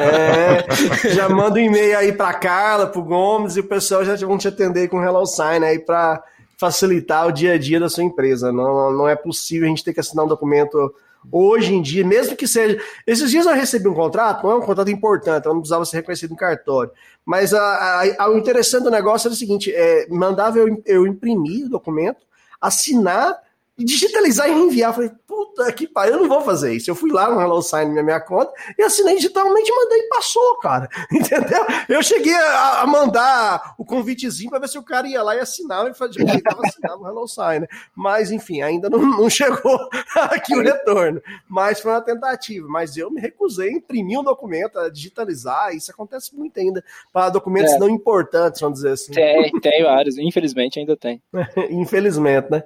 É, 0.00 1.10
já 1.10 1.28
manda 1.28 1.58
um 1.58 1.62
e-mail 1.62 1.98
aí 1.98 2.12
para 2.12 2.32
Carla, 2.34 2.86
para 2.86 3.00
o 3.00 3.04
Gomes, 3.04 3.56
e 3.56 3.60
o 3.60 3.64
pessoal 3.64 4.04
já 4.04 4.14
vão 4.16 4.38
te 4.38 4.46
atender 4.46 4.88
com 4.88 5.02
Hello 5.02 5.26
Sign 5.26 5.64
aí 5.64 5.78
para 5.78 6.22
facilitar 6.58 7.26
o 7.26 7.32
dia 7.32 7.54
a 7.54 7.58
dia 7.58 7.80
da 7.80 7.88
sua 7.88 8.04
empresa. 8.04 8.52
Não, 8.52 8.92
não 8.92 9.08
é 9.08 9.16
possível 9.16 9.66
a 9.66 9.68
gente 9.68 9.84
ter 9.84 9.92
que 9.92 10.00
assinar 10.00 10.24
um 10.24 10.28
documento 10.28 10.92
hoje 11.30 11.74
em 11.74 11.82
dia, 11.82 12.04
mesmo 12.04 12.36
que 12.36 12.46
seja. 12.46 12.80
Esses 13.06 13.30
dias 13.30 13.46
eu 13.46 13.54
recebi 13.54 13.88
um 13.88 13.94
contrato, 13.94 14.44
não 14.44 14.52
é 14.52 14.56
um 14.56 14.62
contrato 14.62 14.90
importante, 14.90 15.46
eu 15.46 15.52
não 15.52 15.60
precisava 15.60 15.84
ser 15.84 15.96
reconhecido 15.98 16.30
no 16.30 16.36
cartório. 16.36 16.90
Mas 17.24 17.52
a, 17.52 18.02
a, 18.18 18.30
o 18.30 18.38
interessante 18.38 18.84
do 18.84 18.90
negócio 18.90 19.28
era 19.28 19.34
o 19.34 19.36
seguinte: 19.36 19.72
é, 19.74 20.06
mandava 20.08 20.58
eu, 20.58 20.82
eu 20.86 21.06
imprimir 21.06 21.66
o 21.66 21.70
documento, 21.70 22.26
assinar 22.60 23.40
digitalizar 23.84 24.48
e 24.48 24.52
enviar. 24.52 24.92
Falei, 24.92 25.10
puta 25.38 25.72
que 25.72 25.86
pariu, 25.86 26.14
eu 26.14 26.20
não 26.22 26.28
vou 26.28 26.40
fazer 26.40 26.74
isso. 26.74 26.90
Eu 26.90 26.96
fui 26.96 27.12
lá 27.12 27.30
no 27.30 27.40
Hello 27.40 27.62
Sign 27.62 27.94
na 27.94 28.02
minha 28.02 28.20
conta 28.20 28.52
e 28.76 28.82
assinei 28.82 29.16
digitalmente, 29.16 29.70
mandei 29.70 30.00
e 30.00 30.08
passou, 30.08 30.58
cara. 30.58 30.88
Entendeu? 31.12 31.64
Eu 31.88 32.02
cheguei 32.02 32.34
a, 32.34 32.82
a 32.82 32.86
mandar 32.86 33.74
o 33.78 33.84
convitezinho 33.84 34.50
para 34.50 34.58
ver 34.58 34.68
se 34.68 34.78
o 34.78 34.82
cara 34.82 35.06
ia 35.06 35.22
lá 35.22 35.36
e 35.36 35.40
assinava 35.40 35.88
e 35.88 35.94
fazia, 35.94 36.24
assinava 36.24 37.02
o 37.02 37.06
Hello 37.06 37.28
Sign. 37.28 37.60
Né? 37.60 37.68
Mas, 37.94 38.32
enfim, 38.32 38.62
ainda 38.62 38.90
não, 38.90 38.98
não 39.18 39.30
chegou 39.30 39.78
aqui 40.16 40.56
o 40.56 40.62
retorno. 40.62 41.22
Mas 41.48 41.80
foi 41.80 41.92
uma 41.92 42.00
tentativa. 42.00 42.66
Mas 42.68 42.96
eu 42.96 43.10
me 43.10 43.20
recusei 43.20 43.68
a 43.68 43.72
imprimir 43.72 44.18
um 44.18 44.24
documento, 44.24 44.78
a 44.78 44.88
digitalizar. 44.88 45.74
Isso 45.74 45.90
acontece 45.90 46.34
muito 46.34 46.58
ainda 46.58 46.82
para 47.12 47.30
documentos 47.30 47.72
é. 47.72 47.78
não 47.78 47.88
importantes, 47.88 48.60
vamos 48.60 48.78
dizer 48.78 48.92
assim. 48.92 49.12
Tem, 49.12 49.52
tem 49.60 49.84
vários. 49.84 50.18
Infelizmente 50.18 50.80
ainda 50.80 50.96
tem. 50.96 51.22
Infelizmente, 51.70 52.50
né? 52.50 52.64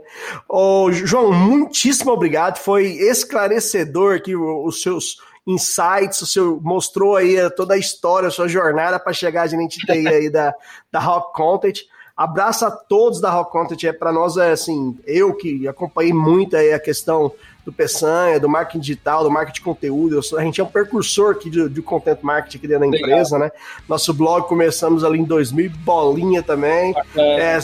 Ô, 0.48 0.90
João, 0.90 1.32
muitíssimo 1.32 2.12
obrigado. 2.12 2.61
Foi 2.62 2.86
esclarecedor 2.86 4.16
aqui 4.16 4.36
os 4.36 4.82
seus 4.82 5.16
insights, 5.46 6.20
o 6.22 6.26
seu 6.26 6.60
mostrou 6.60 7.16
aí 7.16 7.36
toda 7.50 7.74
a 7.74 7.78
história, 7.78 8.28
a 8.28 8.30
sua 8.30 8.48
jornada 8.48 8.98
para 8.98 9.12
chegar 9.12 9.42
a 9.42 9.46
gente 9.46 9.78
aí 9.90 10.30
da, 10.30 10.54
da 10.90 11.00
Rock 11.00 11.34
Content. 11.34 11.80
Abraço 12.16 12.66
a 12.66 12.70
todos 12.70 13.20
da 13.20 13.30
Rock 13.30 13.50
Content. 13.50 13.84
É 13.84 13.92
para 13.92 14.12
nós 14.12 14.36
é 14.36 14.52
assim, 14.52 14.98
eu 15.06 15.34
que 15.34 15.66
acompanhei 15.66 16.12
muito 16.12 16.56
a 16.56 16.78
questão 16.78 17.32
do 17.64 17.72
Peçanha, 17.72 18.40
do 18.40 18.48
marketing 18.48 18.80
digital, 18.80 19.22
do 19.22 19.30
marketing 19.30 19.60
de 19.60 19.64
conteúdo. 19.64 20.22
Sou, 20.22 20.38
a 20.38 20.42
gente 20.42 20.60
é 20.60 20.64
um 20.64 20.66
precursor 20.66 21.32
aqui 21.32 21.48
de, 21.48 21.68
de 21.68 21.80
content 21.80 22.18
marketing 22.22 22.58
aqui 22.58 22.68
dentro 22.68 22.90
da 22.90 22.96
empresa, 22.96 23.36
Legal. 23.36 23.40
né? 23.40 23.50
Nosso 23.88 24.12
blog 24.12 24.48
começamos 24.48 25.04
ali 25.04 25.20
em 25.20 25.24
2000, 25.24 25.70
bolinha 25.84 26.42
também. 26.42 26.94
É, 27.16 27.58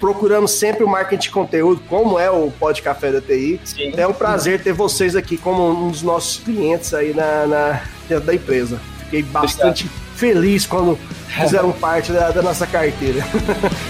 procuramos 0.00 0.52
sempre 0.52 0.82
o 0.82 0.88
marketing 0.88 1.22
de 1.22 1.30
conteúdo, 1.30 1.82
como 1.88 2.18
é 2.18 2.30
o 2.30 2.50
Pod 2.50 2.80
Café 2.80 3.12
da 3.12 3.20
TI. 3.20 3.60
Sim. 3.64 3.92
É 3.96 4.06
um 4.06 4.14
prazer 4.14 4.62
ter 4.62 4.72
vocês 4.72 5.14
aqui 5.14 5.36
como 5.36 5.68
um 5.70 5.90
dos 5.90 6.02
nossos 6.02 6.42
clientes 6.42 6.94
aí 6.94 7.12
na, 7.12 7.46
na 7.46 7.82
dentro 8.08 8.24
da 8.24 8.34
empresa. 8.34 8.80
Fiquei 8.98 9.22
bastante 9.22 9.84
Obrigado. 9.84 10.03
Feliz 10.24 10.64
quando 10.64 10.98
fizeram 11.28 11.70
parte 11.70 12.10
da, 12.10 12.30
da 12.30 12.40
nossa 12.40 12.66
carteira. 12.66 13.22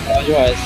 É 0.09 0.21
demais. 0.23 0.59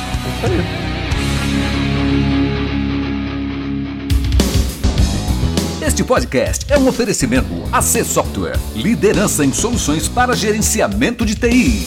Este 5.87 6.03
podcast 6.05 6.65
é 6.73 6.79
um 6.79 6.89
oferecimento 6.89 7.49
AC 7.71 8.03
Software, 8.05 8.59
liderança 8.75 9.45
em 9.45 9.53
soluções 9.53 10.09
para 10.09 10.35
gerenciamento 10.35 11.27
de 11.27 11.35
TI. 11.35 11.87